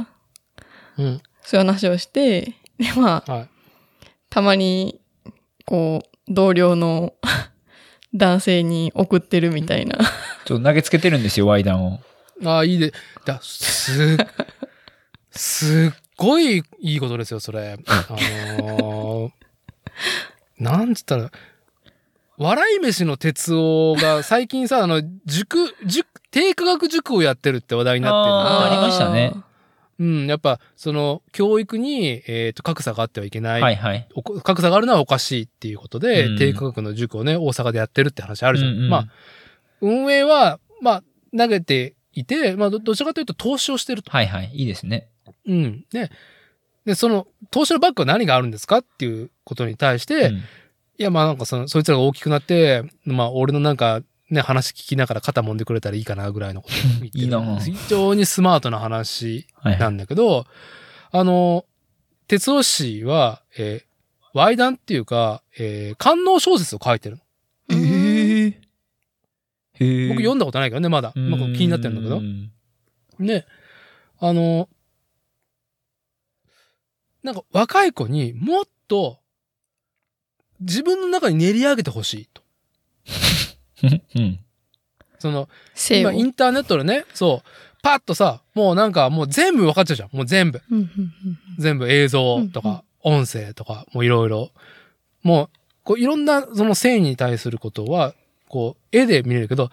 [0.99, 1.23] うん。
[1.41, 3.49] そういう話をして、で、まあ、はい。
[4.29, 5.01] たまに、
[5.67, 7.15] こう、同僚の
[8.13, 9.99] 男性に送ってるみたいな。
[10.47, 12.01] ちょっと投げつけてるんですよ、ワイダンを。
[12.45, 12.93] ああ、いいで、
[13.25, 14.17] だ、す、
[15.31, 17.79] すっごいいいことですよ、それ。
[17.87, 19.33] あのー、
[20.59, 21.31] なんつったら、
[22.37, 29.33] 笑い飯の哲夫が最近さ、あの、塾、塾、低価格塾をやってるって話題になってるのあーありましたね
[30.01, 33.63] うん、やっぱ、その、教育に、えっ、と、格差があってはいけない。
[33.63, 34.09] はいはい。
[34.43, 38.73] 格差があるのはおかしいっていうことで、うん低価格の塾をね、大阪でやってるって話あるじゃん。
[38.73, 39.07] うんうんまあ、
[39.81, 41.03] 運営は、まあ、
[41.39, 44.11] 投げていて、まあど、どちらかというと投資をしてると。
[44.11, 44.51] はいはい。
[44.53, 45.07] いいですね。
[45.47, 45.85] うん。
[45.93, 46.11] で、
[46.85, 50.43] で、その、投資のバックは何があるんですかっていうことに対して、うん
[50.97, 60.47] いや、まあなんかその、そいつらが大きくなって、まあ俺のなんか、ね、話聞きながら肩揉んでくれたらいいかなぐらいのことを言ってるいいな非常にスマートな話はいなんだけど、
[61.11, 61.67] あの、
[62.27, 67.19] 哲夫氏は、えー、ワイダンっていうか、えー、官能小説を書いてる
[67.69, 67.77] の。
[67.77, 68.61] へえ。
[69.75, 70.09] へえ。
[70.09, 71.13] 僕読んだことないからね、まだ。
[71.15, 72.21] まあ気になってるんだけどう。
[72.21, 72.51] ん
[73.21, 73.47] で、
[74.19, 74.69] あの、
[77.23, 79.19] なんか若い子にもっと
[80.61, 82.44] 自分の中に練り上げてほしいと。
[84.17, 84.23] うん。
[84.23, 84.39] ー、
[85.19, 85.49] その。
[85.91, 87.49] 今インターネットでね、そう、
[87.83, 90.11] パッとさ、もうなんかもう全部分かっちゃうじゃん。
[90.13, 90.61] もう全部。
[91.59, 94.51] 全部映像とか、音声とか、もういろいろ。
[95.23, 95.51] もう、
[95.85, 98.15] こういろんなその性に対することは、
[98.49, 99.71] こう、絵で見れるけど、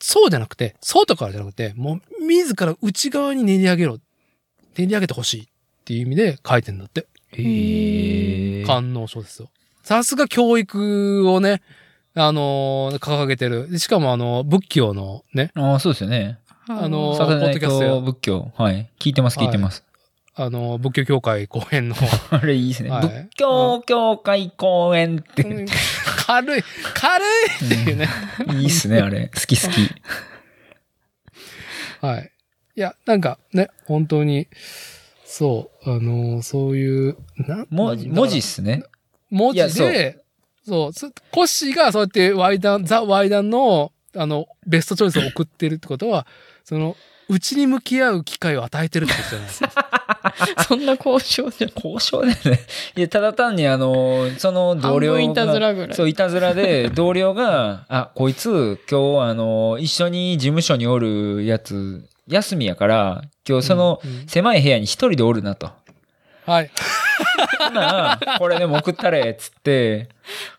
[0.00, 3.98] そうじゃなくて、外からじゃなくて、もう自ら内側に練り上げろ。
[4.76, 5.46] 練り上げてほしいっ
[5.84, 7.06] ていう意味で書いてんだって。
[7.32, 8.64] へえ。
[8.64, 9.48] 官能小説を。
[9.82, 11.62] さすが教育をね、
[12.18, 13.70] あのー掲げてる。
[13.70, 16.38] でしかもあの、仏教のね、ああ、そうですよね。
[16.68, 18.52] あのーポッドキャスト仏教。
[18.56, 18.90] はい。
[18.98, 19.84] 聞いてます、聞いてます。
[20.34, 21.94] あの、仏教協会公演の、
[22.30, 22.90] あれいいですね。
[22.90, 25.42] はい仏教協会公演って。
[25.42, 25.66] うん
[26.26, 26.62] 軽い、
[26.94, 27.28] 軽い
[27.66, 28.08] っていうね。
[28.54, 29.30] いいっすね、あれ。
[29.32, 29.88] 好き好き。
[32.04, 32.32] はい。
[32.74, 34.48] いや、なんかね、本当に、
[35.24, 38.82] そう、あのーそういう、な文字、文字っすね。
[39.30, 40.24] 文字で、
[40.66, 46.26] そう、すコッシーがそうやってワイダン、ザ・ワイダンの、あの、ベストチョイスを送ってるってことは、
[46.64, 46.96] その、
[47.28, 50.62] うちに向き合う機会を与えてるってことじゃないですか。
[50.68, 51.70] そんな交渉じゃん。
[51.74, 52.60] 交渉だよね。
[52.96, 55.20] いや、ただ単にあの、その同僚が。
[55.20, 65.70] いたずらぐらいそう、いたずらで、同僚が、あ、こいつ、今日あの、一緒に事務所におるやつ、休みやから、今日そのうんうん狭い部屋に一人でおるなと。
[66.44, 66.70] はい。
[67.58, 70.08] ほな、これでも送ったれ、っつって、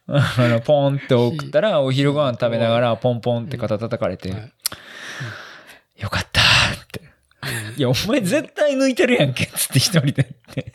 [0.09, 4.51] あの、ポンって送ったら、お昼ご飯食べながら、ポンポンって肩叩かれて、はい
[5.97, 6.43] よかったっ
[6.91, 7.01] て。
[7.75, 10.73] いや、お前絶対抜いてるやんけ、つって一人でって。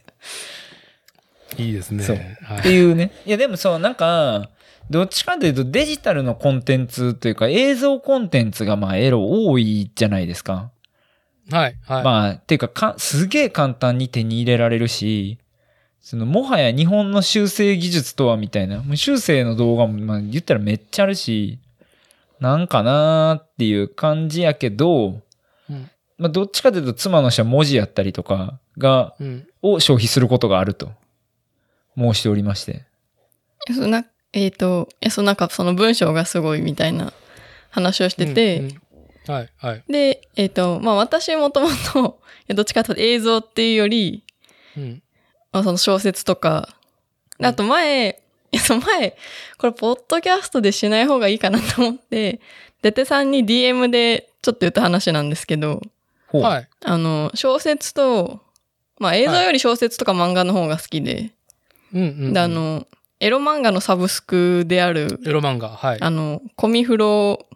[1.58, 2.02] いいですね。
[2.02, 2.70] そうってはい。
[2.70, 3.12] いうね。
[3.24, 4.50] いや、でもそう、なんか、
[4.90, 10.70] どっちかというとデジタルのコンテンツというか映像コンテンツがまあエロ多いじゃないですか。
[11.50, 11.76] はい。
[11.86, 12.04] はい。
[12.04, 15.38] まあ、っていうかか、すげえ簡単に手に入れられるし、
[16.02, 21.58] その、もはや日本の修正技術とはみたいな、もう修正の動画も、まあ言ったらめっちゃあるし、
[22.40, 25.20] なんかなーっていう感じやけど、
[25.70, 29.46] うんまあどっちかというと妻の人は文字やったりとかが、うん。
[29.62, 30.92] を消費することがあると
[31.96, 32.84] 申しておりまして。
[33.68, 37.12] えそうなえっ、と、え、そうなんかその文章がすごいみたいな
[37.70, 38.82] 話をしてて、うんうん
[39.26, 39.50] はい。
[39.56, 39.84] はい。
[39.88, 42.20] で、えっ、と、まあ私もともと、
[42.54, 44.24] どっちかというと映像っていうより、
[44.76, 45.01] うん。
[45.52, 46.68] まあその小説とか、
[47.38, 48.22] であと前、
[48.52, 49.16] い やその前、
[49.58, 52.40] これポッドキャストでしない方がいいかなと思って、
[52.82, 55.80] デテさんに DM でちょっと言った話なんですけど。
[56.32, 56.68] はい。
[56.84, 58.40] あの、小説と、
[58.98, 61.30] まあ映像より小説とか漫画の方が好きで、
[61.94, 62.32] うんうん。
[62.32, 62.86] で、あ、の、
[63.20, 65.68] エロ漫画のサブスクである、エロ漫画。
[65.68, 65.98] はい。
[66.00, 67.46] あの、コミフロ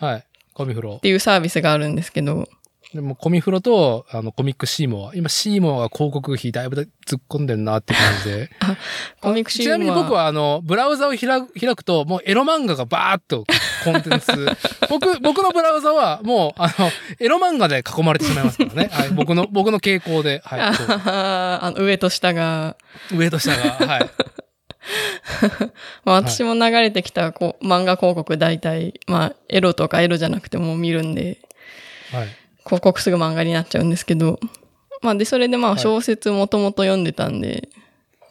[0.00, 0.24] はい。
[0.52, 1.00] コミフロっ。
[1.00, 2.48] ていうサービスがあるんですけど、
[2.94, 5.14] でもコミフロと、あの、コミックシーモア。
[5.14, 8.50] 今、シーモアが広告費だいぶ突っ込んでるなって感じで。
[9.20, 13.44] コミックシーちなみに僕は、あの、ブラウザを開く開くと、もうエロ漫画がバーっと
[13.84, 14.32] コンテンツ。
[14.88, 16.90] 僕、僕のブラウザは、もう、あの、
[17.20, 18.88] エロ漫画で囲まれてしまいますからね。
[18.90, 19.10] はい。
[19.10, 20.40] 僕の、僕の傾向で。
[20.44, 20.60] はい。
[20.60, 22.76] あの上と下が、
[23.12, 23.86] 上と下が。
[23.86, 24.10] はい。
[26.06, 31.38] まあ私も流れてきたこう漫画広告大体、まあエロとかエロじゃなくても見るんで、
[32.10, 32.28] はい。
[32.68, 34.38] 広告すぐ漫画になっちゃうんですけど、
[35.02, 37.68] まあで、それでまはいあ小説もともと読んでたんで、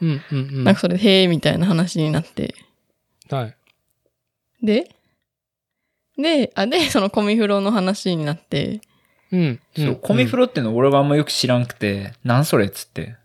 [0.02, 0.64] うんうんうん。
[0.64, 2.54] なんかそれでへえみたいな話になって、
[3.30, 3.56] はい。
[4.66, 4.90] で、
[6.18, 8.82] で、あ、で、そのコミフロの話になって、
[9.32, 9.60] うん。
[9.76, 13.16] そう、んコミフロっての俺があんまよく知らんくて、なんそれっつって。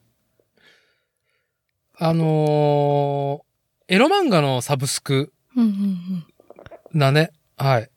[1.99, 3.53] あのー
[3.89, 6.25] エロ漫画のサブスクうんうん
[6.95, 7.31] うんだね。
[7.59, 7.91] はい。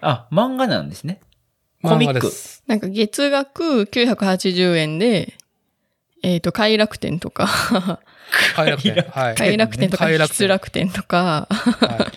[0.00, 1.20] あ、漫画なんですね。
[1.82, 2.32] コミック。
[2.66, 5.34] なんか月額980円で、
[6.22, 8.00] えっ、と、快楽天とか、
[8.54, 8.94] 快楽天。
[9.10, 9.34] はい。
[9.34, 12.08] 快楽天とか、快楽天失楽天とか、は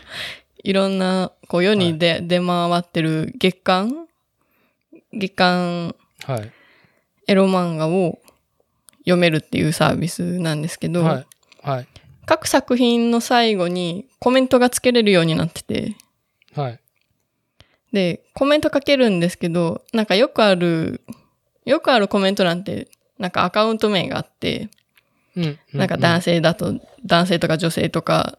[0.64, 0.70] い。
[0.70, 4.08] いろんな、こう世にで、出回ってる月刊
[5.12, 6.52] 月刊はい。
[7.28, 8.20] エロ漫画を
[9.00, 11.26] 読めるっていうサービスなんですけど、はい。
[11.62, 11.88] はい。
[12.26, 15.96] 各作品の最後にコメントがつけれるようになってて、
[16.56, 16.80] はい。
[17.96, 21.02] で、コメント書けるんですけど、なんかよくある、
[21.66, 24.70] よくあるコメント欄って、なんかアカウント名があって、
[25.38, 25.60] うん。
[25.74, 28.38] なんか男性だと、男性とか女性とか、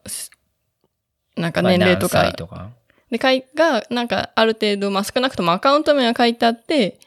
[1.37, 2.71] なんか年齢とかとか。
[3.11, 6.99] で、書いが、なんかある程度、まあ少なくともアカウント名が書いてあって、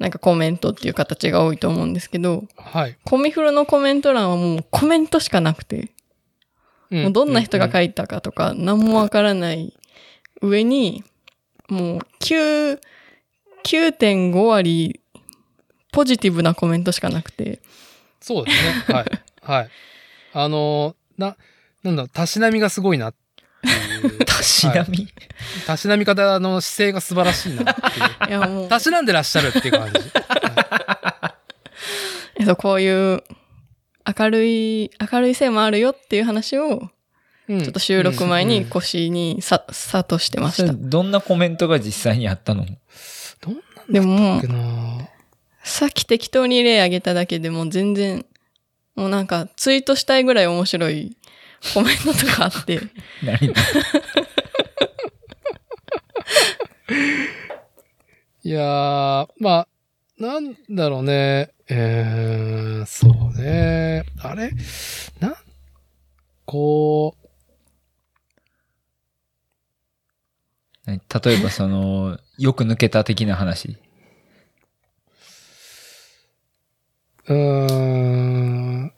[0.00, 2.98] なんかコメントっていう形が多いと思うんですけど、はい。
[3.04, 5.90] コミフロのコメント欄はもうコメントしかなくて、
[6.90, 9.74] もうどんな人が書いいたかとか何もわからない
[10.40, 11.04] 上に、
[11.68, 12.78] もう9、
[13.64, 15.00] 9.5割
[15.92, 17.60] ポジティブなコメントしかなくて、
[18.20, 18.94] そうですね。
[18.94, 19.06] はい。
[19.42, 19.70] はい。
[20.34, 21.36] あのーな、
[21.84, 23.12] なんだたしなみがすごいな。
[24.26, 25.08] たしなみ、
[25.66, 28.30] たしなみ方の姿勢が素晴らしいなっていう。
[28.30, 30.00] いやもう、たしなんでらっしゃるっていう感じ。
[32.36, 33.22] えっとこういう
[34.18, 36.90] 明るい、明るい性もあるよっていう話を、
[37.46, 40.72] ちちょっと収録前にこ腰にさ、さとしてました。
[40.72, 42.64] どんなコメントが実際にあったの？
[43.42, 43.60] どん
[43.90, 45.08] でももうけ、な？
[45.62, 48.24] さっき適当に例挙げただけでもう全然、
[48.96, 51.16] もうなんかツイートしたいぐらい面白い
[51.74, 52.80] コメントとかあって、
[53.22, 53.52] 何
[58.42, 59.68] いやー、まあ、
[60.18, 61.50] なんだろうね。
[61.68, 64.04] えー、そうね。
[64.22, 64.50] あれ？
[65.20, 65.36] な、
[66.44, 67.23] こ何
[70.86, 71.00] 例
[71.38, 73.78] えばその、よく抜けた的な話。
[77.26, 78.92] う、ん。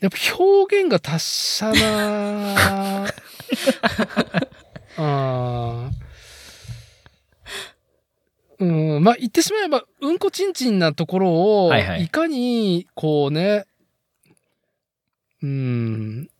[0.00, 3.06] やっぱ表現が達者な
[4.96, 5.90] あー。
[8.58, 11.30] うん、まあ、言ってしまえば、うんこちんちんなところ
[11.64, 12.04] を、はいはい。
[12.04, 13.64] いかに、こうね、
[15.42, 16.30] うん、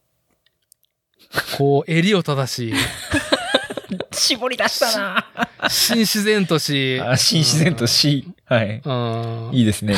[1.56, 2.74] こう、襟を正し、
[4.12, 5.26] 絞り出したな。
[5.68, 8.80] 新自然とし、あ新自然とし、はい。
[8.84, 9.94] うん、いいですね。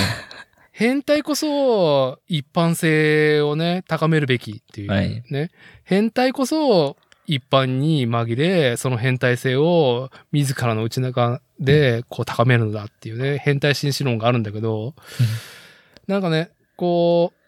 [0.72, 5.22] 変態こそ一般性をね、高めるべきっていうはい。
[5.30, 5.50] ね。
[5.84, 6.96] 変態こそ
[7.26, 14.94] 一般に紛れ、その変態性を自らの内中でこう高めるのだっていうね、変態紳士論があるんだけど、
[16.06, 17.41] なんかね、こう、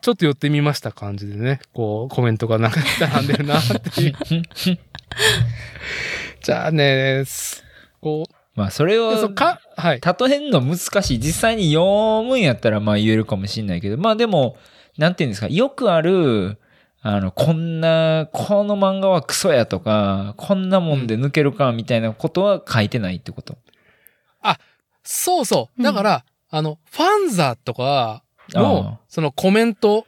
[0.00, 3.62] ちょっと寄ってみました感じでね、こうコメントがなんか並んでるなっ
[3.94, 4.14] ていう。
[6.42, 7.64] じゃあね、す
[8.00, 10.00] こう、まあ、それを、か、はい。
[10.00, 11.18] 例えんの難しい。
[11.18, 14.56] 実際に読むんやったらまあ言えるかもしんないけど、まあでも、
[14.98, 16.58] なんていうんですか、よくある、
[17.02, 23.58] あの、こんな、この漫画はクソやとか、こんなもんで抜けるかみたいなことは書いてないってこと。
[25.02, 25.82] そうそう。
[25.82, 28.22] だから、あの、ファンザとかあ
[28.58, 30.06] のあ、そのコメント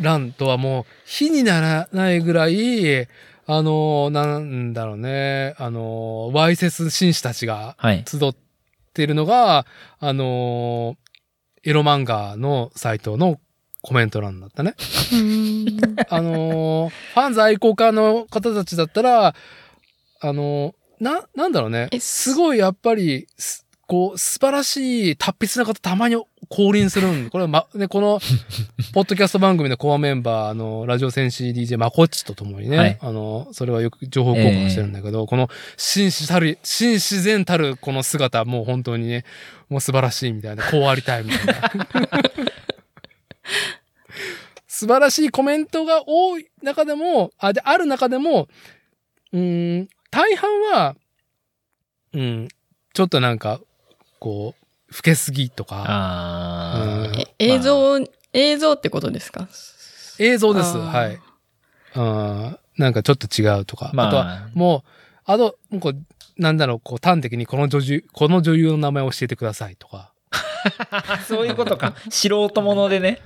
[0.00, 3.06] 欄とはもう、火にならないぐらい、
[3.48, 8.04] あの、なんだろうね、あの、ワイセス紳士たちがはい。
[8.06, 8.34] 集っ
[8.92, 9.66] てるのが、
[10.00, 10.96] あの、
[11.64, 13.40] エロ漫画のサイトの
[13.82, 14.74] コメント欄だったね。
[16.08, 19.34] あのーファンズ愛好家の方たちだったら、
[20.20, 22.00] あのーな、なんだろうねえ。
[22.00, 26.16] すごいやっぱり、すこう、素晴らしい達筆な方たまに
[26.48, 27.30] 降臨するん。
[27.30, 28.20] これはま、ね、この、
[28.92, 39.24] ポッドキャスト番組のコアメンバー、あの、ラジオ戦士 DJ マコッチと共にね、はいあの、それはよく情報交換してるんだけど、この、紳士たる、紳自然たるこの姿、もう本当にね、
[39.68, 41.70] もう素晴らしいみたいな、こうありたいみたいな。
[44.66, 48.48] 素晴らしいコメントが多い中でも、あ、で、ある中でも、
[49.32, 50.96] うーん、大半は、
[52.12, 52.48] うん、
[52.92, 53.60] ちょっとなんか、
[54.26, 57.98] こう、老けすぎとか、あーうんえ映像、
[58.32, 59.46] 映像ってことですか？
[60.18, 60.76] 映像です。
[60.76, 61.18] はい。
[61.94, 62.58] うん。
[62.76, 63.92] なんかちょっと違うとか。
[63.94, 64.82] まああとは、もう、
[65.26, 65.96] あと、もうこう、
[66.42, 70.12] なんだろう、こう端的にこの女優、この女優の名前を教えてくださいとか、
[70.90, 71.94] あ そういうことか。
[72.10, 73.20] 素人ものでね。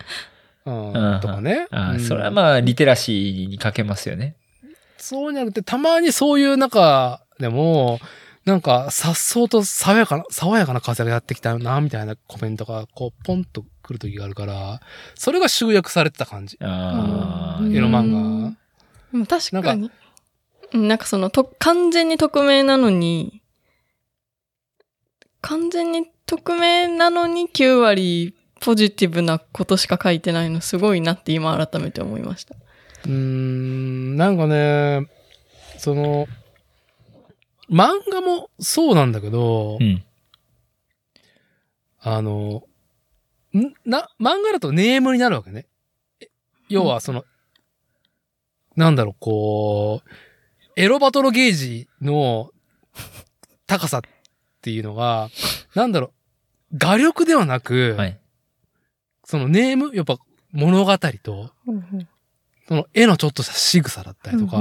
[0.67, 1.67] うん、うんとかね。
[1.73, 4.37] うんそれはまあ、リテラシーに欠けますよね。
[4.99, 7.99] そうじゃなくて、たまにそういう中でも、
[8.45, 14.81] なんか、さっそうと爽やかな、爽やかな風がやってきたな、みたいなコメントが、こう、ポンと来る時があるから、
[15.15, 16.57] それが集約されてた感じ。
[16.61, 18.55] ああ、うんエロ漫
[19.13, 19.27] 画。
[19.27, 19.91] 確かなんに。
[20.73, 23.43] うんなんかその、と、完全に匿名なのに、
[25.41, 32.55] 完全に匿名なのに9割ポジティブなことしか書いてないのすごいなって今改めて思いました。
[33.07, 35.09] うーん、なんかね、
[35.79, 36.29] その、
[37.71, 40.03] 漫画もそうなんだけど、うん。
[42.01, 42.65] あの、
[43.55, 45.67] んな、漫画だとネームになるわけね。
[46.21, 46.29] え
[46.69, 47.25] 要はその、
[48.77, 50.11] なんだろう、こう、
[50.77, 52.51] エロバトルゲージの
[53.67, 54.01] 高さっ
[54.63, 55.29] ていうのが、
[55.75, 56.13] なんだろ
[56.73, 58.19] う、画力ではなく、はい。
[59.25, 60.19] そのネーム、やっぱ
[60.53, 61.53] 物語と、
[62.67, 64.53] その絵のちょっとした仕草だったりとか。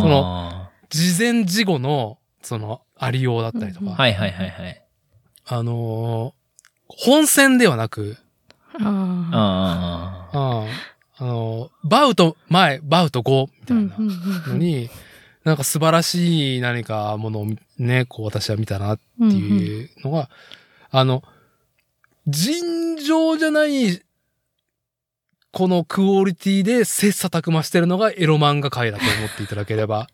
[0.00, 4.82] そのは事前事後の、その、ありようだったりとか、うんうんいはいはいはい。
[5.46, 6.32] あのー
[6.88, 8.16] 本戦ではなく、
[8.74, 10.28] ああ。
[10.32, 10.64] ああ。
[10.64, 10.66] あ
[11.18, 13.96] あのーバウト前、バウト後、みたいな
[14.46, 14.88] のに、
[15.42, 17.46] なんか素晴らしい何かものを
[17.78, 20.30] ね、こう私は見たなっていうのが、
[20.92, 21.24] あの、
[22.28, 24.02] 尋常じゃない、
[25.50, 30.06] このクオリティで切磋琢磨してるのがエロ漫画界だと思っていただければ。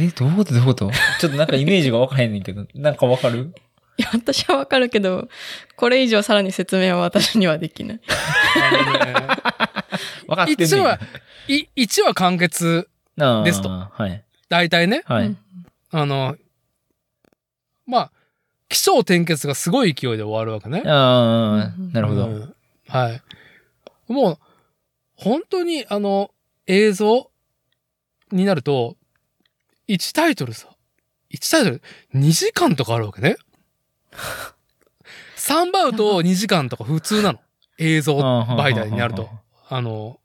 [0.00, 0.90] え、どういうことどういうこと？
[1.20, 3.52] ちょっとなんかイメージがわからへんねんけど、なんかわかる？
[3.96, 5.28] いや、私はわかるけど、
[5.76, 8.00] これ以上さらに説明は私にはできない。
[10.26, 10.98] わかってんねん1話、
[11.48, 14.24] い1話完結、ですとはい。
[14.48, 15.02] 大体ね。
[15.06, 15.38] はいうん。
[15.92, 16.36] ああの、
[17.86, 18.12] まあ、
[18.68, 20.82] 気象転結がすごい勢いで終わるわけね。
[20.86, 22.26] ああ、なるほど。
[22.26, 22.54] うん
[22.88, 23.22] はい。
[24.12, 24.38] もう、
[25.14, 26.30] 本当にあの、
[26.66, 27.30] 映像
[28.32, 28.96] になると、
[29.88, 30.68] 1タイトルさ、
[31.30, 31.82] 1タイトル
[32.14, 33.36] ？2時間とかあるわけね。
[35.36, 37.40] 3バウト2時間とか普通なの。
[37.78, 39.28] 映像媒体になると。
[39.68, 40.20] あの、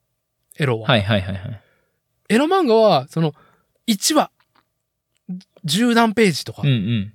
[0.57, 0.87] エロは。
[0.87, 1.61] はいはいはいはい。
[2.29, 3.33] エロ漫画は、その、
[3.87, 4.31] 1話、
[5.65, 7.13] 十何ページとかうんうん。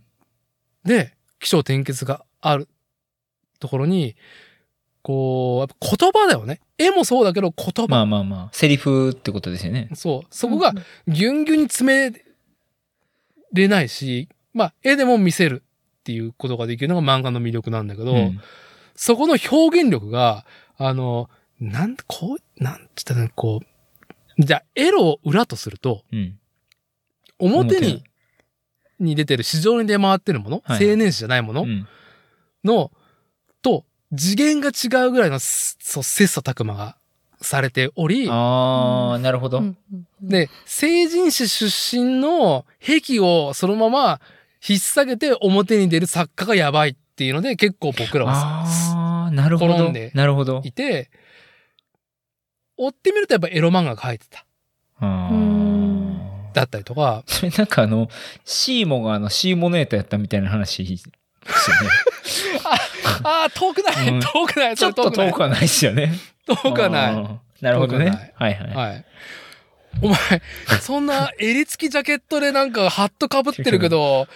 [0.85, 2.69] で、気象転結がある
[3.61, 4.17] ところに、
[5.03, 5.69] こう、やっ
[5.99, 6.61] ぱ言葉だよね。
[6.79, 7.91] 絵もそうだけど言葉。
[7.91, 9.89] まあまあまあ、セリフってことですよね。
[9.95, 10.35] そう。
[10.35, 10.73] そこが
[11.07, 12.24] ギュンギュンに詰め
[13.63, 15.63] れないし、まあ、絵でも見せる
[16.01, 18.41] っていうことができるのが漫画の魅力なんだけど、うん
[18.97, 21.29] そこの表現力が、あの、
[21.61, 23.61] なん、こう、なんつったらこ
[24.39, 26.39] う、じゃあ、エロを裏とすると、うん。
[27.39, 28.05] 表に、
[29.01, 31.89] に出てる、市場に出回ってるもの、はい青年誌じゃないものうん。
[32.65, 32.93] の、
[33.63, 33.85] と、
[34.17, 36.97] 次元が違うぐらいの、すそう、切磋琢磨が
[37.45, 39.63] されており、ああ、なるほど。
[40.21, 44.21] で、成人誌出身の癖をそのまま
[44.67, 50.11] 引っ提げて表に出る作家がやばいっていうので、結構僕らはああ、なるほど転んで。
[50.15, 50.63] なるほど。
[50.65, 51.11] いて、
[52.77, 54.45] 追ってみるとやっぱエロ漫画が書いてた。
[54.99, 55.95] あうーん
[56.55, 58.09] だったりとか、それなんかあの、
[58.45, 61.91] シーモがあの、シーモネータやったみたいな話ですよね。
[63.25, 66.13] ああ、遠くない、うん遠くない、ちょっと遠くははないですよね。
[66.47, 67.41] 遠くはない。
[67.61, 68.33] なるほどねはない。
[68.35, 68.75] はいはい。
[68.75, 69.05] はい。
[70.03, 70.19] お前、
[70.81, 74.27] そんな襟付きジャケットでなんかハットかぶってるけど、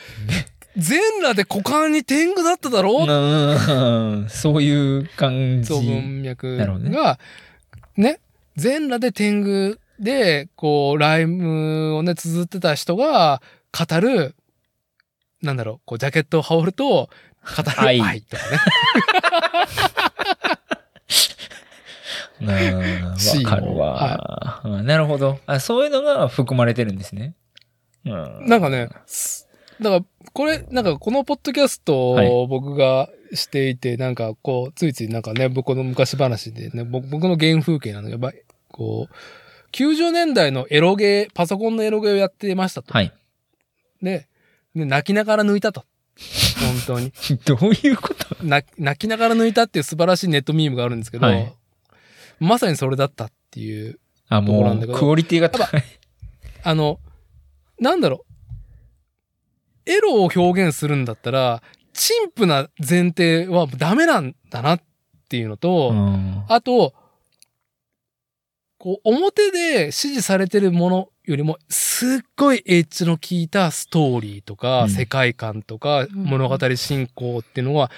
[0.76, 3.04] 全裸で股間に天狗だっただろ？
[3.04, 5.68] うんそういう感じ。
[5.68, 7.18] そう文脈が、
[7.96, 8.20] ね、
[8.56, 13.42] 全裸で天狗で、こう、ライムをね、綴ってた人が
[13.76, 14.36] 語る、
[15.42, 17.10] なんだろう、こう、ジャケットを羽織ると、
[17.56, 18.58] 語る愛愛とかね。
[22.40, 25.60] うんわかるわ、うんなるほどあ。
[25.60, 27.34] そういうのが含まれてるんですね。
[28.04, 29.48] うんなんかね、す
[29.80, 38.38] だから、これ、なんかこのポッドキャストはいを僕がしていて、なんかこう、ついついなんかね、僕の昔話でね、僕僕の原風景なのが、やっぱり
[38.70, 39.14] こう、
[39.72, 42.92] 90年代のエロゲー、パソコンのエロゲーをやってましたと。
[42.92, 43.12] はい。
[44.02, 44.26] で、
[44.74, 45.84] で泣きながら抜いたと。
[46.86, 47.12] 本当に。
[47.44, 48.44] どういうこと？
[48.44, 51.52] な泣きながら抜いたっていう素晴らしいネットミームがあるんですけど、はい
[52.38, 53.98] まさにそれだったっていう、
[54.28, 55.82] あ、ところなもう、んだけどクオリティが高い。
[56.62, 57.00] あの、
[57.80, 58.24] なんだろ
[59.86, 59.90] う。
[59.90, 61.62] エロを表現するんだったら、
[61.92, 64.82] 陳腐な前提はダメなんだなっ
[65.28, 66.94] ていうのと、うんあと、
[68.78, 77.90] こう、表で指示されてるものよりも、すっごいエッジの効いたストーリーとか、うん世界観とか、ん物語進行っていうのは、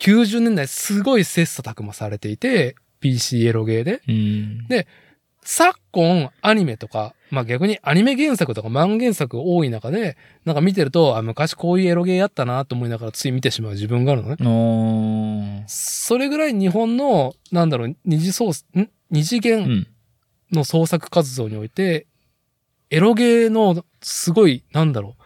[0.00, 4.00] 90年代すごい切磋琢磨されていて、PC エロゲーで。
[4.08, 4.86] うんで
[5.50, 15.64] 昨今、アニメとか、まあ逆にアニメ原作とか漫画原作多い中で、なんか見てると、あ、昔こういうエロゲーやったなと思いながらつい見てしまう自分があるのね。
[15.68, 18.90] それぐらい日本の、なんだろう、二次創、ん？
[19.10, 19.86] 二次う元ん。
[20.52, 22.06] の創作活動において、
[22.90, 25.22] エロゲーのすごい、なんだろう、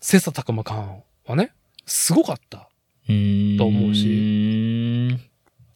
[0.00, 1.52] 切磋琢磨感はね、
[1.84, 2.70] すごかった。
[3.08, 5.16] うんと思うし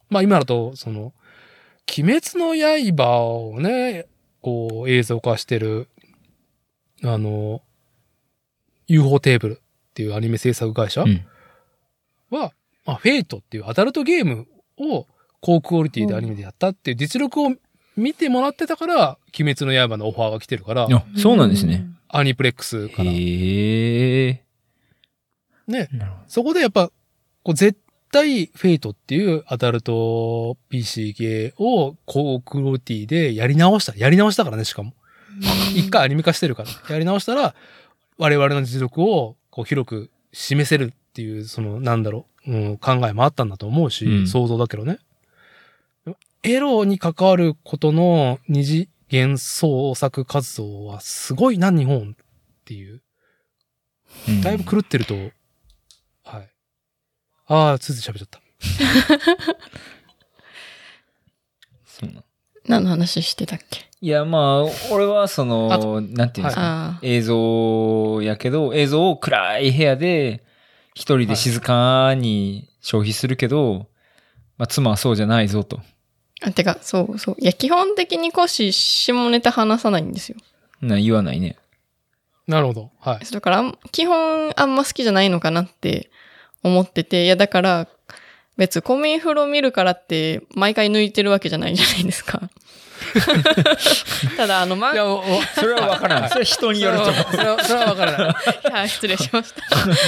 [0.09, 1.13] まあ今だと、その、
[1.89, 4.07] 鬼滅の刃をね、
[4.41, 5.89] こう映像化してる、
[7.03, 7.61] あの、
[8.87, 11.25] UFO テーブルっていうアニメ制作会社うん
[12.29, 12.53] は、
[12.85, 14.47] まあ、フェイトっていうアダルトゲーム
[14.77, 15.07] を
[15.39, 17.51] 高クオリティでアニメでやったっていう実力を
[17.95, 21.85] 見てもらってたから、鬼滅の刃のオファーが来てるから、あ、そうなんですね。。
[22.09, 23.11] アニプレックスから。
[23.11, 24.43] へえ。
[25.67, 25.89] ね、
[26.27, 26.91] そこでやっぱ、
[27.43, 27.79] こう絶
[28.13, 33.93] 対フェイトっていうアダルト PC ゲーを高クオリティでやり直した。
[33.97, 34.93] やり直したからね、しかも。
[35.75, 36.69] 一回アニメ化してるから。
[36.93, 37.55] やり直したら、
[38.19, 44.99] 我々の実力をこう広く示せるっていう、その、なんだろう、うん、考えもあったんだと思うし、うん想像だけどね。
[46.43, 52.25] エロに関わることの二次元創作活動はすごいな、日本っ
[52.63, 53.01] ていう。
[54.29, 55.33] うんだいぶ狂ってると、はい。
[57.53, 58.39] ああ、ついつい喋っちゃった。
[61.85, 62.23] そうなん
[62.67, 63.81] 何の話してたっけ？
[64.01, 66.99] いや、まあ、俺はそあの、となんていうんですか。
[67.01, 70.43] 映像やけど、映像を暗い部屋で
[70.93, 73.87] 一人で静かに消費するけど、
[74.57, 75.81] まあ、妻はそうじゃないぞと。
[76.41, 77.35] あ、てか、そうそう。
[77.39, 80.37] いや、基本的にコシ下ネタ話さないんですよ。
[80.81, 81.57] な言わないね。
[82.47, 82.91] なるほど。
[82.99, 83.25] はい。
[83.31, 86.11] だからあん、基本あんま好きじゃないのかなって
[86.63, 87.87] 思ってて、いや、だから、
[88.57, 92.49] 別にコミンフロ見るからって、毎回抜いてるわけじゃないじゃないですか。
[94.37, 95.23] ただ、あの、ま、いや、お、お
[95.55, 96.29] それは分からない。
[96.31, 97.15] それは人によると思う。
[97.31, 98.29] それは、それはわからない。
[98.69, 99.61] いや、失礼しました。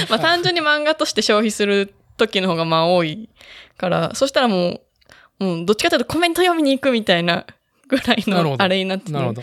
[0.08, 3.28] まあ単純に漫画として消費する時の方がまあ多い
[3.76, 4.80] から、そしたらも
[5.40, 7.44] う、もうどっちかというとコメント読みに行くみたいな
[7.88, 9.12] ぐらいのなるほどあれになってて。
[9.12, 9.42] なるほど。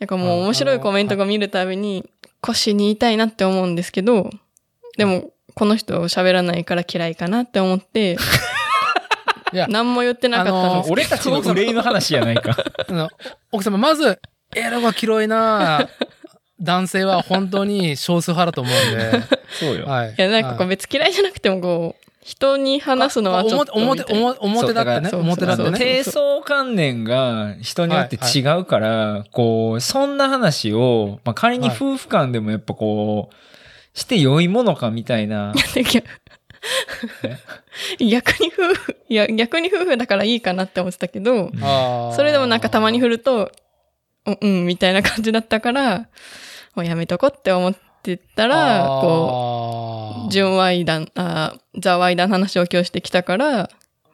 [0.00, 2.08] なんかもう面白いコメントが見るたびに
[2.40, 4.30] 腰に言いたいなって思うんですけど、
[4.96, 5.30] でも
[5.60, 8.16] この人喋らないから嫌いかなって思って、
[9.52, 10.92] いや、何も言ってなかったんですけど。
[10.94, 12.56] 俺たちの 憂いの話やないか。
[12.88, 13.10] あの
[13.52, 14.18] 奥様、まず、
[14.56, 15.86] エロが嫌いな
[16.62, 19.84] 男性は本当に少数派だと思うんで、そうよ。
[19.84, 20.08] はい。
[20.12, 24.10] いや、なんかこう別嫌いじゃなくてもこう、人に話すのはちょっとみ表。
[24.14, 25.10] 表、表だってね。
[25.10, 25.78] そう表だってそうね。
[25.78, 28.64] 低層観念が人によって違う。
[28.64, 33.34] から、こう、そんな話を、まあ、仮に夫婦間でもやっぱこう、
[33.94, 35.52] して良いものかみたいな。
[35.74, 36.02] 逆
[37.98, 41.50] 逆に夫婦、いや、逆に夫婦だからいいかなって思ってたけど、
[42.14, 43.50] それでもなんかたまに振ると、
[44.26, 46.08] うん、うん、みたいな感じだったから、
[46.74, 53.70] もうやめとこって思ってたら、こう、純ワイダン、あーザワイダンの話を今日してきたから、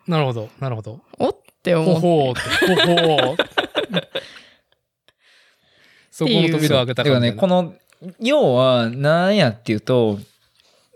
[0.06, 1.00] なるほど、なるほど。
[1.18, 2.00] おってほ思って。
[2.00, 3.46] ほーって、ほほー。
[6.10, 7.74] そこの扉を開けただからね、この、
[8.20, 10.18] 要は何やっていうと、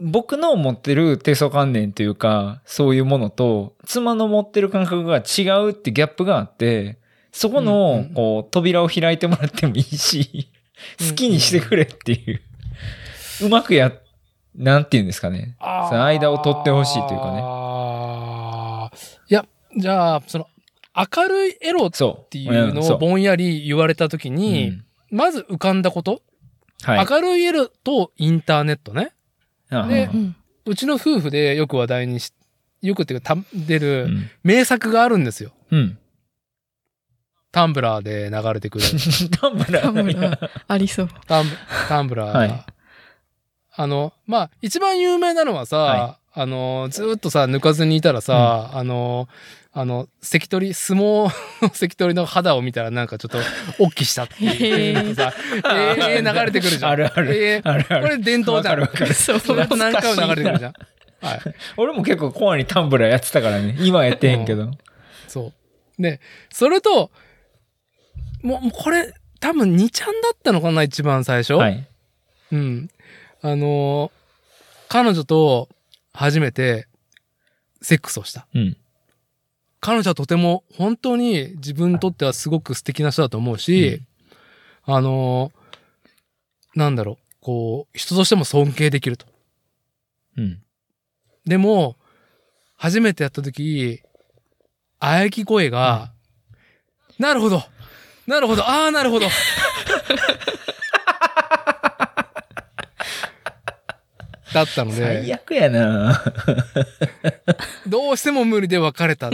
[0.01, 6.99] 僕の持ってる低層観念というか、そういうものと、妻の持ってる感覚が違うってギャップがあって、
[7.33, 10.49] そこうんのうん、こう、扉を開いてもらってもいいし、
[11.09, 12.41] 好きにしてくれっていう、
[13.43, 13.93] うまくや、
[14.55, 15.57] なんていうんですかね。
[15.61, 17.41] その間を取ってほしいというかね。
[17.43, 18.97] あー
[19.29, 19.47] いや、
[19.77, 20.49] じゃあ、その、
[20.97, 21.91] 明るいエロっ。
[22.31, 24.85] ていうのをぼんやり言われたときうに、ん。
[25.11, 26.23] まず浮かんだこと、
[26.83, 27.07] はい。
[27.09, 29.13] 明るいエロとインターネットね。
[29.71, 30.37] あでうん
[30.67, 32.33] うちの夫婦でよく話題にし、
[32.83, 34.31] よくっていうか、た出うるん。
[34.45, 35.53] 名作があるんですよ。
[35.71, 35.99] うん。
[37.51, 38.85] タンブラーで流れてくる。
[39.41, 40.21] タンブラタンブー。
[40.21, 41.09] ラーありそう。
[41.27, 41.57] タンブ
[41.89, 42.39] タンブラー。
[42.39, 42.65] はい
[43.73, 49.29] あの、まあ、一番有名なのはさ、はあの、ずーっとさ、抜かずにいたらさ、あの、
[49.73, 51.31] あの、関取、相撲
[51.63, 53.39] の 関取の肌を見たらなんかちょっと、
[53.79, 55.33] おっきしたっていうさ、
[55.73, 56.91] ええ流れてくるじゃん。
[56.93, 58.81] あるあるえーあるあるこれ伝統じゃん。
[58.81, 59.41] わかるわかる そう。
[59.77, 60.73] 何回も流れてくるじゃん。
[61.23, 61.41] はい。
[61.77, 63.77] 俺も結構コアにタンブラーやってたからね。
[63.81, 64.71] 今やってへんけど。
[65.29, 65.53] そ
[65.99, 66.03] う。
[66.03, 66.21] で、
[66.53, 67.13] それと、
[68.43, 71.55] もう、もうこれ、多分2ちゃんだったのかな、一番最初？
[71.55, 71.87] はい。
[72.53, 72.91] うん。
[73.43, 74.21] あのー
[74.93, 75.69] 彼女と
[76.13, 76.89] 初めて
[77.81, 78.49] セックスをした。
[78.55, 78.77] うん。
[79.81, 84.03] 彼女はとても本当に自分にとってはすごく素敵な人だと思うし、
[84.85, 85.61] あのー
[86.75, 89.27] なんだろう、こう、人としても尊敬できると。
[90.37, 90.63] うん。
[91.45, 91.97] でも、
[92.77, 94.03] 初めてやった時、
[95.01, 96.13] あやき声が、
[97.19, 97.63] なるほど
[98.27, 99.27] なるほどああ、なるほど
[104.53, 106.23] だったの最で、悪やな
[107.87, 109.31] どうしても無理で別れたっ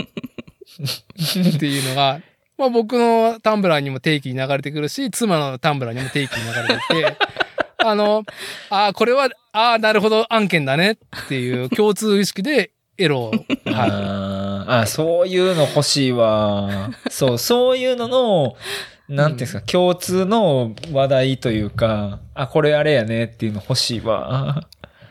[1.59, 2.21] ていうのが、
[2.57, 7.17] まあ僕のタンブラーにも定期に流れてくるし、妻のタンブラーにも定期に流れてきて、
[7.83, 8.23] あの、
[8.69, 13.43] ああ、これは、ああ、なるほど案件だねっていう共通意識でエロを、はい。
[13.65, 16.89] あーあ、そういうの欲しいわ。
[17.09, 18.55] そう、そういうのの、
[19.07, 24.67] なんていうんですか、共通の話題というか、あ、これあれやねっていうの欲しいわ。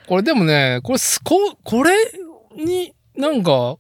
[0.06, 1.92] これでもね、これすこ、これ
[2.56, 3.76] になんか、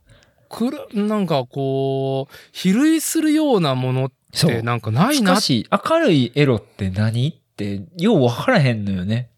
[0.48, 4.12] くる、なんかこう、比類するようなものっ。
[4.38, 9.30] てなんかないなしかし、明るいエロって何って、よう分からへんのよね。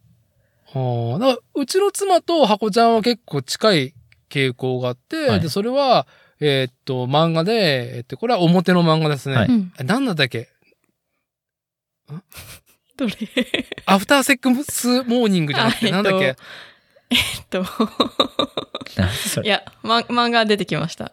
[0.72, 3.94] はあ、だからうちの妻とハコちゃんは結構近い
[4.28, 6.08] 傾向があって、はいで、それは、
[6.40, 9.36] えーっと、漫画で、えっと、これは表の漫画ですね。
[9.36, 9.72] はいうん。
[9.78, 10.48] えなんだっけ？
[12.96, 13.12] どれ？
[13.86, 16.24] アフターセックスモーニングじゃなくて、 あなんだっけ？
[16.26, 16.42] えっと、
[18.96, 19.46] 何それ。
[19.46, 21.12] いや、ま、漫画出てきました。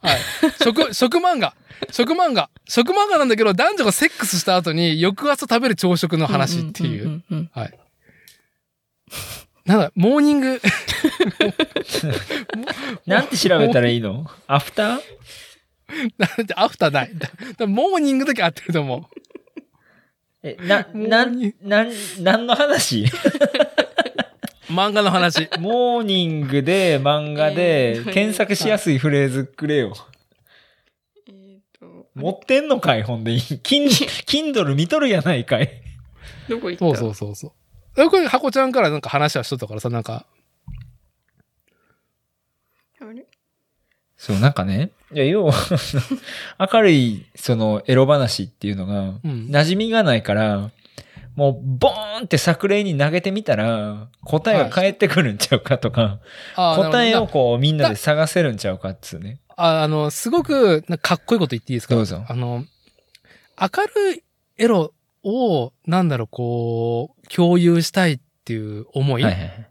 [0.00, 0.20] はい。
[0.62, 1.54] 食、食漫画。
[1.90, 2.48] 食漫画。
[2.68, 7.22] 食漫画なんだけど、男女がセックスした後に翌朝食べる朝食の話っていう。
[7.52, 7.78] はい。
[9.66, 10.60] なんだ、モーニング、
[13.06, 14.30] なんて調べたらいいの？
[14.46, 15.00] アフター？
[16.18, 17.10] なんてアフターない。
[17.66, 19.02] モーニングだけ合ってると思う。
[20.42, 23.06] え、な、なんなん、なんの話？
[24.74, 25.48] 漫画の話。
[25.60, 29.94] モーニングで漫画でえー検索しやすいフレーズくれよ。
[31.28, 33.02] えーっと、持ってんのかい？
[33.02, 33.38] ほんで。
[33.40, 35.70] キン、キンドル見とるやないかい。
[36.48, 36.98] どこ行った？
[36.98, 37.54] そうそうそうそ
[37.96, 38.02] う。
[38.02, 40.26] えこれ、ハコちゃんからなんか話はしとったからさ、なんか、
[43.00, 43.24] あれ？
[44.16, 44.90] そう、なんかね。
[45.12, 45.52] いや、要は、
[46.72, 50.70] 明るい、その、エロ話っていうのが、うん馴染みがないから、
[51.34, 56.20] もう、ボーンって作例に投げてみたら、答えが返ってくるんちゃうかとか、
[56.56, 59.40] あー答えをこう、みんなで探せるんちゃうかっつうね。
[59.56, 61.94] ああの、すごく、なんかかっこいいこと言っていいですか？
[61.96, 62.64] どうぞあの、
[63.60, 63.68] 明
[64.10, 64.22] るい
[64.58, 64.92] エロ
[65.24, 69.22] を、なんだろう、こう、共有したいっていう思い。
[69.24, 69.70] はいはいはい。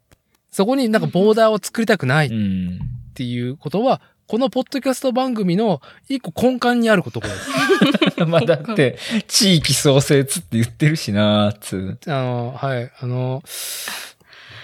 [0.51, 2.79] そこになんかボーダーを作りたくないっうん。
[3.13, 7.49] ていうことは、このポッドキャスト番組の一個根幹にあることです。
[8.25, 8.97] まあだって、
[9.27, 11.99] 地域創生つって言ってるしなーつう。
[12.07, 13.43] あの、はい、あの、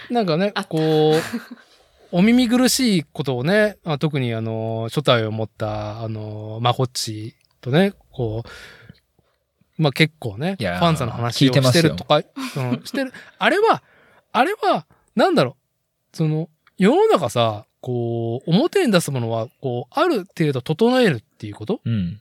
[0.10, 1.22] なんかねあ、こう、
[2.12, 12.24] お耳苦しいことをね、あ特にあの、初体を持った、あの、まこっちとね、こう、まあ結構ね、ファンザの話をしてるとか、うん、
[12.84, 13.14] してる。
[13.38, 13.84] あれは、
[14.32, 15.58] あれは、なんだろ
[16.14, 21.82] う、その、世の中さ、こう、表に出すものは、こう、ある程度整えるっていうこと？
[21.86, 22.20] うん。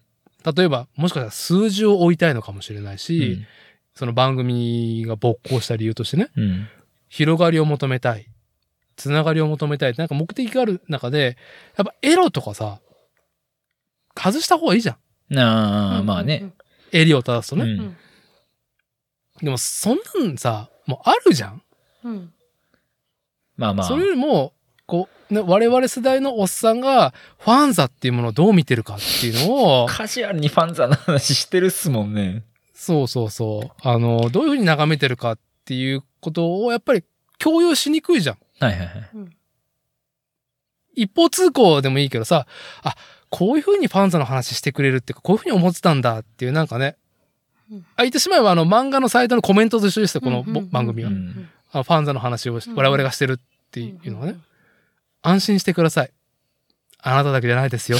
[0.57, 3.47] 例えば、もしかしたら数字を追いたいのかもしれないし、うん
[3.95, 6.69] その番組が勃興した理由としてね、うん。
[7.09, 8.29] 広がりを求めたい。
[8.95, 11.37] つながりを求めたいってなんか目的がある中で、
[11.77, 12.79] やっぱエロとかさ、
[14.15, 14.93] 外した方がいいじゃ
[15.29, 15.35] ん。
[15.35, 16.53] なあ、まあね。。
[16.93, 17.65] 襟を正すとね。
[17.65, 17.97] うん。
[19.43, 21.63] でもそんなんさ、もうあるじゃん。
[22.05, 22.33] うん。
[23.57, 23.89] まあまあ。
[23.89, 24.53] それよりも、
[24.89, 32.43] こう、ね、我々世代のおっさんがファンザっていうものをどう見てるかっていうのを、カジュアルにファンザの話してるっすもんね。
[32.73, 37.05] そうそうそう、あの、どういうふうに眺めてるかっていうことをやっぱり
[37.39, 38.39] 共有しにくいじゃん。
[38.61, 39.09] はいはいはい。
[41.03, 42.47] 一方通行でもいいけどさ、
[42.83, 42.97] あ、
[43.29, 46.97] こういう風に FANZA の話してくれるっていうか、こういう風に思ってたんだっていうなんかね、
[47.71, 51.13] うんあ、言ってしまえばあの漫画のサイトのコメントと一緒ですよ、このぼ番組はう。
[51.13, 54.39] んあ FANZA の話をしうん我々がしてるっていうのはね、
[55.23, 56.11] 安心してください。
[57.01, 57.99] あなただけじゃないですよ。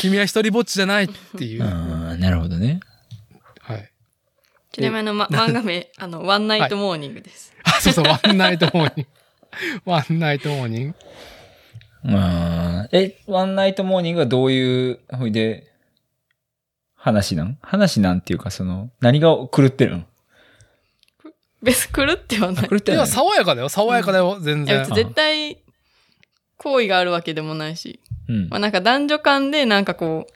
[0.00, 1.64] 君は一人ぼっちじゃないっていう。
[1.64, 2.80] ああ、なるほどね。
[3.60, 3.90] はい。
[4.72, 7.52] ちなみにあの、ま、漫画名、あの、ワンナイトモーニングです。
[7.64, 9.06] あ、そうそう、ワンナイトモーニン
[9.84, 9.90] グ。
[9.90, 10.94] ワンナイトモーニング。
[12.04, 15.66] まあ、え、ワンナイトモーニングはどういう、ほいで、
[16.94, 17.58] 話なん？
[17.62, 20.04] 話なんていうか、その、何が狂ってるの？
[21.62, 22.54] 別に狂ってはない。
[22.54, 25.58] いや、狂ってない爽やかだよ、爽やかだよ、全然絶対、
[26.58, 28.00] 行為があるわけでもないし。
[28.28, 30.26] うんまあなんか男女間でなんかこ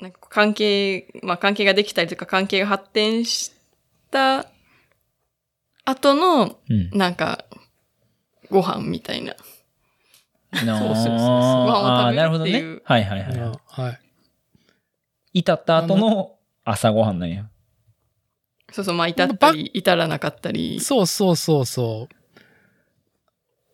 [0.00, 3.52] う、なんか関係、まあ関係ができたりとか関係が発展し
[4.10, 4.46] た
[5.84, 6.90] 後の、うん。
[6.92, 7.44] なんか、
[8.50, 9.32] ご飯みたいな。
[9.32, 9.36] う
[10.56, 12.82] そうそうそうご飯を食べるなるほどねっていう。
[12.84, 13.38] はいはいはい。
[13.40, 14.00] あはい。
[15.34, 17.48] 至った後の朝ごはんなんや。
[18.70, 20.80] そうそう、まあ、至ったり、至らなかったり。
[20.80, 22.08] そうそうそうそ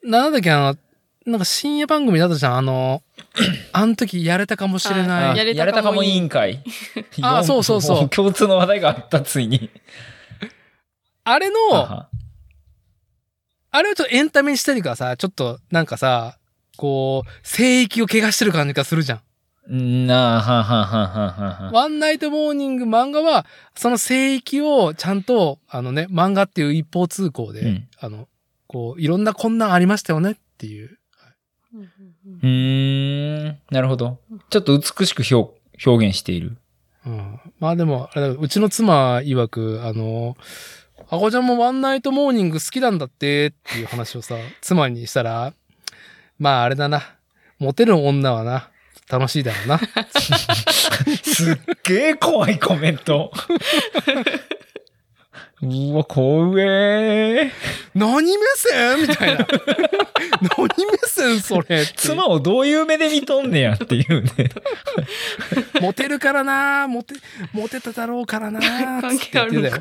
[0.03, 0.09] う。
[0.09, 0.79] なんだっけ、あの、
[1.29, 2.57] なんか深夜番組だったじゃん。
[2.59, 3.03] あの、
[3.73, 5.37] あの時やれたかもしれあない。
[5.37, 6.63] やれやれたかも委員会。
[7.23, 9.71] あそうそうそうも 共通の話題があった、ついに。
[11.25, 12.09] あれの、はは
[13.71, 16.39] あれをちょっとエンタメにしたりかさ、ちょっとなんかさ、
[16.79, 19.21] こう、聖域を怪我してる感じがするじゃん。
[19.77, 21.71] んなあ、はははははは。
[21.73, 23.45] ワンナイトモーニング漫画は、
[23.77, 28.29] その聖域をちゃんと、あのね、漫画っていう一方通行で、うんあの、
[28.67, 30.99] こう、いろんな困難ありましたよねっていう。
[31.75, 34.19] うーん、なるほど。
[34.51, 36.57] ちょっと美しく表表現している。
[37.07, 37.41] うん。
[37.61, 40.37] まあでも、あれだうちの妻曰く、あの、
[41.11, 45.53] あこちゃんもワンナイトモーニング好きなんだってっていう話をさ、妻にしたら、
[46.39, 47.03] まああれだな。
[47.59, 48.71] モテる女はな、
[49.09, 49.81] 楽しいだろうな。
[51.23, 53.33] すっげえ怖いコメント。
[55.61, 57.51] うわ、怖え。
[57.95, 59.09] 何目線？
[59.09, 59.47] みたいな。
[60.57, 64.31] 何目線それ妻をどういう目で見とんねやっていうね。
[65.81, 67.15] モテるからなモテ、
[67.53, 68.61] モテただろうからな
[69.01, 69.81] 関係あるのか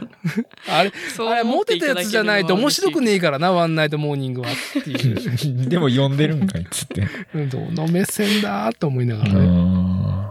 [0.67, 5.67] あれ、そうあれ、モテたやつじゃないと面白くねねえからな、ワンナイトモーニングはっていう。
[5.69, 7.07] でも呼んでるんかいっつって。
[7.33, 9.39] うんどの目線だと思いながうらね。
[9.45, 10.27] ん。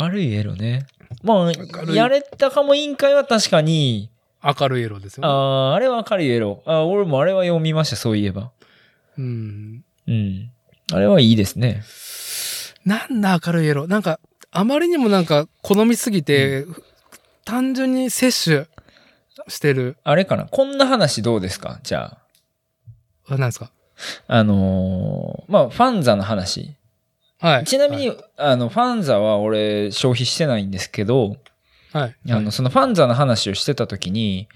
[0.00, 0.86] 明るいエロね。
[1.22, 4.10] まるあ、いやれたかも委員会は確かに、
[4.46, 5.28] 明るい色ですよね。
[5.28, 6.62] ああ、あれは明るいエロ。
[6.66, 8.52] あ俺もあれは読みました、そういえば。
[9.18, 9.84] うん。
[10.06, 10.50] うん。
[10.92, 11.82] あれはいいですね。
[12.84, 13.88] なんだ明るい色。
[13.88, 14.20] なんか、
[14.52, 16.64] あまりにもなんか好みすぎて、
[17.44, 18.66] 単純に摂取
[19.48, 19.96] してる。
[20.04, 20.46] あれかな？
[20.46, 21.80] こんな話どうですか？
[21.82, 22.16] じゃ
[23.26, 23.34] あ。
[23.34, 23.72] あなんですか？
[24.28, 26.74] あのーまあ、ファンザの話。
[27.38, 27.64] はい。
[27.64, 31.36] ちなみに、あの、ファンザは俺消費してないんですけど、
[31.92, 32.14] はい、はい。
[32.32, 34.48] あの、そのファンザの話をしてた時に、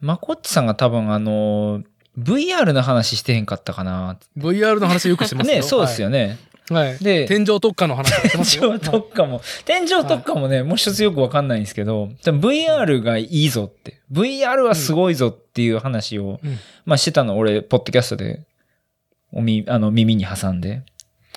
[0.00, 1.82] まこっちさんが多分あの、
[2.18, 4.18] VR の話してへんかったかな。
[4.36, 5.56] VR の話よくしてますよ。
[5.56, 6.38] ね、そうですよね。
[6.70, 6.88] はい。
[6.88, 6.98] はい。
[6.98, 8.70] で、天井特化の話してますよ。
[8.70, 18.46] 天井特化も、天井特化もね、もう一つよくわかんないんですけど、多分 VR がいいぞって、VR はすごいぞっていう話を、うんまあしてたの俺、ポッドキャストで、
[19.32, 20.82] おみ、あの、耳に挟んで、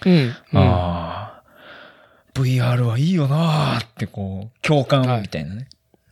[0.06, 0.14] うん。
[0.14, 0.34] うん。
[0.54, 1.13] ああ、
[2.34, 5.68] VR はいいよなーってこう、共感みたいなね。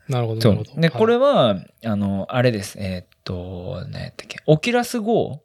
[0.07, 0.75] なるほど、なるほ。
[0.75, 0.81] ど。
[0.81, 2.77] で、はいこれは、あの、あれです。
[2.79, 5.41] えーっと、何やったっけ、 Oculus Go?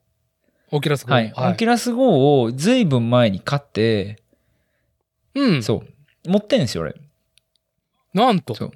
[0.73, 1.31] Oculus Go はい。
[1.35, 4.23] はいオキュラス GO をずいぶん前に買って、
[5.35, 5.63] うん。
[5.63, 5.85] そ
[6.25, 6.95] う、持ってんですよ、俺。
[8.15, 8.55] なんと。
[8.55, 8.73] そう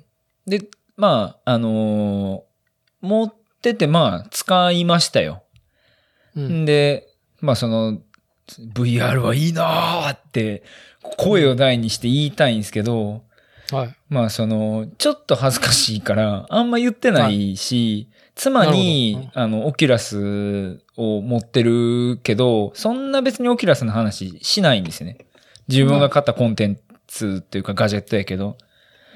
[0.46, 0.62] で、
[0.96, 5.42] まあ、あのー持ってて、まあ、使いましたよ。
[6.36, 6.64] うん。
[6.66, 7.08] で、
[7.40, 7.98] まあ、その、
[8.74, 10.62] VR はいいなーって、
[11.16, 13.22] 声を大にして言いたいんですけど、
[13.70, 13.96] はい。
[14.08, 25.18] まあ、その、ちょっと恥ずかしいから、あんま言ってないし、妻なるにほ、あの、 Oculus を持ってるけど、そんな別に Oculus の話しないんですよね。
[25.68, 28.56] 自分が買ったコンテンツっていうかガジェットやけど。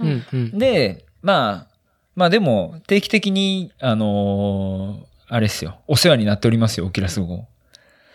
[0.01, 0.25] うん。
[0.33, 0.59] うん。
[0.59, 1.75] で、まあ、
[2.15, 5.79] まあでも、定期的に、あのーあれですよ。
[5.89, 7.49] お世話になっておりますよ、 Oculus Go。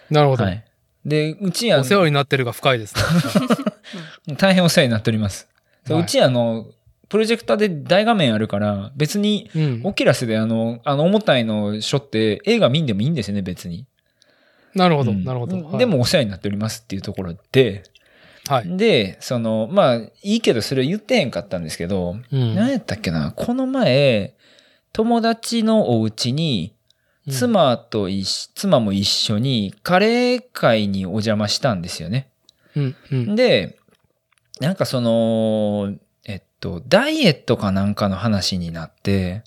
[0.09, 0.43] なるほど。
[0.43, 0.63] はい。
[1.05, 3.01] で、うちやお世話になってるが深いですね。
[4.37, 5.47] 大変お世話になっております。
[5.89, 6.67] はいうちあの、
[7.09, 9.81] プロジェクターで大画面あるから、別に、うん。
[9.83, 13.85] オキュラスであの、あの重たいのしょって映画見んでもいいんですよね、別に。
[14.75, 15.57] なるほど、うんなるほど。
[15.57, 17.83] はいで、もお世話になっておりますっていうところで、
[18.47, 18.77] はい。
[18.77, 24.35] で、その、まあ、いいけどそれを言ってへんかったんですけど、うん何やったっけな、この前、
[24.93, 26.73] 友達のお家に、
[27.29, 32.29] 妻と一緒、妻も一緒にカレー会にお邪魔したんですよね。
[32.75, 32.95] うん。
[33.11, 33.35] うん。
[33.35, 33.78] で、
[34.59, 35.95] なんかその、
[36.25, 39.43] えっと、ダイエットかなんかの話になって、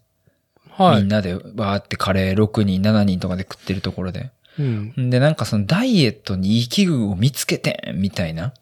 [0.70, 1.02] はい。
[1.02, 4.30] みんなでわーってカレー6人、7人とかで食ってるところで。
[4.58, 5.10] うん。
[5.10, 8.54] で、なんかそのダイエットにいい器具を見つけてんみたいな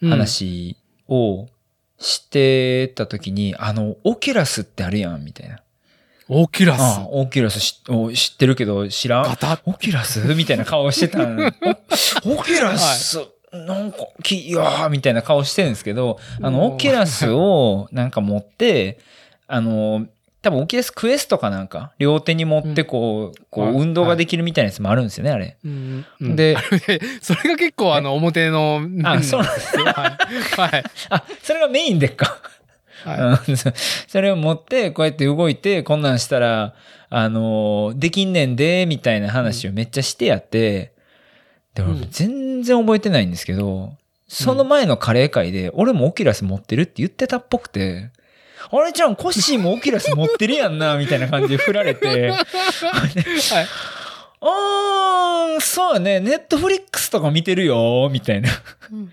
[0.00, 0.76] 話
[1.08, 1.48] を
[1.98, 5.60] してた時に、あの、オキュラスってあるやん、みたいな。
[6.28, 6.80] Oculus？
[6.80, 9.32] ああ Oculus 知お知ってるけど知らん？
[9.64, 10.34] Oculus？
[10.34, 13.18] みたいな顔してた Oculus、
[13.52, 18.98] なんか、き、いやーみたいな顔してるんですけど、あの、うん Oculus を なんか持って、
[19.46, 20.06] あの、
[20.42, 25.56] 多分 Oculus Quest かなんか、両手に持ってこう、こう、はい運動ができるみたいなやつもあるんですよね、あれ。
[25.64, 26.56] うんうんで、
[27.22, 29.84] それが結構あの表の面あそうなんですよ。
[29.84, 30.70] はい。
[30.70, 30.84] はい。
[31.10, 32.38] あ、それがメインでっか。
[33.04, 33.70] はうんそ
[34.08, 36.74] それを持って、こうやって動いて、こんなんしたら、
[37.10, 40.92] あのーできんねんで、みたいな話をめっちゃしてやって、
[41.74, 43.94] でもうん全然覚えてないんですけど、
[44.28, 48.10] その前のカレー会で、俺もオキュラス持ってるって言ってたっぽくて、
[48.70, 52.42] あれちゃん、コッシーもオキュラス持ってるやんな、みたいな感じで振られて、 はい。
[54.40, 58.50] あー、そうやね、ネットフリックスとか見てるよ、みたいな。
[58.92, 59.12] うん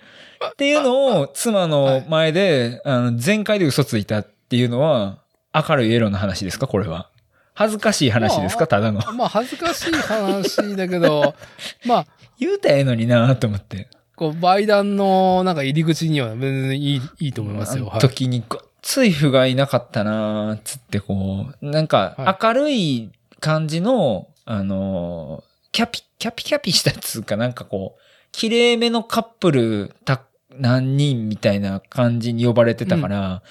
[0.52, 5.20] っていうのを妻の前で、あの、全開で嘘ついたっていうのは、
[5.54, 7.10] 明るいエロの話ですかこれは。
[7.56, 8.68] 恥ずかしい話ですか？
[8.68, 9.00] ただの。
[9.14, 11.34] まあ、恥ずかしい話だけど、
[11.86, 12.08] まあ、
[12.40, 13.88] 言うたらええのになと思って。
[14.16, 17.92] こう、売談のなんか入り口には全然いい、いいと思いますよ。
[18.00, 23.10] 時にごっつい不甲斐なかったなつってこう、なんか明るい
[23.40, 28.02] 感じの、あの、キャピ、キャピキャピしたっつうかなんかこう、
[28.32, 30.22] 綺麗めのカップルた
[30.58, 33.42] 何人みたいな感じに呼ばれてたから、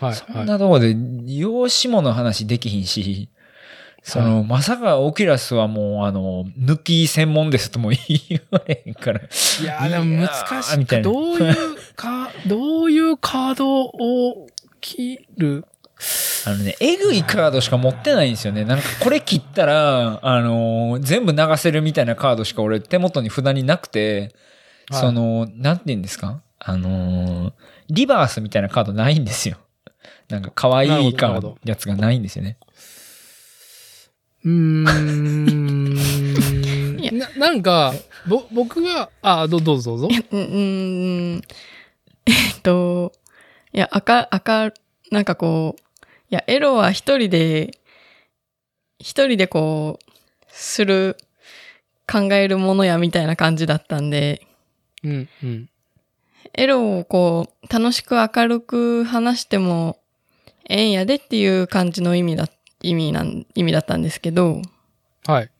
[0.00, 0.14] はい。
[0.14, 0.94] そはいんなとこで
[1.26, 3.28] 養子もの話できひんし、
[4.08, 9.18] その、まさかオキュラスはもう、あの、抜き専門ですとも言われへんから。
[9.20, 9.22] い
[9.64, 10.78] やーでも難しい。
[10.78, 11.54] みたいなどういう
[11.96, 14.46] か、どういうカードを
[14.80, 15.64] 切る？
[16.46, 18.64] あのね、えぐいカードしか持ってないんですよね。
[18.64, 24.32] なんかこれ切ったら、あのー全部流せるみたいなカードしか俺手元に札になくて、
[24.88, 26.42] はいその、なんて言うんですか？
[26.60, 27.52] あのー
[27.88, 29.56] リバースみたいなカードないんですよ。
[30.28, 32.56] なんか可愛いカード、やつがないんですよね。
[34.46, 35.96] うーん。
[36.98, 37.92] いやななんか、
[38.28, 40.16] ぼ、僕は、あ、どどうぞどうぞ。
[40.30, 40.44] うん、う
[41.36, 41.42] ん、
[42.26, 43.12] えっと、
[43.72, 44.72] いや、赤、赤、
[45.10, 45.82] なんかこう、
[46.30, 47.78] いや、エロは一人で、
[48.98, 50.12] 一人でこう、
[50.48, 51.16] する、
[52.10, 54.46] 考えるものやみたいな感じだったんで、
[55.02, 55.68] うん、うん。
[56.54, 59.98] エロをこう、楽しく明るく話しても、
[60.68, 62.48] ええんやでっていう感じの意味だ、
[62.88, 64.62] 意味なん、意味だったんですけど、
[65.26, 65.50] はい。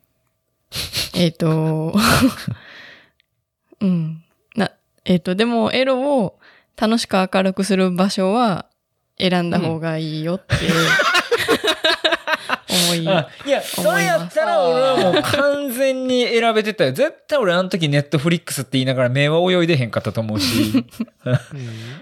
[1.15, 1.93] えっ、と、
[3.81, 4.23] うん。
[4.55, 4.71] な、
[5.05, 6.39] えっ、と、でも、エロを
[6.75, 8.65] 楽しく明るくする場所は
[9.19, 10.55] 選んだ方がいいよって、
[12.69, 16.91] 思い、 あいや、それやったら俺はもう完全に選べてたよ。
[16.91, 20.73] 絶対俺あの時ネットフリックスって言いながら目は泳いでへんかったと思うし。
[20.73, 20.87] うん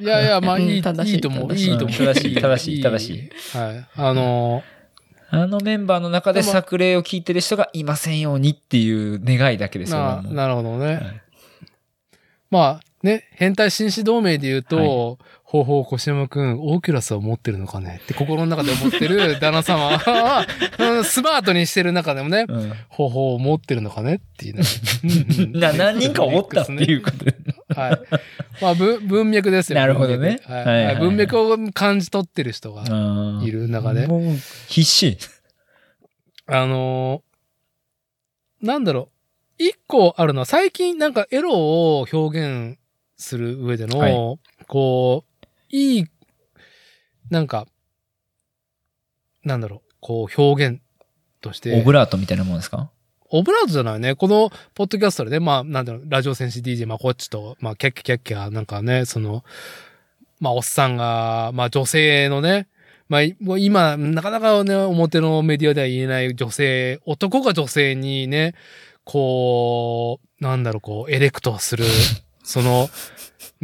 [0.02, 1.50] いやいや、まあ、いい、うん正しいいいと思う。
[1.50, 1.98] 正しいいいと思う。
[1.98, 3.10] 正しい正しい正し
[3.54, 3.58] い。
[3.58, 3.86] はい。
[3.96, 4.64] あの
[5.30, 9.98] あのメンバーの中で作例を聞いてる人がいませんようにっていう願いだけですよ。
[9.98, 10.86] な、なるほどね。
[10.86, 11.22] はい
[12.52, 18.02] まあ、ね、変態紳士同盟で言うと、はいほうほう、腰山くん、オーキュラスを持ってるのかね？
[18.04, 20.48] って心の中で思ってる 旦那様は、
[20.80, 24.16] うんスマートにしてる中でもね、うんほうほう、持ってるのかね？
[24.16, 24.56] っていう
[25.54, 27.36] 何人か思ったっていうことで。
[27.76, 28.00] はい。
[28.60, 29.80] まあ、文文脈ですよ。
[29.80, 32.84] なるほどね文脈はいはい文脈を感じ取ってる人が
[33.44, 34.08] いいる中で。
[34.08, 34.22] もう
[34.68, 35.18] 必死。
[36.48, 37.26] あのー
[38.66, 39.10] なんだろ
[39.60, 39.64] う。
[39.64, 42.80] 一個あるのは、最近なんかエロを表現
[43.18, 45.35] する上での、はいこう、
[45.76, 46.06] いい、
[47.30, 47.68] なんか、
[49.44, 50.80] なんだろう、こう表現
[51.42, 51.80] として。
[51.80, 52.90] オブラートみたいなもんですか？
[53.30, 54.16] オブラートじゃないね。
[54.16, 59.44] この、ポッドキャストでね、まあ、なんだろう、ラジオ戦士 DJ まこっちと、まあ、キャッキャキャッキャ、なんかね、その、
[60.40, 62.68] まあ、おっさんが、まあ、女性のね、
[63.10, 63.22] まあ、
[63.58, 68.54] 今、なかなかね、表のメディアでは言えない女性、男が女性にね、
[69.04, 71.84] こう、なんだろう、こう、エレクトする、
[72.44, 72.88] その、な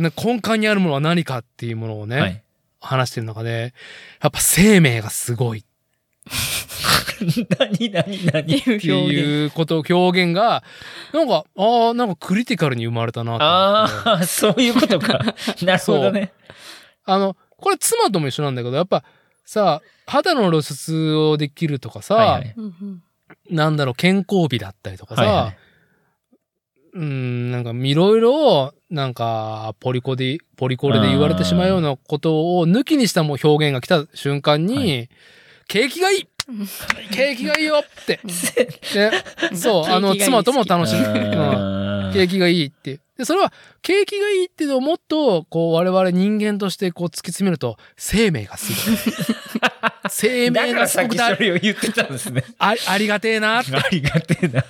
[0.10, 2.44] 根幹にあるものは何かっていうものをね、はい。
[2.80, 3.74] 話してる中で、
[4.22, 5.64] やっぱ生命がすごいっ
[7.60, 8.54] 何何って何？
[8.54, 9.14] いうて表現。
[9.14, 10.64] いうこと、表現が、
[11.14, 13.36] なんか、ああ、なんかクリティカルに生まれたな。
[13.36, 15.20] ああ、そういうことか。
[15.64, 16.34] なるほどね。
[17.06, 19.04] あの、これ妻とも一緒なんだけど、やっぱ
[19.46, 22.56] さ、肌の露出をできるとかさ、はいはい
[23.50, 25.58] なんだろう、健康美だったりとかさ、はいはい
[26.94, 35.08] うん、なんかいろいろ、なんか、ポリコで、ポリコレで言われてしまうようなことを抜きにしたもう表現が来た瞬間に、は
[35.68, 36.68] 景気がいいうん
[37.12, 38.20] 景気がいいよって。
[38.26, 39.12] うんね、
[39.56, 40.96] そう、あの、妻とも楽しい。
[42.14, 43.00] 景気がいいって。
[43.18, 48.98] で、それは、景気がいいっていうのをもっと、こう、我々人間としてこう突き詰めると、生命がすごい。
[50.10, 52.44] 生だ命からさっきがすごくだそれを言ってたんですね。
[52.58, 53.60] あありがてえな。
[53.60, 54.66] ありがてえな。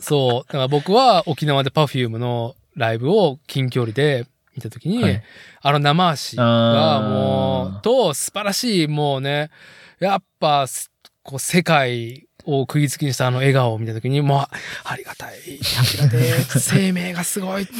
[0.00, 0.52] そう。
[0.52, 5.22] だから僕は沖縄で Perfume のライブを近距離で見たときに、はい
[5.60, 9.50] あの生足がもう、と素晴らしい、もうね、
[9.98, 10.92] やっぱ、す
[11.24, 14.46] こう、世界を釘付けにしたあの笑顔を見たときに、もう、
[14.84, 17.72] ありがたい、ありがてえ、生命がすごいって。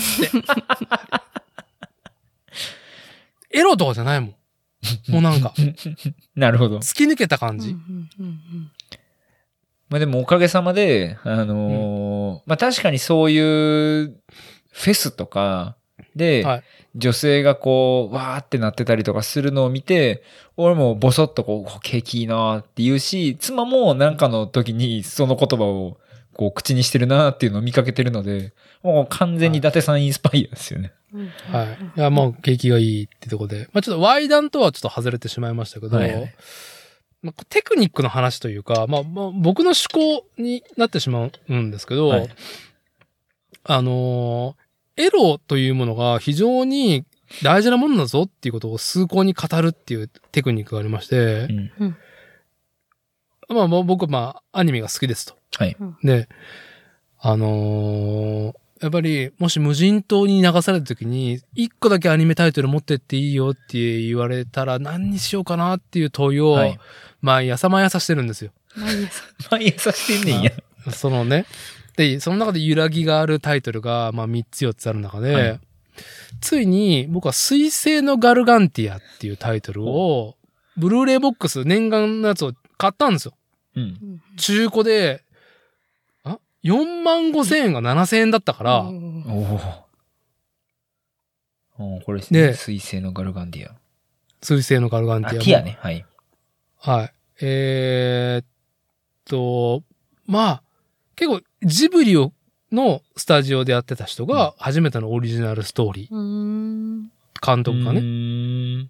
[3.50, 4.34] エロとかじゃないもん。
[5.08, 5.54] もうなんか、
[6.34, 6.78] なるほど。
[6.78, 7.76] 突き抜けた感じ。
[9.90, 14.14] うんうんうんまあでもおかげさまで、あのの、まあ、確かにそういう
[14.70, 15.76] フェスとか
[16.14, 16.62] で、はい
[16.98, 20.22] 女性がこう、わーってなってたりとかするのを見て、
[20.56, 25.98] 俺もボソッとこう、景気いいなーって言うし、妻もなんかの時にその言葉を
[26.34, 28.52] こう口にしてるなーっていうのを見かけてるので、
[28.82, 30.92] もう完全に伊達さんインスパイアですよね。
[31.52, 31.78] はい。
[31.98, 33.68] いや、もう景気がいいってとこで。
[33.72, 36.34] まあちょっと Y 談とはちょっと外れてしまいましたけど、はいはい
[37.22, 42.28] まあ、テクニックの話というか、まあ、まあ、僕の思考になってしまうんですけど、はい
[43.64, 44.68] あのー
[45.00, 47.04] エロというものが非常に
[47.44, 51.46] 大事なものだぞっていうことを崇高に語るっていうテクニックがありまして
[51.78, 51.96] う、ん。
[53.48, 55.36] まあまあ僕はまあアニメが好きですと。
[55.56, 55.76] はい。
[56.02, 56.28] で、
[57.20, 66.78] あのーやっぱり、もし無人島に流された時に、一個だけアニメタイトル持ってっていいよって言われたら何にしようかなっていう問いを、はい
[67.20, 68.52] 毎朝毎朝してるんですよ。
[68.76, 69.24] 毎朝。
[69.50, 70.52] 毎朝してんねんや。
[70.92, 71.46] そのね。
[71.96, 75.60] で、その中で揺らぎがあるタイトルが、まあ3つ4つある中で、はい
[76.40, 80.36] ついに僕は水星のガルガンティアっていうタイトルを、
[80.76, 83.34] ブルーレイボックス念願のやつを買ったんですよ。
[83.74, 84.22] うん。
[84.36, 85.27] 中古で、あ
[86.68, 88.88] ?4 万5千円が7千円だったから、お
[91.96, 92.00] お。
[92.00, 92.42] これですね。
[92.48, 93.74] で水星のガルガンディア。
[94.42, 95.44] 水星のガルガンテあ、ィアも。
[95.44, 95.78] ティアね。
[95.80, 96.04] はい。
[96.78, 97.12] はい。
[97.40, 98.46] えーっ
[99.24, 99.82] と、
[100.26, 100.62] まあ、
[101.16, 102.32] 結構ジブリを
[102.72, 107.02] のスタジオでやってた人が初めてのオリジナルストーリー、うーん。
[107.44, 108.00] 監督がね。
[108.00, 108.88] ね。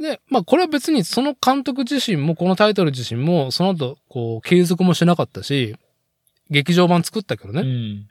[0.00, 5.76] で、まあこれは別にその監督自身もこのタイトル自身もその後こう継続もしなかったし、
[6.52, 8.08] 劇場版作ったけどね、うん。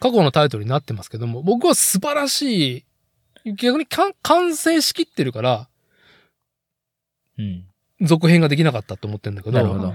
[0.00, 2.84] 過去のタイトルになってますけども、僕は素晴らし
[3.44, 5.68] い、逆に完成しきってるから、
[7.38, 7.64] うん。
[8.00, 9.94] 続編ができなかったと思ってるんだけど、なるほど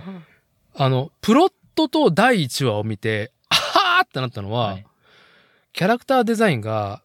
[0.76, 4.86] あの、プロットと第1話を見て、あはーってなったのは、はい
[5.78, 7.04] キャラクターデザインが、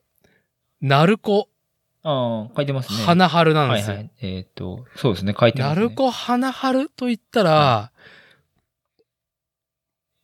[0.80, 1.50] ナルコ、
[2.02, 3.04] ああ、書いてますね。
[3.04, 3.96] 花春なんですよ。
[3.96, 4.10] はいはい。
[4.22, 5.82] えっ、と、そうですね、書いてますね。
[5.82, 7.92] ナルコ花春と言ったら、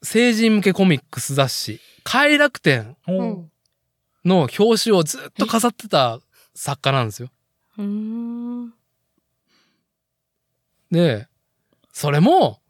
[0.02, 2.96] 成人向けコミックス雑誌、快楽天。
[4.24, 6.20] の表紙をずっと飾ってた
[6.54, 7.30] 作家なんですよ。
[10.90, 11.28] で、
[11.92, 12.60] それも、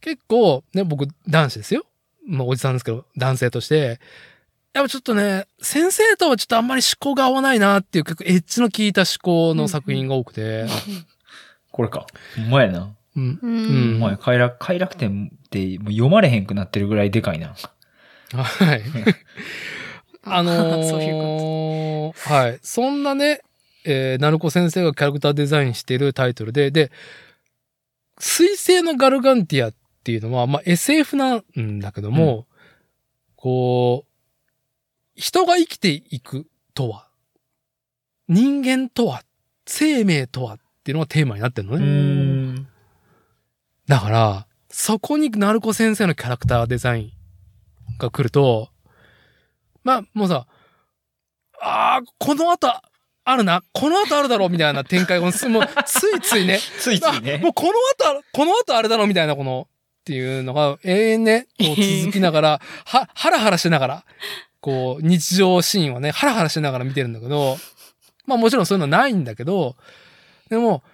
[0.00, 1.84] 結構、ね、僕男子ですよ。
[2.26, 4.00] まあおじさんですけど、男性として、
[4.72, 10.66] やっぱちょっとね、先生とはちょっとあんまり思考が合わないなっていう結構エッジの効いた思考の作品が多くて、
[11.72, 12.06] これか。
[12.36, 12.94] ほんまやな。
[13.16, 13.38] うん。
[13.42, 15.32] ううんほんまや、快楽、快楽天
[15.78, 17.54] もう読まれへんくなってるぐらいでかいな。
[18.32, 18.82] はい。
[20.28, 22.58] あのーそういうこはい。
[22.62, 23.40] そんなね、
[23.84, 26.90] えー、ナルコ先生がキャラクターデザインしているタイトルで、で、
[28.18, 32.46] 水星のガルガンティアっていうのは、まあ、SF なんだけども、
[33.36, 34.10] こう、
[35.14, 37.08] 人が生きていくとは、
[38.28, 39.22] 人間とは、
[39.66, 41.86] 生命とはっていうのがテーマになってるのうね。
[41.86, 42.68] ん。
[43.86, 44.45] だから、
[44.78, 47.12] そこにナルコ先生のキャラクターデザイン
[47.98, 48.68] が来ると、
[49.84, 50.46] まあ、もうさ、
[51.58, 52.68] ああ、この後
[53.24, 55.32] あるな、この後あるだろうみたいな展開が、もう
[55.86, 57.36] ついついね、ついついね。
[57.36, 57.48] あも。
[57.48, 64.04] うこの後この後あれだろうみたいな、この、っていうのが永遠ね、こう続きながら、 は、ハラハラしながら、
[64.60, 67.56] こう、日常シーンをね、ハラハラしながら見てるんだけど、
[68.26, 69.74] まあもちろんそういうのないんだけど、
[70.50, 70.84] でも、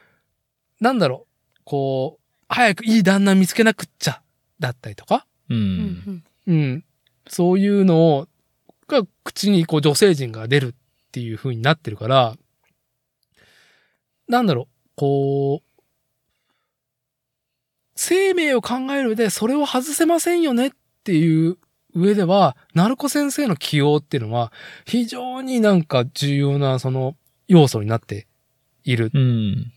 [0.80, 2.21] なんだろう、こう、
[2.52, 4.20] 早くいい旦那見つけなくっちゃ、
[4.60, 5.54] だったりとか、う。
[5.54, 6.24] うんん。
[6.46, 6.84] うん、
[7.26, 8.28] そういうのを、
[8.88, 10.74] が口にこう女性陣が出るっ
[11.12, 12.36] ていう風になってるから、
[14.28, 14.66] なんだろう、
[14.96, 15.82] こう、
[17.96, 20.70] 生命を考える上でそれを外せませんよねっ
[21.04, 21.56] ていう
[21.94, 24.52] 上では、ナルコ先生の起用っていうのは
[24.84, 27.16] 非常になんか重要なその
[27.48, 28.26] 要素になって
[28.84, 29.72] いるうん。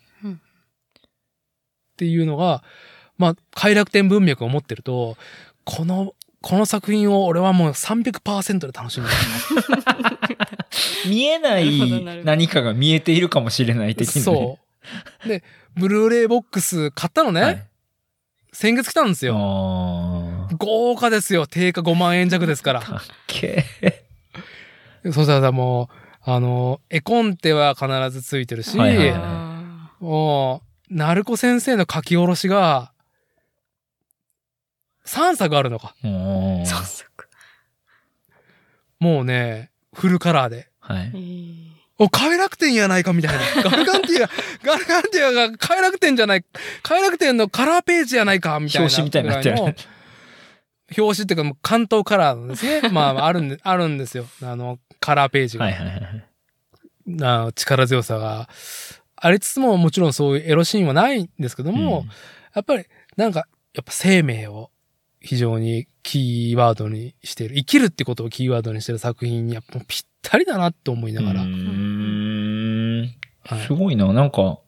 [1.96, 2.62] っていうのが、
[3.18, 5.16] まあ、快楽天文脈を持ってると、
[5.64, 9.08] この、この作品を俺はもう300%で楽しみ
[11.10, 14.22] 見えない何かが見えているかもしれない的に、ね。
[14.22, 14.60] そ
[15.26, 15.28] う。
[15.28, 15.44] で、
[15.76, 17.42] ブルーレイボックス買ったのね。
[17.42, 17.64] はい。
[18.52, 19.36] 先月来たんですよ。
[20.58, 21.48] 豪華ですよ。
[21.48, 22.82] 定価5万円弱ですから。
[22.82, 24.06] かっけえ。
[25.12, 25.90] そうしたらも
[26.26, 32.94] う、あの、絵コンテは必ずついてるし、はいはいはいあもう、ナルコ先生の書き下ろしが、
[35.06, 35.94] 3作あるのか。
[36.06, 37.28] おーーそうそうか。
[39.00, 40.70] もうね、フルカラーで。
[40.80, 41.18] はいえ。
[41.18, 41.66] ー
[41.98, 43.64] お、快楽天やないかみたいな。
[43.70, 44.30] ガルガンティア、
[44.64, 46.46] ガルガンティアが快楽天じゃない、
[46.82, 48.84] 快楽天のカラーページやないかみたいな。
[48.84, 49.76] 表紙みたいになってる表
[50.96, 52.88] 紙っていうかもう関東カラーのですね。
[52.92, 54.28] まあ、あるんで、あるんですよ。
[54.42, 55.66] あの、カラーページが。
[55.66, 56.26] はいはいはい。
[57.06, 58.50] な力強さが
[59.18, 62.10] ありつつももちろんそういうエロシーンはないんですけども、うん
[62.56, 62.86] やっぱり
[63.18, 64.72] なんかやっぱ生命を
[65.20, 73.16] 非常にキーワードにしている生きるってことをキーワードにしている作品にやっぱぴったりだなって思いながら、うーん。
[73.44, 74.12] はいすごいな。
[74.14, 74.60] なんか、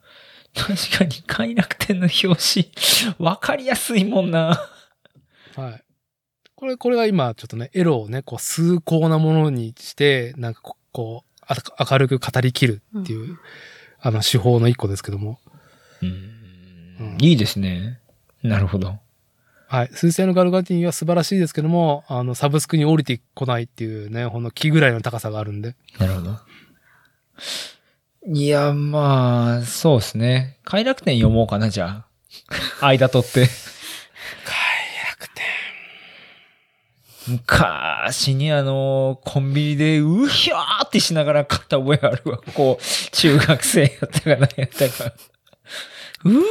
[0.53, 2.72] 確かに快楽天の表紙、
[3.18, 4.69] わかりやすいもんな。
[5.56, 5.84] はい。
[6.56, 11.56] これ、これが今ちょっとね、エロをね、こう崇高なものにして、なんかここう、あ
[11.90, 13.38] 明るく語りきるっていう、
[13.99, 15.40] あの手法の一個ですけども、
[16.02, 17.99] うんうんいいですね。
[18.44, 18.99] なるほど。
[19.68, 19.90] はい。
[19.91, 25.76] 水星のガルガティは素晴らしいですけども、あの、サブスクに降りてこないっていうね、ほんの木ぐらいの高さがあるんで。
[25.99, 26.40] なるほど。
[28.34, 30.57] いや、まあ、そうですね。
[30.64, 32.06] 快楽天読もうかな、じゃ
[32.80, 32.86] あ。
[32.86, 33.48] 間取って。
[37.27, 42.39] 昔にあの、コンビニでうひゃーってしながら買った覚えあるわ。
[42.53, 45.13] こう、中学生やったか何やったか。
[46.23, 46.41] うー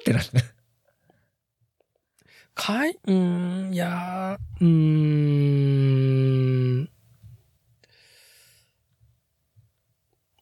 [0.00, 0.30] ってなって。
[2.54, 4.68] かい、うーん、いやー、うー
[6.82, 6.90] ん。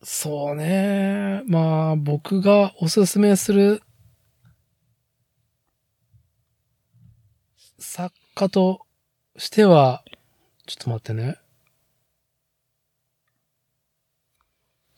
[0.02, 1.42] そうね。
[1.46, 3.82] まあ、僕がおすすめする
[7.78, 8.85] 作家と
[9.38, 10.02] しては、
[10.66, 11.36] ちょっと待ってね。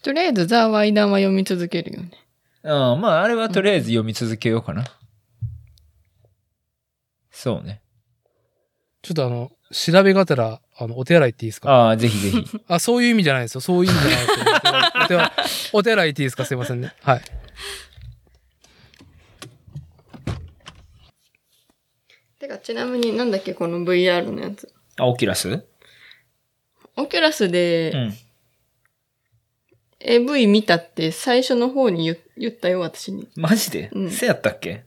[0.02, 2.10] とりあえずザ・ワイダンは読み続けるよね。
[2.62, 4.84] うん、まあ、あれはとりあえず読み続けようかな。
[7.30, 7.82] そうね。
[9.02, 11.70] ちょっとあの、調べがてら、あの、お手洗いっていいですか？
[11.70, 12.60] ああ、ぜひぜひ。
[12.68, 13.60] あ、そういう意味じゃないですよ。
[13.60, 14.46] そういう意味じゃないですよ。
[15.04, 15.30] お手洗い
[15.72, 16.44] お手洗いっていいですか？
[16.44, 16.94] すいませんね。
[17.02, 17.22] はい。
[22.48, 24.72] てか、ちなみになんだっけ、この VR のやつ。
[24.96, 25.64] あ、オキュラス
[26.96, 28.14] オキュラスで、うん。
[30.00, 33.28] AV 見たって最初の方に言ったよ、私に。
[33.36, 34.84] マジで、うんせやったっけ？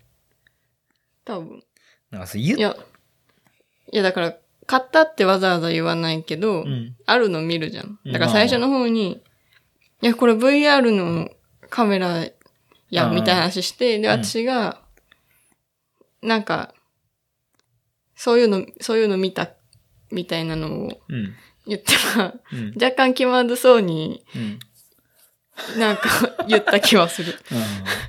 [1.25, 1.63] 多分。
[2.09, 2.75] なんかそう言っいや、
[3.91, 6.95] いやだから、買ったってわざわざ言わないけど、うん。
[7.05, 7.99] あるの見るじゃん。
[8.03, 9.21] うんだから最初の方に、
[10.01, 11.29] いや、これ VR の
[11.69, 12.25] カメラ
[12.89, 14.81] や、うんみたいな話して、で、うん私が、
[16.21, 16.73] なんか、
[18.21, 19.49] そういうの、そういうの見た、
[20.11, 21.33] みたいなのをうん。
[21.65, 21.81] 言っ
[22.13, 22.73] たら、うん。
[22.75, 24.59] 若干気まずそうにうん。
[25.79, 26.03] なんか
[26.47, 27.33] 言った気はする。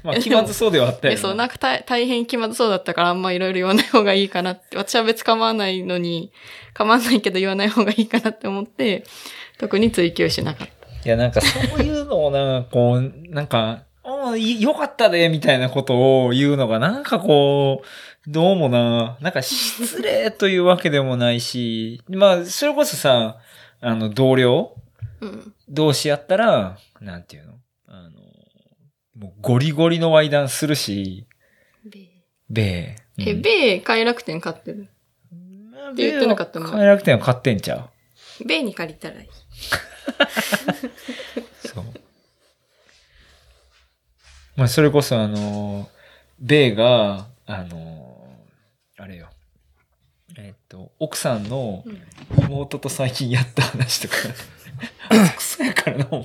[0.05, 6.31] まあ、気まずそうではあったよで、そう、なんか大大変気まずそうだったからあんまいろいろ言わない方がいいかなって、私は別構わないのに、
[6.75, 9.05] 構わないけど言わない方がいいかなって思って、
[9.59, 10.75] 特に追求しなかった。
[11.07, 17.87] いや、なんかそういうのをな、こう、なんか、ああ、いよかったで、みたいなことを言うのが、なんかこう、
[18.27, 23.39] どうもな、なんか失礼というわけでもないし、まあ、それこそさ、
[23.81, 24.77] あの、同僚
[25.21, 25.55] うん。
[25.69, 27.55] 同士やったら、なんていうの？
[27.89, 28.11] あの、
[29.17, 31.27] もうゴリゴリのワイダンするし、
[32.49, 32.97] 米。
[33.19, 34.89] え、うん米快楽天買ってる？
[35.93, 37.89] って言ってなかったもん快楽天は買ってんちゃ
[38.41, 39.29] う米に借りたらいい。
[41.67, 41.85] そう。
[44.57, 45.89] まあ、それこそあの、
[46.39, 48.37] 米が、あの、
[48.99, 49.29] あれよ。
[50.37, 51.83] えっと、奥さんの
[52.39, 54.15] 妹と最近やった話とか、
[55.09, 56.19] あクソやからな、ま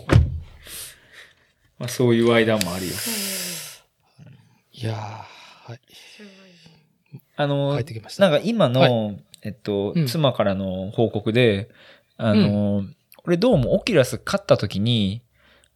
[1.80, 2.94] まあ、そういう間もあるよ。
[4.74, 5.80] いやー、はい。
[7.38, 10.06] あの、なんか今の、えっと、うん。
[10.06, 11.70] 妻からの報告で、
[12.18, 12.84] あの、
[13.24, 15.24] 俺どうもオキュラス買った時に、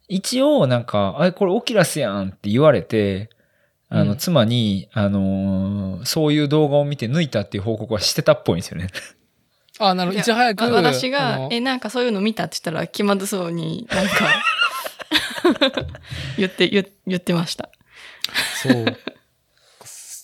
[0.06, 3.30] 一応なんか、あれこれオキュラスやんって言われて、
[3.94, 8.88] あの、うん妻に、あのーそういう動画を見て抜いたっていう報告はしてたっぽいんですよね。
[9.78, 10.20] あ、なるほど。
[10.20, 10.64] いち早く。
[10.64, 14.14] わ私あがの、え、なんかそういうの見たって言ったら気まずそうに、なんか、
[16.38, 17.68] 言って、言言ってました。
[18.62, 18.84] そう。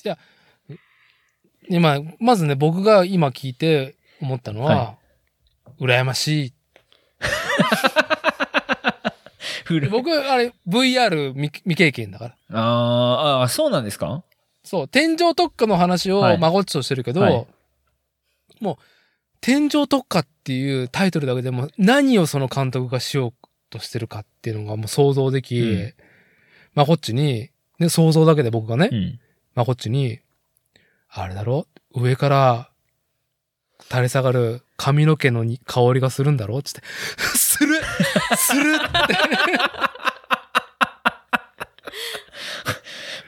[0.04, 0.16] いや、
[1.68, 4.96] 今、まずね、僕が今聞いて思ったのは、は
[5.78, 6.52] 羨ましい。
[9.90, 12.34] 僕、あれ、VR 未未経験だから。
[12.50, 14.22] あーあー、そうなんですか？
[14.64, 16.38] そう、天井特化の話をはい。
[16.38, 17.46] まごっちとしてるけど、はい。
[18.60, 18.76] もう、
[19.40, 25.94] 天井特化っていうタイトルだけでも何をその監督がしようとしてるかっていうのがもう想像でき、うん。
[26.74, 29.20] まこっちに、ね、想像だけで僕がね、うん。
[29.54, 30.20] まこっちに、
[31.08, 31.66] あれだろ？
[31.94, 32.67] 上から
[33.90, 36.82] 垂れ下がる髪の毛のに香りがするんだろつって、
[37.36, 37.74] する
[38.36, 39.18] するって。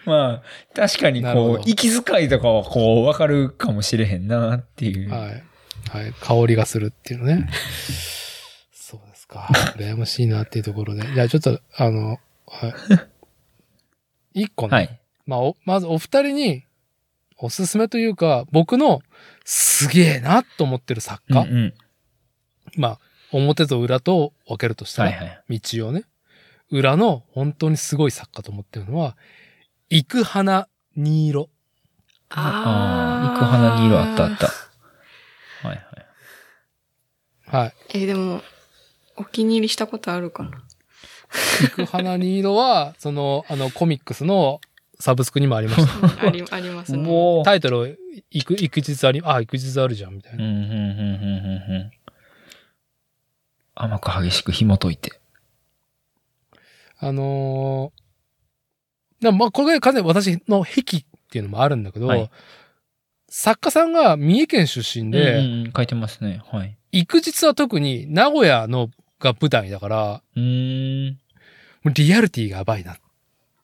[0.07, 0.43] まあ、
[0.75, 5.11] 確かにこう、息遣いとかはこう、わかるかもしれへんなっていう。
[5.11, 5.45] はい。
[5.91, 6.13] はい。
[6.21, 7.49] 香りがするっていうのね。
[8.73, 9.49] そうですか。
[9.77, 11.03] 羨ましいなっていうところで。
[11.15, 12.69] じゃあちょっと、あの、は
[14.35, 14.43] い。
[14.43, 14.75] 一個ね。
[14.75, 15.01] はい。
[15.27, 16.65] まあお、まずお二人に、
[17.37, 19.01] おすすめというか、僕の
[19.53, 21.41] すげえなと思ってる作家。
[21.41, 21.75] うんうん。
[22.77, 22.99] まあ、
[23.33, 25.59] 表と裏と分けるとしたら、はいはい。
[25.59, 26.05] 道をね、
[26.71, 29.17] 裏の本当にすごい作家と思ってるのは、
[29.89, 31.51] 幾花新色。
[32.29, 34.47] ああ、行く花に色あったあった。
[34.47, 34.53] は
[35.65, 37.57] いはい。
[37.65, 37.75] はい。
[37.89, 38.43] えーでも、
[39.17, 40.63] お気に入りしたことあるかな？
[41.65, 44.61] 幾花新色は、その、あの、コミックスの
[45.01, 46.23] サブスクにもありました。
[46.27, 46.99] あり、ありますね。
[46.99, 47.45] もう。
[47.45, 47.99] タイトル、
[48.31, 50.45] いく、育日あり、あ、育日あるじゃん、みたいな。
[50.45, 51.91] ん、うん、うん、うん、うん。
[53.75, 55.13] 甘く激しく紐解いて。
[56.99, 62.31] あのー、でもまあ、これが完全に私の癖っていうのもあるんだけど、はい
[63.33, 66.43] 作家さんが三重県出身で、うんうんうん書いてますね。
[66.51, 66.77] はい。
[66.91, 68.91] 育日は特に名古屋の
[69.21, 71.19] が舞台だから、うーん。
[71.85, 72.99] もうリアリティがやばいな。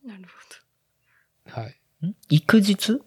[0.05, 0.23] なるはい。
[0.23, 0.25] ん
[2.29, 3.01] 育日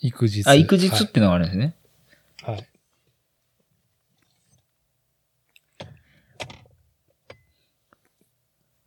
[0.00, 0.42] 育日。
[0.46, 1.74] あ、育日ってのがあるんですね。
[2.42, 2.54] はい。
[2.54, 2.66] はい。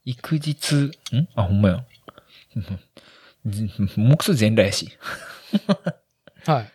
[0.06, 0.91] 育日、ん？
[1.35, 1.85] あ、ほんまや。
[3.97, 4.89] 目数全裸やし。
[6.45, 6.72] はい。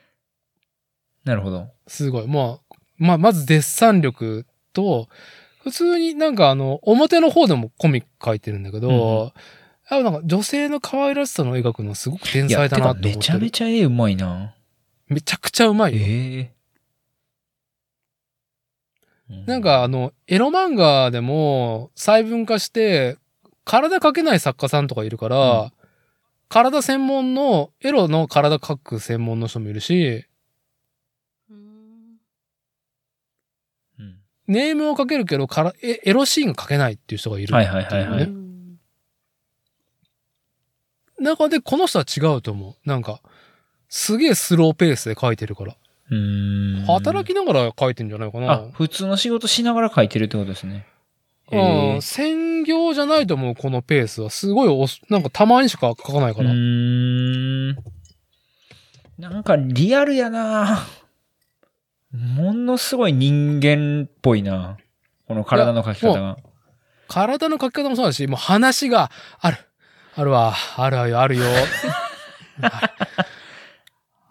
[1.25, 1.69] なるほど。
[1.87, 2.29] すごい。
[2.29, 5.09] まあ、まあ、まずデッサン力と、
[5.63, 9.41] 普通になんかあの、表の方でもコミック書いてるんだけど、うん
[9.91, 13.17] うんやっぱなんか女性の可愛らしさの描くのすごく天才だなと思ってる。
[13.17, 14.55] めちゃめちゃ絵うまいな。
[15.09, 16.07] めちゃくちゃうまいよ。
[16.07, 16.55] ええ
[19.47, 23.17] なん、かあの、エロ漫画でも細分化して、
[23.65, 25.71] 体描けない作家さんとかいるから、うん
[26.49, 30.25] 体専門の、エロの体描く専門の人もいるし、
[34.47, 37.55] ネームを描けるけど、からエエロシーンが描けないっていう人がいる。
[37.55, 38.44] はいはいはいはい。
[41.19, 42.89] うん中でこの人は違うと思う。
[42.89, 43.21] なんか、
[43.89, 45.77] すげえスローペースで描いてるから。
[46.11, 46.87] うーん。
[46.87, 48.53] 働きながら描いてんじゃないかな。
[48.53, 50.87] あ、普通の仕事しながら書いてるってことですね。
[51.51, 51.63] へうん。
[51.97, 54.31] え専業じゃないと思う、このペースは。
[54.31, 56.51] すごいおす、なんかたまにしか描かないうから。
[56.51, 57.77] ーん。
[59.19, 60.85] なんかリアルやな
[62.11, 64.77] ものすごい人間っぽいな
[65.29, 66.37] この体の描き方が。
[67.07, 69.11] 体の描き方もそうだし、もう話が
[69.41, 69.59] ある。
[70.17, 70.55] あるわ。
[70.77, 71.45] あるあるあるよ。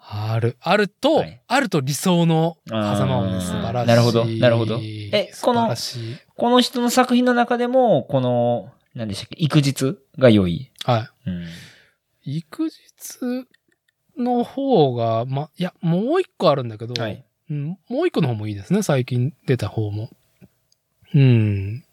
[0.09, 0.57] ある。
[0.61, 3.87] あると、はいあると理想の狭間をね、あー素晴らしい。
[3.87, 6.17] なるほどなるほどえ素晴らしい。
[6.35, 9.35] この人の作品の中でも、この、何でしたっけ？
[9.43, 10.71] 育日が良い。
[10.85, 11.43] はうん。
[12.23, 12.37] い。
[12.37, 13.47] 育日
[14.17, 17.25] の方が、ま、いや、もう一個あるんだけど、はい。
[17.49, 18.83] うん、もう一個の方もいいですね。
[18.83, 20.09] 最近出た方も。
[21.13, 21.83] うん。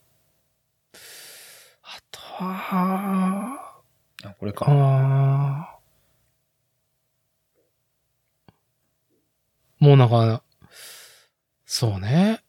[1.83, 3.70] あとは、
[4.25, 4.67] あ、これか。
[4.69, 5.81] あー
[9.85, 10.43] もうなんか、
[11.65, 12.43] そうね。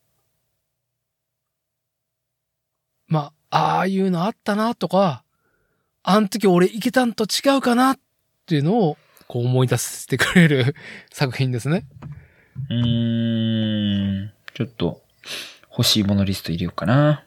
[3.07, 5.23] まあ、ああいうのあったなとか、
[6.03, 7.99] あん時俺いけたんと違うかなっ
[8.45, 10.75] ていうのを、こう思い出してくれる
[11.13, 11.85] 作品ですね。
[12.69, 14.33] うーん。
[14.53, 15.01] ちょっと、
[15.71, 17.23] 欲しいものリスト入れようかな。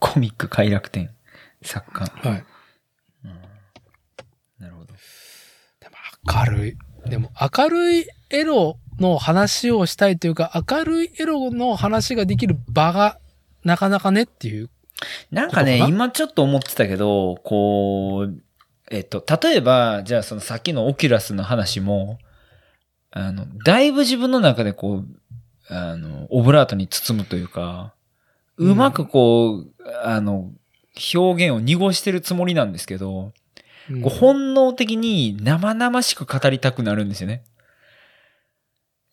[0.00, 1.14] コミック快楽天、
[1.62, 2.04] 作家。
[2.04, 2.44] はい。
[3.24, 3.40] うん
[4.58, 4.94] なるほど。
[5.80, 5.96] でも
[6.32, 6.76] 明るい。
[7.08, 13.18] でも明るいエロの話をしたいというか、明るいエロの話ができる場が
[13.64, 14.70] なかなかねっていう。
[15.30, 18.42] なんかね、今ちょっと思ってたけど、こう、
[18.90, 22.18] えっと、例えば、じゃあそのさっきのオキュラスの話も、
[23.10, 25.06] あの、だいぶ自分の中でこう、
[25.68, 27.94] あの、オブラートに包むというか、
[28.56, 29.72] うんうまくこう、
[30.04, 30.50] あの、
[31.14, 33.32] 表現を濁してるつもりなんですけど、うん
[34.02, 37.42] こう本能的に生々しく語りたくなるんですよね。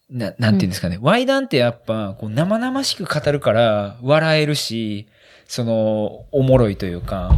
[0.10, 1.00] な、なんていうんですかね。
[1.02, 5.08] ワイダンってやっぱ、こう生々しく語るから笑えるし、
[5.48, 7.32] その、おもろいというか、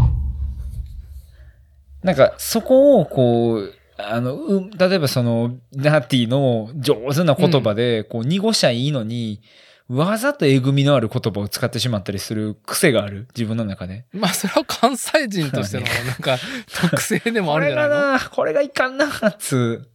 [2.04, 9.42] なんか、そこをこう、あの、う例えばその、ナーティの上手な言葉で、こう、濁しゃいいのに、
[9.90, 13.28] わざとえぐみのある言葉を使ってしまったりする癖がある？
[13.36, 14.06] 自分の中で。
[14.14, 16.38] まあ、それは関西人としての、 なんか、
[16.80, 19.08] 特性でもあこれるんじゃないのがな、これがいかんな、
[19.40, 19.88] つう。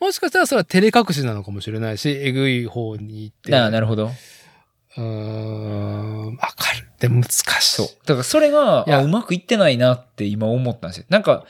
[0.00, 3.56] もしかしたらそれは照れ隠しなのかもしれないし、えぐい方に行って。
[3.56, 4.10] ああ、なるほど。
[4.96, 6.88] うーん、わかる。
[6.98, 7.42] でも難しい。
[7.62, 7.86] そう。
[8.06, 11.06] だからそれが、あうまくいってないなって今思ったんですよ。
[11.08, 11.46] なんか、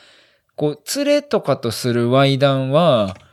[0.55, 3.30] こう、連れとかとするワイダンは、うん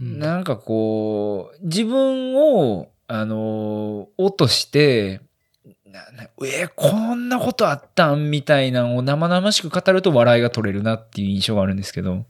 [0.00, 5.20] なんかこう、自分を、あの、落として、
[6.42, 12.24] えーこんなことあったんみたいなのを生々しく語ると笑いが取れるなっていう印象があるんですけど。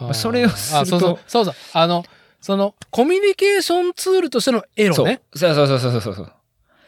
[0.00, 1.54] あーそれをするとあそうそうそうそう。
[1.72, 2.04] あの、
[2.40, 5.22] その、コミュニケーションツールとしてのエロそうね。
[5.34, 6.32] そうそうそうそうそうそう。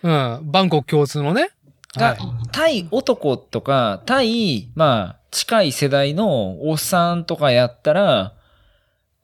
[0.03, 0.41] うん。
[0.45, 1.51] バンコク共通のね。
[1.95, 2.19] はがい。
[2.53, 8.35] 対男とか、対、まあ、近い世代のおっさんとかやったら、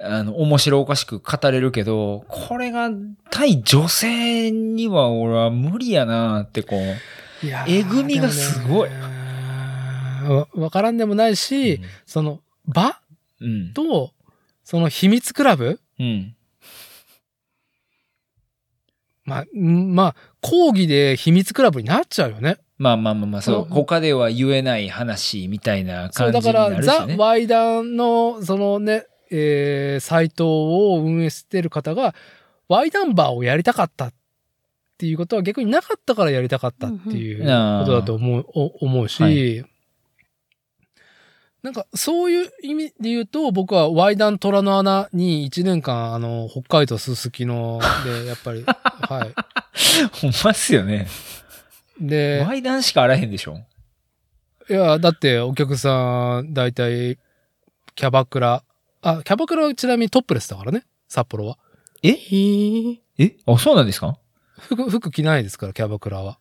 [0.05, 2.91] あの、面白おかしく語れるけど、これが
[3.31, 6.81] 対女性には俺は無理やなってこう。
[7.67, 13.01] えぐみがすごいわわからんでもないし、その、場
[13.41, 13.73] うん。
[13.75, 14.13] と、
[14.63, 16.35] その秘密クラブうん。
[19.25, 22.59] まあ、んまあ、講義で秘密クラブになっちゃうよね。
[22.77, 23.55] まあまあまあまあ、そう。
[23.55, 27.17] そう他では言えない話みたいなそう、感じだから、ザ・になるしね。
[27.17, 32.15] ワイダンの、そのね、えー、サイトを運営してる方が、
[32.69, 34.13] ワイダンバーをやりたかったっ
[34.99, 39.65] ていうことは逆になかったからやりたかったっていうことだと思う、お思うし、はい
[41.65, 49.31] なんかそういう意味で言うと、僕はワイダン虎の穴に1年間、あの、北海道すすきので、やっぱり、 は
[50.13, 51.07] ほんまっすよね。
[52.03, 52.07] い。
[52.07, 53.61] で、ワイダンしかあらへんでしょ？
[54.69, 57.19] いや、だってお客さん、だいたい、
[57.95, 58.64] キャバクラ、
[59.05, 61.59] あ、キャバクラはちなみにトップレスだからね、札幌は。
[62.03, 63.01] へえ？
[63.19, 63.37] え？
[63.47, 64.17] あ、そうなんですか？
[64.59, 66.39] 服、服着ないですから、キャバクラは。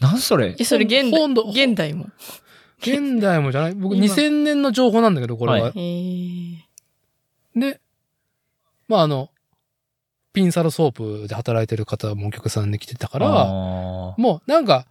[0.00, 0.56] なんそれ？
[0.58, 1.24] え、それ現代、
[1.66, 2.06] 現代も？
[2.80, 5.60] 現代もじゃない僕今2000年の情報なんだけど、これは。
[5.68, 6.64] はへえ。
[7.54, 7.80] で、
[8.88, 9.30] まああの、
[10.32, 10.92] ピンサロソー
[11.22, 14.86] プで働いてる方もお客さんで来てたから、あもうなんか、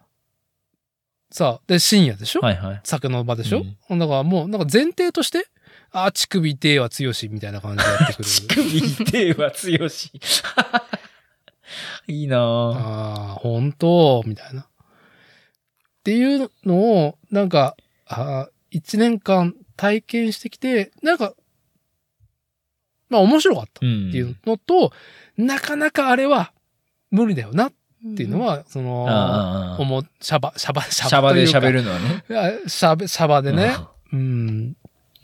[1.32, 2.80] さあ、で、深夜でしょ、ーはいはい。
[2.84, 5.46] 酒の場でしょ、うんだからもう、なんか前提として、
[5.92, 8.24] あ、乳首手は強し、みたいな感じでやってくる。
[8.24, 10.10] 乳首手は強し。
[12.06, 12.40] いいなぁ。
[12.40, 14.62] ああ、本当みたいな。
[14.62, 14.66] っ
[16.04, 17.76] ていうのを、なんか、
[18.06, 21.34] あー一年間体験してきて、なんか、
[23.08, 24.92] まあ面白かったうんっていうのと、
[25.36, 26.52] なかなかあれは
[27.10, 27.72] 無理だよなっ
[28.16, 31.72] ていうのは、その、ああ思う、シャバ、シャバ、シシャバで喋る。
[31.72, 32.24] るのはね。
[32.68, 33.76] シャバ、シャバでね。
[34.12, 34.76] うん。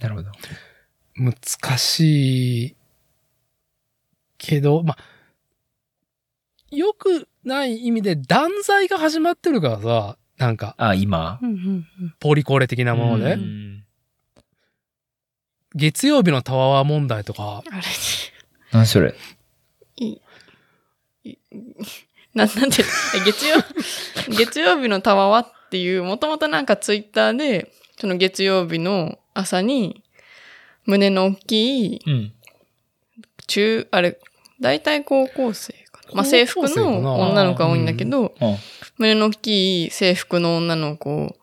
[0.09, 0.31] なるほど。
[1.17, 2.77] 難しい
[4.39, 4.99] けど、まあ、
[6.71, 11.41] 良くない意味で断罪が始まってるからさ、なんか、あ、今？
[12.21, 13.85] ポリコレ的なもので、うん。
[15.75, 17.83] 月曜日のタワー問題とか、あれ？
[18.73, 19.15] 何それ？
[19.97, 20.21] い
[21.25, 21.39] い
[22.35, 22.85] な、なんて、
[23.17, 23.57] え 月曜、
[24.37, 30.03] 月曜日のたわわっていう、もともとなんかツイッターで、その月曜日の朝に、
[30.85, 32.33] 胸の大きい、うん。
[33.47, 34.19] 中、あれ、
[34.61, 36.15] 大体高校生かな。
[36.15, 38.57] まあ制服の女の子が多いんだけど、あ
[38.99, 41.37] 胸の大きい制服の女の子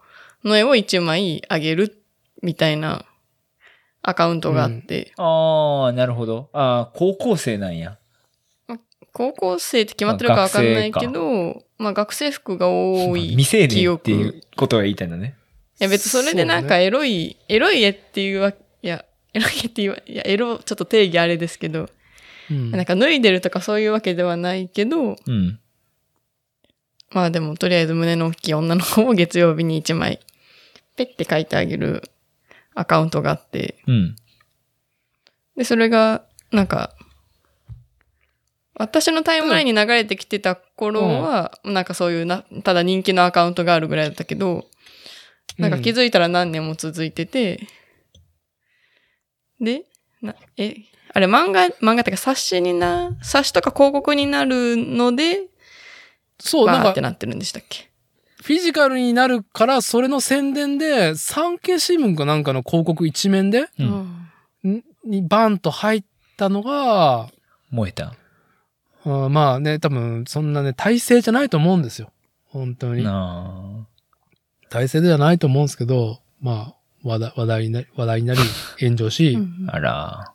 [0.43, 2.03] の絵を一枚あげる
[2.41, 3.05] みたいな
[4.01, 6.49] アカウントがあって、あー、なるほど。
[6.53, 7.97] あー、高校生なんや。
[9.13, 14.01] 高校生って決まってるかわかんないけど、まあ学生服が多い未成年記憶。
[14.01, 15.35] っていうことが言いたいのね。
[15.83, 19.03] いや別にそれでなんかエロい、エロい絵っていうわいや、
[19.33, 21.89] エロい絵っていうわ、いや、エロ、ちょっと定義あれですけど、
[22.49, 25.59] うんなんか脱いでるとかそういうわけではないけど、うん。
[27.11, 30.19] まあでもとりあえず胸の大きい女の子を月曜日に一枚、
[30.95, 32.03] ペッて書いてあげる
[32.75, 34.15] アカウントがあって、うん。
[35.57, 36.95] で、それが、なんか、
[38.75, 44.65] 私のタイムラインに流れてきてた頃は、なんかそういうな、ただ人気のアカウントがあるぐらいだったけど、
[45.57, 47.67] なんか気づいたら何年も続いてて、
[49.61, 49.83] で、
[50.21, 50.75] な、え、
[51.13, 55.47] あれ漫画、漫画ってか冊子にな、冊子とか広告になるので、
[56.39, 57.89] そう、なんか、ってなってるんでしたっけ？
[58.41, 64.27] フィジカルになるから、それの宣伝で、産経新聞かなんかの広告一面で、うん
[64.69, 64.83] ん？
[65.05, 66.03] にバンと入っ
[66.35, 67.29] たのが、
[67.69, 68.15] 燃えた。
[69.05, 72.11] うんまあね、多分、そんなね、体制じゃないと思うんですよ。
[72.47, 73.03] 本当に。
[73.03, 73.87] な
[74.73, 78.39] 体制ではないと思うんですけど、まあ、話題話題になり、話題になり、
[78.81, 79.75] 炎上し、うんあ。
[79.75, 80.33] あら。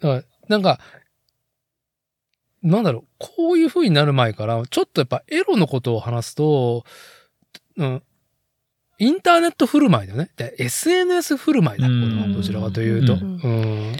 [0.00, 0.80] だからなんか、
[2.62, 6.86] なんだろう、こういう風になる前から、ちょっとやっぱエロのことを話すと、
[7.76, 8.02] うん、
[8.98, 10.30] インターネット振る舞いだよね。
[10.36, 13.14] で SNS 振る舞いだ、こうんれはどちらかというと。
[13.14, 13.96] ううんん。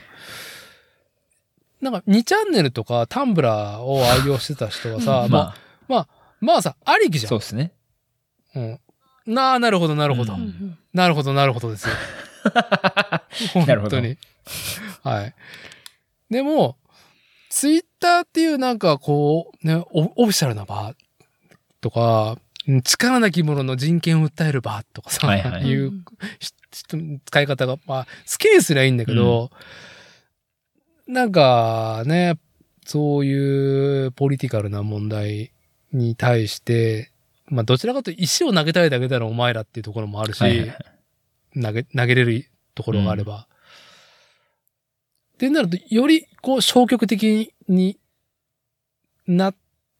[1.83, 5.57] なんか2チャンネルとかタンブラーを愛用してた人はさ、まあ、
[5.89, 6.09] ま
[6.41, 7.29] まあさ、ありきじあ、ゃん。
[7.29, 7.75] そうですね。
[8.55, 8.81] うん。
[9.27, 10.35] なあ、なるほど、なるほど。
[10.35, 11.95] ううんんなるほど、なるほどですよ。
[13.55, 14.19] 本当に。
[15.03, 15.35] はい。
[16.31, 16.77] でも、
[17.51, 19.85] ツイッターっていうなんかこう、ね、オ
[20.17, 20.95] オフィシャルな場
[21.81, 22.33] とか、
[22.67, 26.05] うん力なき者の人権を訴える場とかさ、はいはい いう
[26.41, 26.53] し
[27.27, 29.51] 使い方が、まあ、好きにすりゃいいんだけど、
[31.07, 32.39] なんかね、
[32.87, 35.53] そういうポリティカルな問題
[35.93, 37.12] に対して、
[37.53, 40.79] まあどちらかというと石を投げたいだけだろお前らっていうところもあるし、はいはいはい
[41.61, 43.47] 投げ、投げれるところがあれば。
[45.35, 47.99] ってなると、よりこう消極的に
[49.27, 49.55] なっ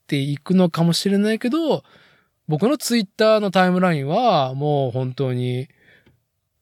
[0.07, 1.85] ていくのかもしれないけど、
[2.49, 5.69] 僕のツイッターのタイムラインはもう本当に、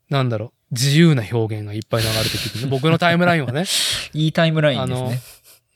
[0.09, 3.65] なんだろう、自由な表現がいっぱい流れてきて、 僕のタイムラインはね、
[4.12, 5.03] いいタイムラインです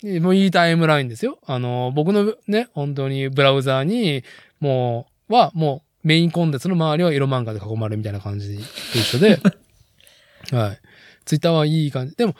[0.02, 0.20] ね。
[0.20, 1.38] もういいタイムラインですよ。
[1.46, 4.22] あの、僕のね、本当にブラウザーに、
[4.64, 8.62] もう、は、もうメインコンテンツの周りは色漫画で囲まれるみたいな感じと
[8.98, 9.38] 一緒で、
[10.52, 10.80] はい。
[11.26, 12.16] ツイッターはいい感じ。
[12.16, 12.34] でも、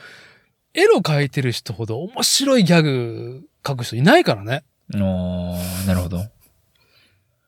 [0.73, 4.65] エロ描いてる人ほど面白いギャグ書く人いないからね。
[4.95, 6.25] おーなるほど。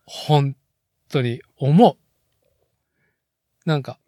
[0.04, 0.54] 本
[1.08, 1.96] 当に思う。
[3.68, 3.98] なんか、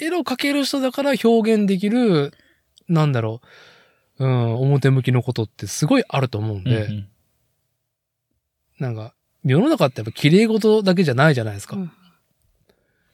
[0.00, 2.32] エロ描ける人だから表現できる、
[2.88, 3.42] なんだろ
[4.18, 7.08] う、うん、表向きのことってすごいあると思うんで、うんうん
[8.78, 11.76] なんか、世の中ってやっぱ綺麗事だけじゃないじゃないですか。
[11.76, 11.92] うん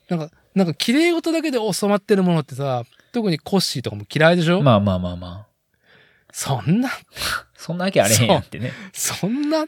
[0.08, 5.46] なんか、なんか綺麗事だけで収まってるものってさ、特にコッシーとかも嫌いでしょ、まあまあまあまあ。
[6.32, 6.90] そんな、
[7.56, 8.72] そんなわけあれへんやんってね。
[8.92, 9.66] そんな、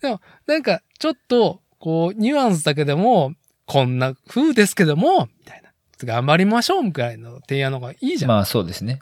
[0.00, 3.34] でも、なんか、ちょっと、こう、ニュアンスだけでも、
[3.66, 5.70] こんな風ですけども、みたいな。
[5.98, 8.30] 頑張りましょう、みたいな提案の方がいいじゃん。
[8.30, 9.00] まあそうですね。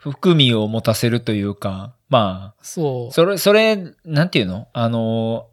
[0.00, 3.12] 含みを持たせるというか、まあ、そう。
[3.12, 4.66] それ、それ、なんていうの？
[4.72, 5.46] あの、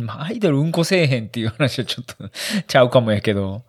[0.00, 2.14] まあアイドルうんこせえへんっていう話はちょっと
[2.66, 3.64] ちゃうかもやけど、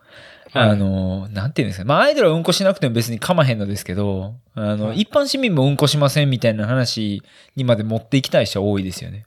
[0.54, 1.86] はいあの、なんていうんですか？
[1.86, 7.22] まあアイドルはうんこしなくても別にかまへんのですけど、あの、はい一般市民もうんこしませんみたいな話
[7.56, 9.26] にまで持っていきたい人は多いですよね。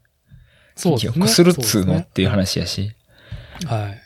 [0.76, 1.12] そうですね。
[1.12, 2.92] 記憶するっつうのそっていう話やし。
[3.66, 4.00] はい。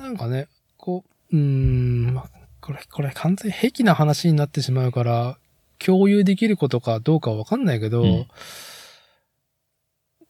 [0.00, 2.37] なんかね、こう、うーん、まあ
[2.68, 5.38] これ、これ完全に癖な話になってしまうから、
[5.78, 8.26] 共有できることかどうかはわかんないけど、うん。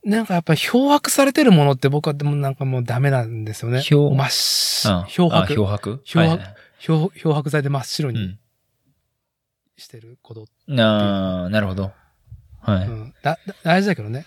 [0.05, 3.83] なんかやっぱり漂白されてるものって僕はでもなんかもうダメなんですよね。
[3.83, 5.53] 漂真っしあ漂白。
[5.53, 6.01] あ漂白？
[6.05, 6.45] 漂白。
[6.79, 8.39] 漂漂白剤で真っ白にうん。
[9.77, 11.91] してること、なあ、なるほど。
[12.61, 12.87] はい。
[12.87, 13.15] うん。
[13.23, 14.27] だだ大事だけどね。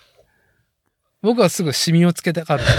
[1.22, 2.76] 僕はすぐシミをつけたがるから、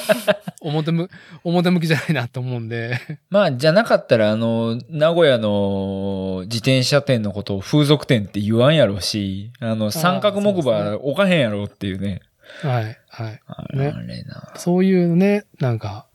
[0.60, 1.10] 表む、
[1.44, 2.98] 表向きじゃないなと思うんで。
[3.30, 12.20] まあ、じゃなかったら、あの、名古屋の自転車店のことを風俗店って言わんやろうし、あの、三角木馬置かへんやろっていうね。
[12.62, 13.40] はい、はい。
[13.46, 14.52] あねれな。
[14.56, 16.06] そういうね、なんか、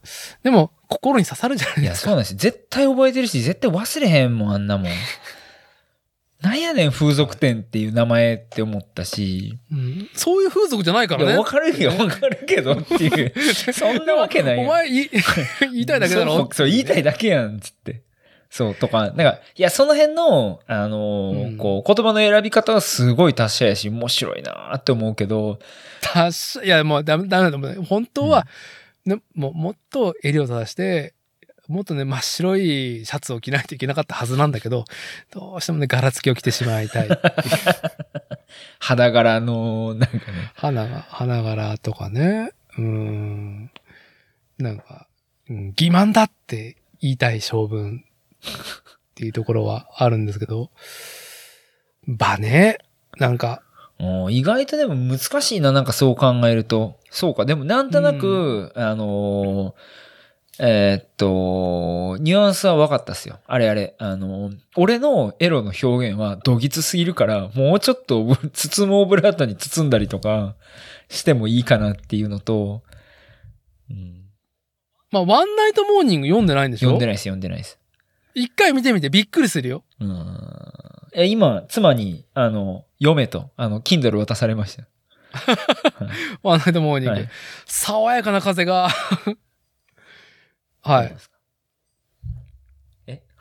[0.43, 2.09] でも、心に刺さるじゃないいや、ですか。
[2.09, 2.37] そうなんですよ。
[2.37, 4.91] 絶対覚えてるし、絶対忘れへんもん、あんなもん。
[6.41, 9.57] なんやねん、風俗店っていう名前って思ったし。
[9.71, 11.37] うんそういう風俗じゃないからね。
[11.37, 13.33] わかるよ、 わかるけどっていう。
[13.73, 14.63] そんなわけないよ。
[14.63, 15.09] お前言い
[15.73, 16.37] 言いたいだけだろ？
[16.37, 18.01] そうそう、言いたいだけやん、つって。
[18.49, 25.59] そう、とか、なんか、いや、その辺の、あのーうんこう、言葉の選び方はすごい達者やし、面白いなーって思うけど、
[26.01, 27.83] 達者いや、もうダメ、ダメだと思う。
[27.83, 28.47] 本当は、
[29.05, 31.13] ね、もう、もっと襟を正して、
[31.67, 34.85] もっとね、真っ白いシャツを着ないといけなかったはずなんだけど、
[35.31, 37.09] どうしてもね、柄付きを着てしまいたい。
[38.79, 43.71] 肌柄の、なんかね、花が、花柄とかね、うーん、
[44.57, 45.07] なんか、
[45.49, 48.05] うん、欺瞞だって言いたい性分
[48.49, 50.71] っていうところはあるんですけど、
[52.07, 52.77] 場ね、
[53.17, 53.61] なんか、
[54.29, 56.97] 意外とでも難しいな、なんかそう考えると。
[57.09, 60.06] そうか、でもなんとなく、あのー
[60.59, 63.39] えーっと、ニュアンスは分かったっすよ。
[63.45, 63.95] あれあれ。
[63.99, 70.55] あのー俺のエロの表現はどぎつすぎるから、もうちょっと包むオブラートに包んだりとか
[71.09, 72.83] してもいいかなっていうのと、
[73.89, 74.25] うん、
[75.11, 76.89] まあ、ワンナイトモーニング読んでないんでしょ？
[76.89, 77.79] 読んでないです、読んでないです。
[78.33, 79.83] 一回見てみてびっくりするよ。
[79.99, 80.37] うん。
[81.13, 84.87] え、今、妻に、あの、読めと、あの、Kindle 渡されました。
[86.43, 87.15] ワンナイトモーニング。
[87.15, 87.29] はい
[87.65, 88.89] 爽やかな風が。
[90.81, 91.15] はい。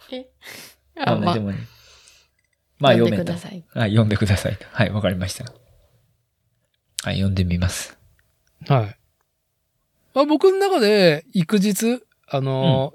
[0.98, 1.58] あ、まあまあ、で、もね。
[2.78, 3.38] まあ、読めと読んでくだ。
[3.38, 3.64] さい。
[3.72, 4.66] はい、読んでくださいと。
[4.70, 5.44] はい、わかりました。
[7.04, 7.98] はい、読んでみます。
[8.68, 8.96] はい。
[10.14, 12.94] まあ、僕の中で、育日、あの、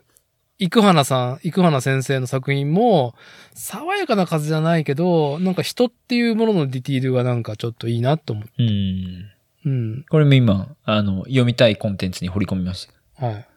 [0.59, 3.15] 生花さん、生花先生の作品も、
[3.53, 8.51] 爽やかな風じゃないけど、なんか人っていうもののディティールがなんかちょっといいなと思って。
[8.59, 9.31] うん。
[9.65, 10.05] うん。
[10.09, 12.87] これも今、あの、読みたいコンテンツに掘り込みまし
[13.19, 13.25] た。
[13.25, 13.47] はい。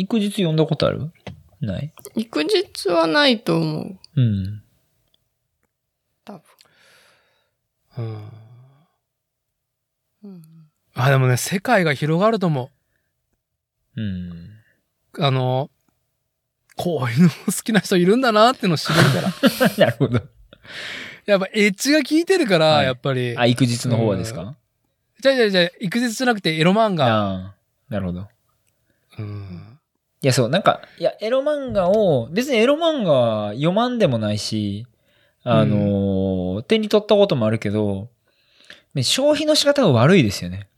[0.00, 1.10] 育実読んだことある？
[1.60, 1.92] ない？
[2.14, 4.20] 育実はないと思う。
[4.20, 4.62] うん。
[6.24, 6.42] 多分。
[7.98, 8.30] うん。
[10.24, 10.42] うん。
[10.94, 12.70] あ、でもね、世界が広がると思
[13.96, 14.30] うん。
[15.14, 15.24] う。
[15.24, 15.70] あの、
[16.76, 19.68] こういうの好きな人いるんだなっていうのを知れるから。
[19.84, 20.20] なるほど。
[21.26, 23.36] やっぱエッジが効いてるから、はいやっぱり。
[23.36, 24.54] あ、育実の方はですか？
[25.20, 27.06] じゃあじゃあじゃあ、育実じゃなくてエロ漫画。
[27.06, 27.54] ああ、
[27.88, 28.28] なるほど。
[29.18, 29.77] うん。
[30.20, 34.86] いや、そう、なんか、いや、エロ漫画を、別にエロ漫画は読まんでもないし、
[35.44, 38.08] あのー手に取ったこともあるけど、
[38.94, 40.68] ね消費の仕方が悪いですよね。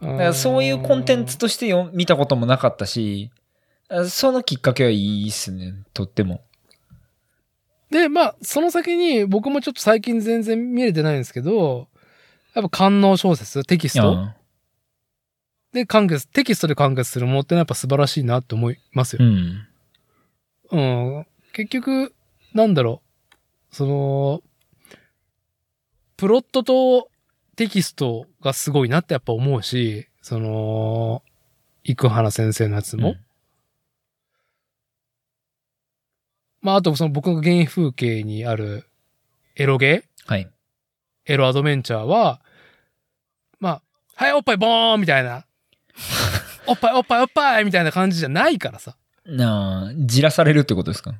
[0.00, 3.30] だからそういうコンテンツとしてよ見たこともなかったし、
[3.88, 6.42] あそのきっかけはいいっすね、とっても。
[7.90, 11.88] で、まあ、その先に僕もちょっと最近全然見れてないんですけど、
[12.54, 14.34] やっぱ官能小説、テキストあ
[15.72, 19.24] で完結、テキストで完結するものってのはやっぱ素晴らしいなって思いますよ。
[19.24, 19.68] うん。
[20.70, 20.80] う
[21.20, 21.26] ん。
[21.52, 22.14] 結局、
[22.54, 23.02] なんだろ
[23.70, 23.74] う。
[23.74, 24.42] その、
[26.16, 27.08] プロットと
[27.56, 31.22] テキストがすごいなってやっぱ思うし、その、
[31.84, 33.10] 生原先生のやつも。
[33.10, 33.20] うん
[36.62, 38.86] まあ、あとその僕が原風景にある
[39.56, 40.48] エロゲーはい。
[41.26, 42.40] エロアドベンチャーは、
[43.58, 43.82] まあ、
[44.14, 45.44] はい、おっぱいボーンみたいな。
[46.66, 48.96] おっぱいおっぱいおっぱいみたいな感じじゃないからさ。
[49.26, 51.14] なあ、じらされるってことですか？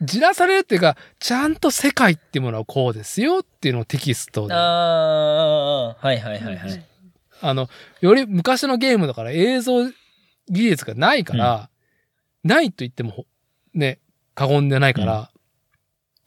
[0.00, 4.54] じらされるっていうか、ちゃんと世界っていうものはこうですよっていうのをテキストで。
[4.54, 7.54] あああ、はいはいはいはい。
[7.54, 7.68] の、
[8.00, 9.84] より昔のゲームだから映像
[10.48, 11.68] 技術がないから、
[12.44, 13.26] ないと言っても、
[13.74, 14.00] ね、
[14.34, 15.30] 過言でないから、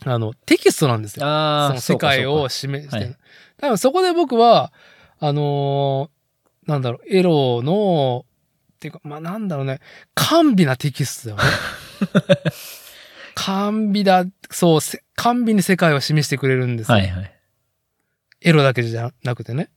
[0.05, 1.25] あの、テキストなんですよ。
[1.25, 3.05] ああ、その世界を示してる。
[3.05, 3.17] はい
[3.57, 4.73] 多分そこで僕は、
[5.19, 8.25] あのーなんだろう、エロの、
[8.85, 9.79] っていうか、まあ、なんだろうね、
[10.13, 11.55] 甘美なテキストだよね。
[13.35, 16.97] 甘美だ、そう、せ甘美に世界を示してくれるんですよ。
[16.97, 17.31] はいはい。
[18.41, 19.69] エロだけじゃなくてね。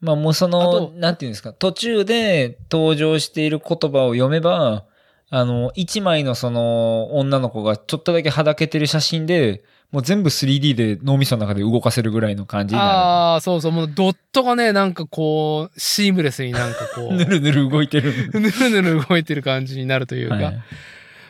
[0.00, 4.86] まあもうそあのと、なんていうんですか、途中で登場している言葉を読めば、
[5.30, 17.16] あの、一枚のその女の子がちょっとだけはだけてる写真で、もう全部 3D で脳みその中で動かせるぐらいの感じになああ、そうそう、もうドットがね、なんかこう、シームレスになんかこう、る。
[17.16, 18.30] ぬるぬる動いてる。
[18.32, 20.60] ぬるぬる動いてる感じになるというか、はい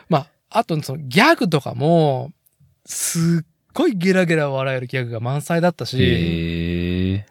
[0.07, 2.31] まあ、あとそのギャグとかも、
[2.85, 7.23] すっごいゲラゲラ笑えるギャグが満載だったし。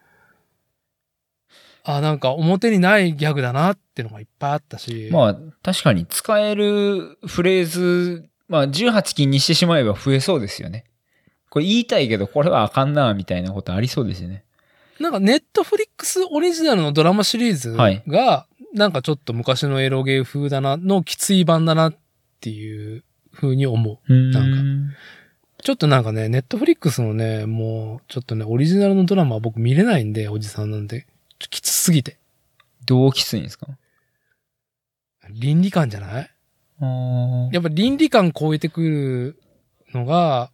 [1.97, 10.85] あ、なんか表にないギャグだなってのがいっぱいあったし、まあ、確かに使えるフレーズ、まあ、18禁にしてしまえば増えそうですよね。
[11.49, 14.45] これ言いたいけど、これはあかんな、みたいなことありそうですよね。
[15.01, 21.97] なんかネットフリックスオリジナルのドラマシリーズはいが、なんかちょっと昔のエロゲー風だな、のきつい版だなっ
[22.41, 24.13] ていう風に思う。
[24.13, 24.91] なん
[25.63, 31.07] ちょっとなんかね、ネットフリックスのね、もう、ちょっとね、オリジナルのドラマは僕見れないんで、おじさんなんで。
[31.39, 32.19] ちょきつすぎて。
[32.85, 33.67] どうきついんですか？
[35.31, 36.31] 倫理観じゃない？
[37.53, 39.43] やっぱ倫理観超えてくる
[39.93, 40.51] のが、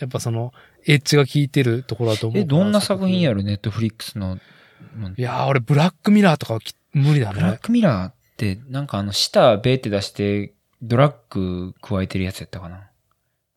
[0.00, 0.52] やっぱその、
[0.86, 3.38] エッジが効いてるところだと思うえ、どんな作品やる？
[3.38, 4.38] るネットフリックスの。
[5.16, 6.58] いやー、俺、ブラックミラーとか
[6.92, 7.58] 無理だブラッね。
[7.62, 12.90] クミラーって、なんかあの、舌ベーって出して、ドラッグ加えてるやつやったかな？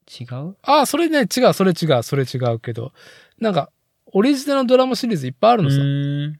[0.07, 0.55] 違う？
[0.61, 2.93] ああ、それね、違う、それ違う、それ違うけど、
[3.39, 3.71] なんか、
[4.13, 6.39] オリジナルのドラマシリーズいっぱいあるうのさ。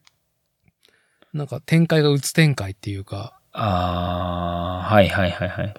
[1.34, 5.74] なんか、展開がうつ展開っていうか、あー、はいはいはいはい。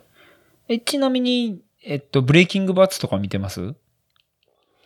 [0.69, 3.75] え、ちなみに、えっと、ブレイキングバッツとか見てます？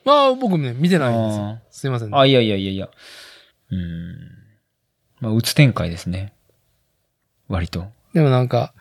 [0.04, 1.62] まあ、僕ね、見てないんですよあ。
[1.70, 2.16] すいません、ね。
[2.16, 2.90] あ、いやいやいやいや。
[3.70, 4.16] うーん。
[5.20, 6.32] まあ、うつ展開ですね。
[7.48, 7.86] 割と。
[8.12, 8.74] でもなんか、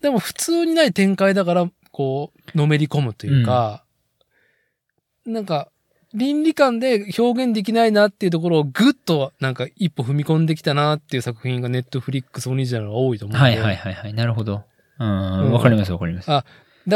[0.00, 3.84] でも普通にない展開だから、こう、のめり込むというか、
[5.26, 5.70] なんか、
[6.12, 13.42] 倫理観で表現できないなっていうところをぐっとなんか一歩踏み込んできたなっていう作品がネットフリックスオリジナルが多いと思うんで。
[13.42, 14.14] はいはいはいはい。
[14.14, 14.64] なるほど。
[14.98, 15.52] ううんん。
[15.52, 16.28] わかりますわかります。
[16.28, 16.42] だ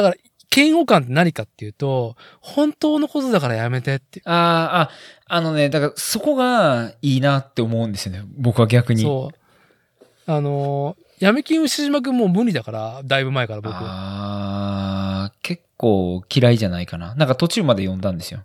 [0.02, 0.14] から、
[0.54, 4.22] 嫌悪感って何かっていうと、本当のことだからやめてって。
[4.24, 4.90] あーあ、
[5.36, 8.22] あのね、だからそこがいいなって思うんですよね。
[8.36, 9.02] 僕は逆に。
[9.02, 10.30] そう。
[10.30, 13.74] あのー、闇金牛島くんもう無理だから、だいぶ前から僕。
[13.74, 17.14] ああ、結構嫌いじゃないかな。
[17.14, 18.44] なんか途中まで読んだんですよ。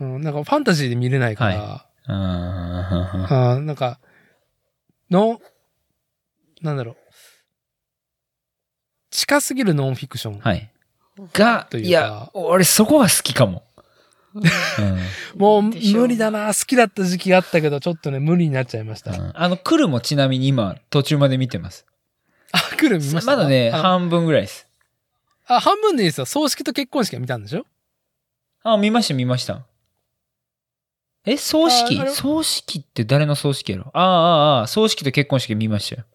[0.00, 3.98] うん、なんかファンタジーで見れないから、はあーあーなんか、
[5.10, 5.40] の、
[6.62, 6.96] なんだろう。
[9.10, 10.40] 近すぎるノンフィクション。
[10.40, 10.70] はい。
[11.32, 13.62] が、というかいや、俺そこは好きかも。
[14.34, 14.42] うん
[15.38, 16.48] もう無理だな。
[16.48, 19.12] 好きだった時期があったけど、ちょっとね、無理になっちゃいました。
[19.12, 21.86] うんあの、来るもちなみに今、途中まで見てます。
[22.76, 24.66] 来る見ましたまだね、あ半分ぐらいです。
[25.46, 26.26] あ、半分でいいですよ。
[26.26, 27.64] 葬式と結婚式は見たんでしょ？
[28.64, 29.64] あ、見ました、見ました。
[31.26, 31.96] え、葬式？
[32.10, 33.90] 葬式って誰の葬式やろ？
[33.94, 36.06] ああ、ああああ、葬式と結婚式見ましたよ。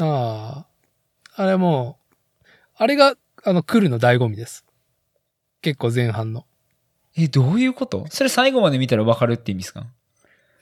[0.00, 0.66] あ
[1.36, 1.42] あ。
[1.42, 1.98] あれも
[2.42, 2.44] う、
[2.76, 3.14] あれが、
[3.44, 4.64] あの、来るの醍醐味です。
[5.62, 6.46] 結構前半の。
[7.16, 8.06] え、どういうこと？
[8.10, 9.86] それ最後まで見たらわかるって意味ですか？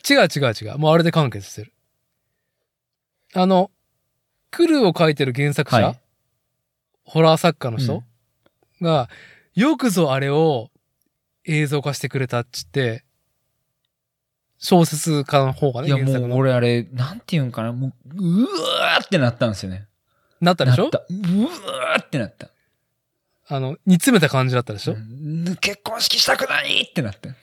[0.09, 0.79] 違う違う違う。
[0.79, 1.73] もうあれで完結してる。
[3.35, 3.71] あの、
[4.51, 5.99] 来るを書いてる原作者、はい
[7.05, 7.95] ホラー作家の人？
[7.95, 9.09] うんが、
[9.55, 10.71] よくぞあれを
[11.45, 13.05] 映像化してくれたっつって、
[14.65, 16.33] 小説家の方がね、いや、もう。
[16.39, 19.87] 俺あれ、なんていうんかな、もう、うわーってなったんですよね。
[20.41, 20.85] なったでしょ？
[20.85, 20.99] なった。
[20.99, 21.03] う
[21.43, 22.49] わーってなった。
[23.49, 27.29] あの、煮詰めた感じだったでしょ、うん結婚式したくないってなった。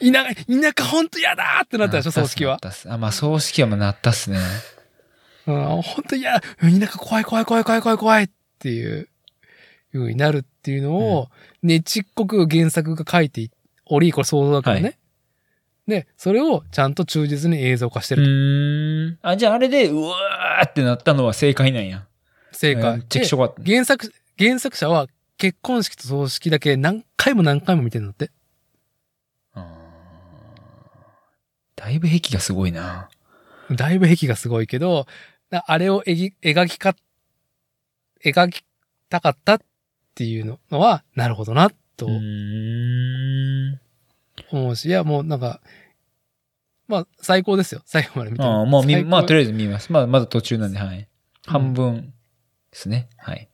[0.00, 2.10] 田舎、田舎ほんと嫌だってなったでしょ？
[2.10, 4.38] 葬式はあ、まあ葬式はもうなったっすね。
[5.46, 9.08] うん、ほんと嫌だ田舎怖い怖い怖い怖い怖い怖いっていう、いう
[10.00, 11.30] 風になるっていうのを、
[11.62, 13.48] ねちっこく原作が書いて
[13.86, 14.82] おり、これ想像だからね。
[14.82, 14.96] はい
[15.86, 19.28] で、それをちゃんと忠実に映像化してうると。
[19.28, 21.98] あ、じゃああれで、うわーってなったのは正解なんや。
[21.98, 22.04] め
[22.52, 22.98] 正解。
[22.98, 23.62] っちゃくちゃよかった。
[23.62, 28.30] で原作、原作者は結婚式と葬式だけ何回も何回も見てるんだって。
[31.76, 33.08] だいぶ壁がすごいな。
[33.70, 35.06] だいぶ壁がすごいけど、
[35.50, 36.94] なあれを描きか、
[38.22, 38.64] 描き
[39.08, 39.60] たかったっ
[40.14, 43.80] ていうののは、なるほどな、とうーん。
[44.56, 45.60] 思うし、いや、もうなんか、
[46.88, 47.82] まあ、最高ですよ。
[47.84, 49.92] 最後まで見てああ、もう見、まあ、とりあえず見ます。
[49.92, 51.08] まあ、まだ途中なんで、はい。
[51.46, 52.12] 半分
[52.70, 53.08] ですね。
[53.16, 53.50] はい。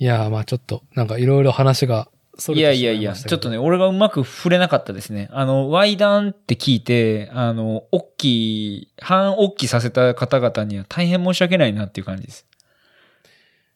[0.00, 5.28] いやー、まあちょっと、なんかいろいろ話がそれいてやいやいや、ちょっとね、俺がうまく触れなかったですね。
[5.32, 12.46] あの、ワイダンって聞いて、あの、大きい、半大きいさせた方々には大変申し訳ないなっていう感じです。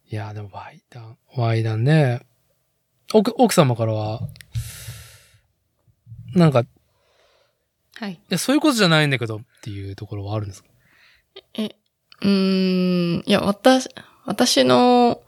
[0.08, 2.20] いやー、でも、ワイダン、ワイダンね。
[3.12, 4.20] 奥、奥様からは、
[6.34, 6.66] なんか、い
[7.98, 8.18] はい。
[8.30, 10.68] や、そういうことじゃないんだけどっていうところはあるんですか？
[11.54, 11.66] え、
[12.22, 13.88] うーん、いや、私、
[14.24, 15.20] 私の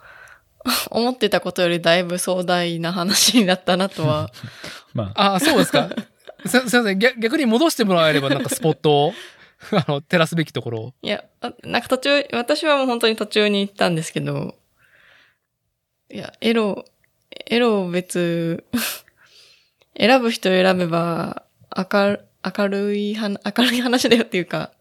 [0.90, 4.30] 思ってたことよりだいぶ壮大な話になったなとは。
[4.94, 5.90] まあ、ああ、そうですか？
[6.46, 6.98] すすいません。
[6.98, 9.12] 逆逆に戻してもらえれば、なんかスポットを、
[9.72, 10.94] あの、照らすべきところを。
[11.02, 14.54] いや、あなんか途中、私はもう本当に途中に行ったんですけど、
[16.10, 16.84] いや、エロ、
[17.46, 18.64] エロ別、
[19.98, 21.44] 選ぶ人選べば、
[21.76, 24.72] 明る明るいは、明るい話だよっていうか、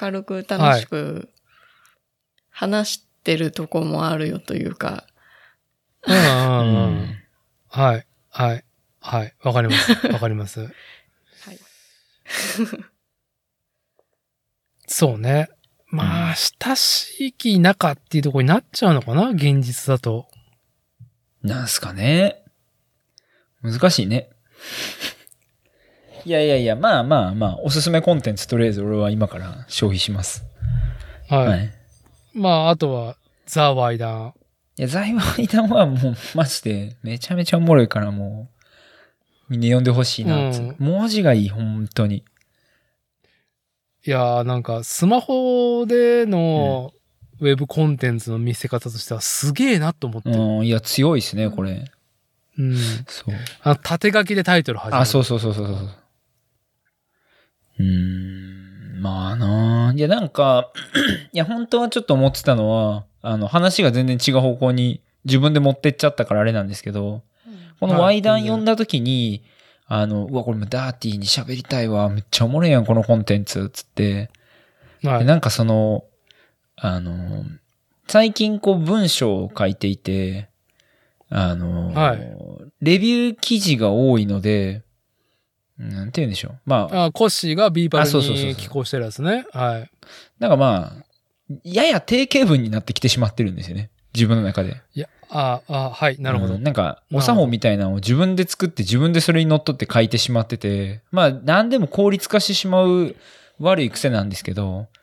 [0.00, 1.28] 明るく楽しく
[2.50, 5.06] 話してるとこもあるよというか、
[6.06, 6.94] うんうんううん。
[6.96, 7.22] ん。
[7.68, 8.06] はい。
[8.30, 8.64] はい。
[9.00, 9.34] はい。
[9.42, 10.06] わかります。
[10.08, 10.60] わかります。
[11.44, 11.58] はい。
[14.86, 15.48] そうね。
[15.88, 19.28] まあ、親しき仲っていうところになっちゃうのかな？
[19.30, 20.28] 現実だと。
[21.44, 22.42] なんすかね。
[23.62, 24.30] 難しいね。
[26.24, 30.42] いやいやいや、まあまあまあ、おすすめコンテンツとりあえず俺は今から消費します。
[31.28, 31.46] はい。
[31.46, 31.70] はい。
[32.32, 33.16] まあ、あとは、
[33.46, 34.34] ザ・ワイダン。
[34.78, 38.48] いや、財話談はもう、マジで、めちゃめちゃおもろいからも
[39.50, 42.24] う、みんな読んでほしいなう、うん文字がいい、本当に。
[44.06, 46.92] いやーなんか、スマホでの
[47.40, 50.30] ウェブコンテンツの見せ方としてはすげえなと思って。
[50.30, 51.84] うん、いや、強いですね、これ。
[52.58, 52.76] うん。
[53.08, 53.34] そう。
[53.62, 55.02] あの、縦書きでタイトル始まる。
[55.02, 55.76] あ、そうそうそうそうそう。
[57.80, 60.70] うーん、まあなあいや、なんか、
[61.32, 67.22] いや、本当はちょっと思ってたのは、あの、話が全然違う方向に自分で持ってっちゃったからあれなんですけど、
[67.80, 69.42] このはいワイダン読んだ時に、
[69.86, 74.30] あの、うわ、これもダーティーに喋りたいわ、めっちゃおもろいやん、このコンテンツ、つって。
[75.02, 75.18] はい。
[75.20, 76.04] でなんかその、
[76.86, 77.46] あの、
[78.06, 80.50] 最近こう文章を書いていて、
[81.30, 82.36] あの、はい
[82.82, 84.82] レビュー記事が多いので、
[85.78, 86.60] なんて言うんでしょう。
[86.66, 89.46] まあ、あコッシーがビーバルに寄稿してるやつね。
[89.52, 89.90] はい。
[90.38, 93.88] なんかまあ、やや定型文になってきてしまってるんですよね。
[94.14, 94.82] 自分の中で。
[94.92, 96.56] いや、ああ、はい、なるほど。
[96.56, 103.16] うんなんか、お作法みたいなのを自分で作って自分でそれに乗っ取って書いてしまってて、まあ、何でも効率化してしまう
[103.58, 104.93] 悪い癖なんですけど、う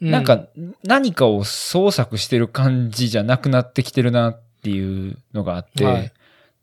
[0.00, 0.46] なん、か、
[0.84, 6.12] 何かを創作してる感じじゃなくなってきてるなっていうのがあって、はい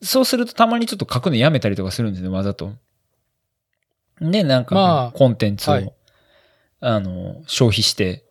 [0.04, 2.74] そうするとたまにちょっと書くのやめたりとかするんですね、わざと。
[4.20, 5.94] で、なんか、まあコンテンツを、はい
[6.82, 8.26] あの、消費して、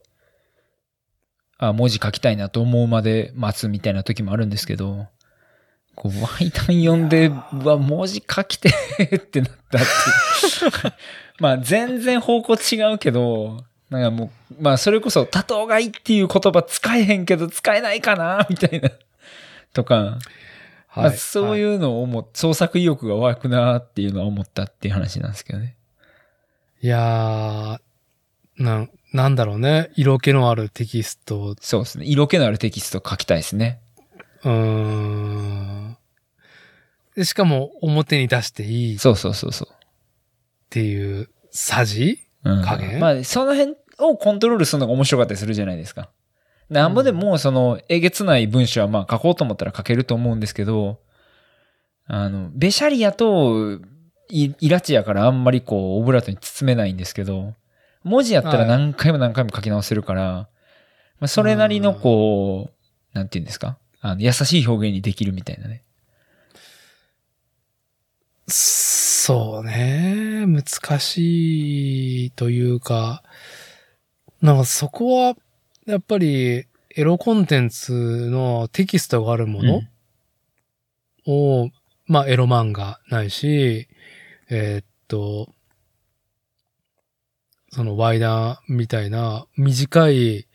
[1.56, 5.06] あ、文字書きたいなと思うまで待つみたいな時もあるんですけど、
[5.94, 8.68] こう、ワイダン読んで、うわ、文字書きて
[9.16, 10.92] ってなったっていう。
[11.40, 18.90] まあ、全然方向違うけど、なんかもう、まあ、それこそ、多頭がいいっていう言葉使えへんけど、使えないかなみたいな。
[19.72, 20.18] とか、
[20.96, 25.76] まあ、そういううのを思っ、創作意欲が湧くなっていうのは思ったっていう話なんですけどね。
[26.82, 29.90] いやー、なん、なんだろうね。
[29.94, 31.54] 色気のあるテキスト。
[31.60, 32.06] そうですね。
[32.06, 33.80] 色気のあるテキスト書きたいですね。
[34.44, 35.96] うーん。
[37.14, 39.68] でしかも表に出していいっそうそうそうそう。
[40.70, 42.18] ていうさじ？
[42.44, 43.00] うん加減？
[43.00, 46.10] まあ、その辺をコントロールするのが面白かったりするじゃないですか。
[46.70, 51.00] なんぼでも、その、えげつない文章はまあ書こうと思ったら書けると思うんですけど、
[52.06, 53.80] あの、ベシャリやと、
[54.28, 57.54] いイラチやからあんまりこう、オブラートに包めないんですけど、
[58.02, 60.48] 文字やったら何回も何回も書き直せるから、
[61.20, 63.76] まあ、それなりのこう、なんていうんですか？
[64.00, 65.84] あの、優しい表現にできるみたいなね。
[68.48, 70.44] そうね。
[70.46, 70.64] 難
[70.98, 73.22] しいというか、
[74.42, 75.36] なんかそこは、
[75.86, 79.82] やっぱり、エロコンテンツのテキストがあるもの
[81.26, 81.70] を、
[82.06, 83.88] まあ、エロ漫画ないし、
[84.50, 85.54] えーっと、
[87.70, 90.46] そのワイダーみたいな短い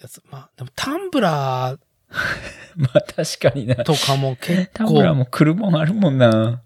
[0.00, 1.78] やつ、まあ、でもタンブラー
[2.76, 3.76] まあ確かにな。
[3.76, 6.62] とかも結タンブラー構、も来るもんあるもんな。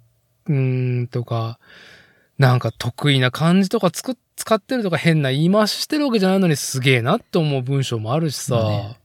[0.46, 1.58] うーん、とか、
[2.40, 9.00] なんか得意な漢字とかつく使ってるとか変な言い回ししてるわけじゃないのにすげえなって思う文章もあるしさ、まあね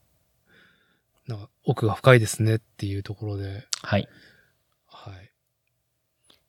[1.27, 4.07] なんか奥が深いですねっていうところで、はい。
[4.87, 5.31] はい。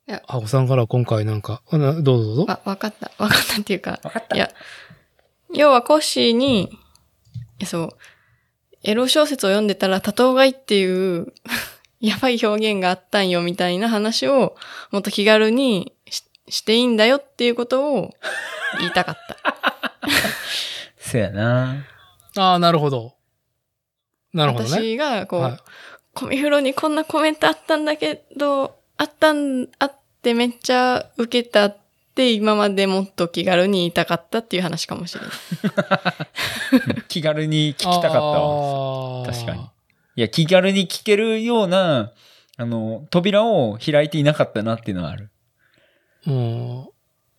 [0.07, 2.45] いやあおさんから今回なんか、どうぞどうぞ。
[2.45, 3.11] わ、わかった。
[3.21, 4.49] わかったっていうか、わかったいや、
[5.53, 6.69] 要はコッシーに、い
[7.59, 7.89] やそう、
[8.83, 11.33] エロ小説を読んでたら多頭買いっていう、
[11.99, 14.55] やばい表現があったんよみたいな話を、
[14.91, 15.96] もっと気軽に
[16.49, 18.15] ししていいんだよっていうことを
[18.79, 19.37] 言いたかった。
[20.97, 21.85] せやな。
[22.35, 23.15] ああ、なるほど。
[24.33, 24.69] なるほどね。
[24.69, 25.57] 私が、こう、はい
[26.17, 29.91] コミフロにこんなコメントあったんだけど、あったん、あっ
[30.23, 31.77] てめっちゃ受けたっ
[32.15, 37.03] て今までもっと気軽に言いたかったっていう話かもしれない。
[37.07, 39.19] 気軽に聞きたかったわ。
[39.19, 39.61] わ確かに。
[39.61, 42.13] いや、気軽に聞けるような、
[42.57, 45.29] あの、扉を開いていなかったなっていうのはある。
[46.27, 46.87] うん。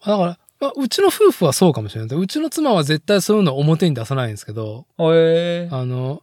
[0.05, 2.18] だから、まあ、うちの夫婦はそうかもしれない。
[2.18, 6.23] うちの妻は絶対そういうの表に出さないんですけど、ええあの、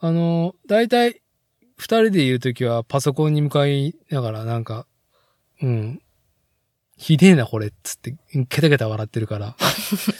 [0.00, 1.22] あの、大体、
[1.76, 4.86] 二人で言うときはパソコンに向かいながらなんか、
[5.62, 6.00] うん、
[6.96, 8.14] ひでえなこれっつって、
[8.48, 9.56] ケタケタ笑ってるから、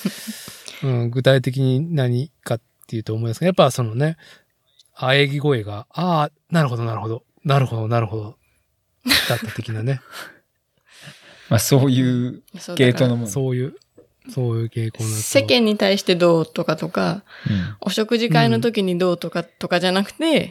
[0.83, 4.17] うん、具体的に何かっていうと思いますけど、やっぱそのね、
[4.97, 8.39] 喘ぎ声が、ああ、なるほどなるほど、なるほどなるほど、
[9.29, 10.01] だった的なね、
[11.55, 12.43] まあそういう
[12.77, 13.29] 系統のもの。
[13.29, 13.75] そういう、
[14.29, 20.51] そういう傾向のやつを世間に対してどうとかとか、うんお食事会の時にどうとかとかじゃなくて、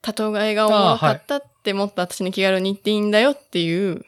[0.00, 4.04] 多頭が映画おもろかったってもっと私に気軽に言っていいんだよっていう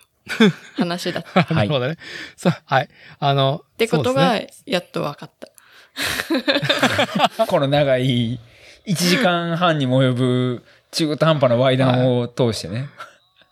[0.75, 1.41] 話だった。
[1.43, 1.97] っ なるほどね。
[2.37, 2.89] そう、はい。
[3.21, 5.47] あの、てことがやっと分かった。
[7.47, 8.41] この長い
[8.87, 12.89] 1時間半にも及ぶ中途半端なワイダンを通してね。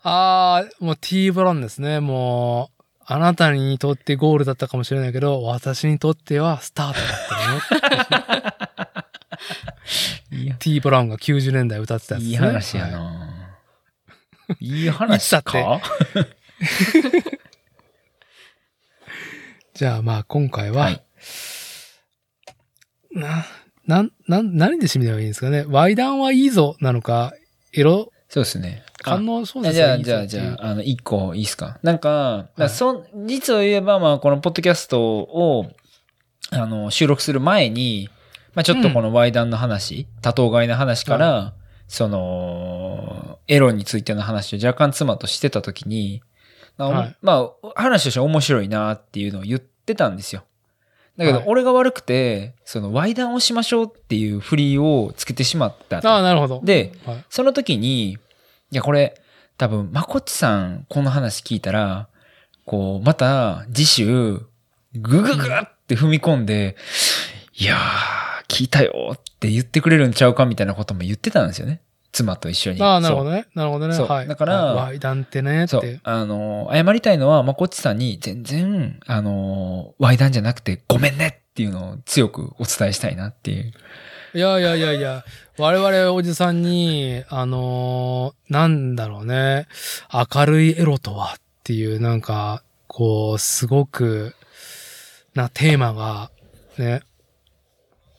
[0.03, 1.99] ああ、もう T ブランですね。
[1.99, 7.35] もう、あなたにとってゴールだったかもしれないけど、私にとってはスタートだった
[10.35, 10.55] のよ。
[10.59, 12.29] T ブラウンが90年代歌ってたやつね。
[12.29, 13.29] いい話やはいな。
[14.59, 15.81] いい話か？
[19.73, 21.03] じゃあまあ今回は、はい。
[23.11, 23.45] な、
[23.85, 25.65] なん、なん、何で締めればいいんですかね？
[25.67, 27.33] ワイダンはいいぞなのか、
[27.73, 28.83] エロ、そうですね。
[29.03, 31.77] 観音小あじゃあ、説はいいじゃあ、じぞっていうゃあ、あの、一個いいですか？
[31.83, 35.71] なんか、だからそ実を言えば、まあ、このポッドキャストを、
[36.51, 38.09] あの、収録する前に、
[38.55, 41.53] まあ、ちょっとこのワイダンの話、多頭飼いの話から、
[41.87, 46.21] その、エロについての話を若干妻としてたときに、
[46.77, 50.43] まあはいまあ、話としては面白いなっていうのを言ってたんですよ。
[51.17, 56.09] だけどはい、俺が悪くて、その、ワイダンをしましょうっていう振りをつけてしまったと。
[56.09, 56.61] ああ、なるほど。
[56.63, 58.17] で、はい、その時に、
[58.73, 59.13] いや、これ、
[59.59, 62.07] 多分、まこっちさん、この話聞いたら、
[62.65, 64.41] こう、また、次週、
[64.95, 66.75] ぐぐぐって踏み込んで、
[67.55, 71.81] いやー、聞いたよって言ってくれるんちゃうかみたいなことも言ってたんですよね。
[72.11, 72.81] 妻と一緒に。
[72.81, 73.45] ああ、なるほどね。
[73.53, 73.95] なるほどね。
[73.95, 74.27] はい。
[74.27, 75.99] だからはいワイダンってね、っそうて。。
[76.03, 83.71] あの、謝りたいのは、まこっちさんに、全然、あの、ワイダンじゃなくて、ごめんねっていうのを強くお伝えしたいなっていう
[84.35, 85.23] いやいやいやいや、
[85.59, 89.67] 我々おじさんに、あのーなんだろうね、
[90.11, 94.35] 明るいエロとはっていう、なんか、こう、すごく、
[95.35, 96.31] な、テーマが、
[96.79, 97.01] ね、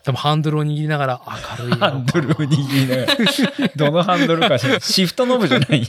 [0.05, 1.21] 多分ハンドルを握りながら
[1.59, 3.17] 明るいハンドルを握りながら。
[3.75, 4.79] どのハンドルかしら。
[4.79, 5.89] シフトノブじゃないんや。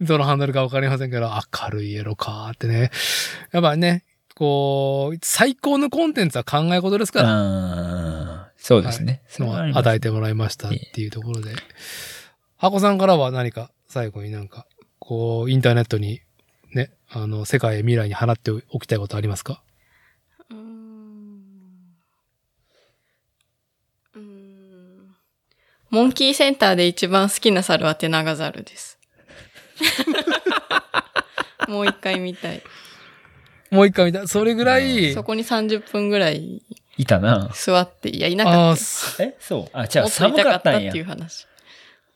[0.00, 2.90] どのハンドルかわかりませんけど、明るいエロかーってね。
[3.52, 4.04] やっぱね、
[4.34, 9.22] こう、最高のコンテンツは考え事ですから、そうですね。
[9.40, 11.52] はあります与えてもらいましたっていうところで。
[12.58, 14.66] 箱さんからは何か最後になんか、
[14.98, 16.20] こう、インターネットに
[16.74, 19.62] ね、あの、世界へ未来に放っておきたいことありますか？
[20.50, 20.60] うん
[25.90, 28.98] モンキーセンターで一番好きな猿はテナガザルです。
[31.66, 32.62] もう一回見たい。
[33.70, 34.26] もう一回見た。
[34.26, 36.62] それぐらい、そこに30分ぐらい
[36.96, 37.50] いたな。
[37.54, 39.36] 座って、いや、いなあかーったえ？
[39.40, 39.70] そう。
[39.72, 41.04] あ、じゃあもっと寒痛かったっかったんやていう。
[41.04, 41.46] 話。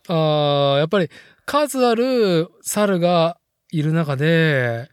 [0.09, 1.09] あーやっぱり
[1.47, 3.39] 数ある猿が
[3.71, 4.89] いる中で、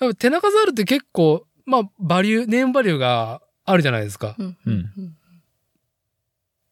[0.00, 4.34] やっぱテナカザルって結構、まあ、バリュー、ネームバリューがあるじゃないですか。
[4.38, 4.56] うん。
[4.66, 5.16] うん。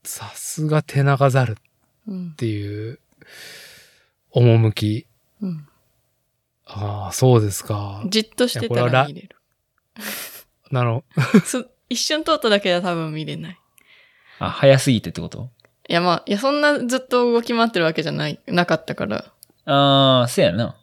[0.05, 1.55] さすがテナカザルっ
[2.09, 2.35] うん。
[2.37, 2.99] ていう、
[4.33, 5.07] 趣。
[5.43, 5.69] うん。
[6.67, 8.03] ああ、そうですか。
[8.09, 9.37] じっとしてたらら見れる。
[10.71, 11.05] なの、
[11.45, 13.59] す一瞬通っただけでは多分見れない。
[14.41, 15.51] あ、早すぎてってこと？
[15.89, 19.33] いや、まあ、いや、そんなずっと動き回ってるわけじゃない、なかったから。
[19.65, 20.77] あー、そうやな。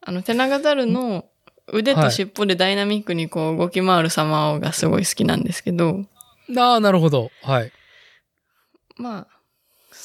[0.00, 1.26] あの、テナガザルの
[1.72, 6.04] 腕と尻尾でダイナミックにこう動き回る様がすごい好きなんですけど、
[6.56, 7.32] ああ、なるほど。
[7.42, 7.72] はい。
[8.96, 9.35] まあ、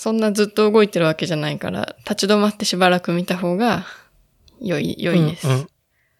[0.01, 3.85] そんなずっと動いてるわけじゃないから、立ち止まってしばらく見た方が
[4.59, 5.47] 良い、良いです。
[5.47, 5.67] うんうん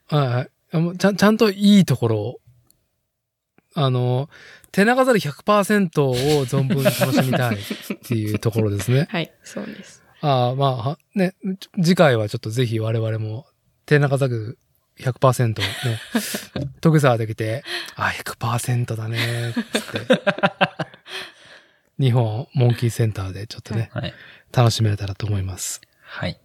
[0.07, 1.15] はいちゃん。
[1.15, 2.39] ちゃんといいところを、
[3.73, 4.29] あの、
[4.71, 6.13] 手長ザル100%を
[6.45, 7.59] 存分に楽しみたいっ
[8.05, 9.07] ていうところですね。
[9.09, 10.03] はい、そうです。
[10.21, 11.33] ああ、まあは、ね、
[11.81, 13.47] 次回はちょっとぜひ我々も、
[13.87, 14.59] 手長ザル
[14.99, 17.63] 100%をね、トグサーできて、
[17.95, 20.21] あ、100%だね、つって。
[22.01, 24.13] 日本モンキーセンターでちょっとね、はい。
[24.51, 25.81] 楽しめたらと思います。
[26.01, 26.41] はい。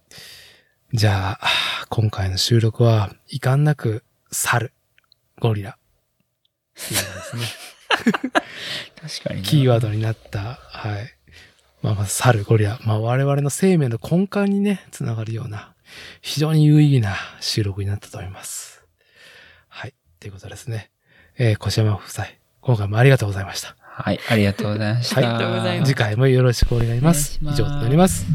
[0.93, 4.71] じゃあ、今回の収録は、遺憾なく、猿、
[5.39, 5.79] ゴリラ。
[6.91, 7.43] いうのがですね。
[9.01, 9.47] 確かにな。
[9.47, 11.11] キーワードになった、はい。
[11.81, 12.79] まあ、まず猿、ゴリラ。
[12.83, 15.73] まあ、我々の生命の根幹にね、つながるような、
[16.21, 18.85] 非常に有意義な収録になったと思います。
[19.69, 19.95] はい。
[20.19, 20.91] ということですね。
[21.35, 22.27] えー、越山夫妻、
[22.61, 23.75] 今回もありがとうございました。
[23.99, 25.21] はい、ありがとうございました。
[25.21, 27.39] はい、次回もよろしくお願いします。
[27.41, 28.27] ます以上となります。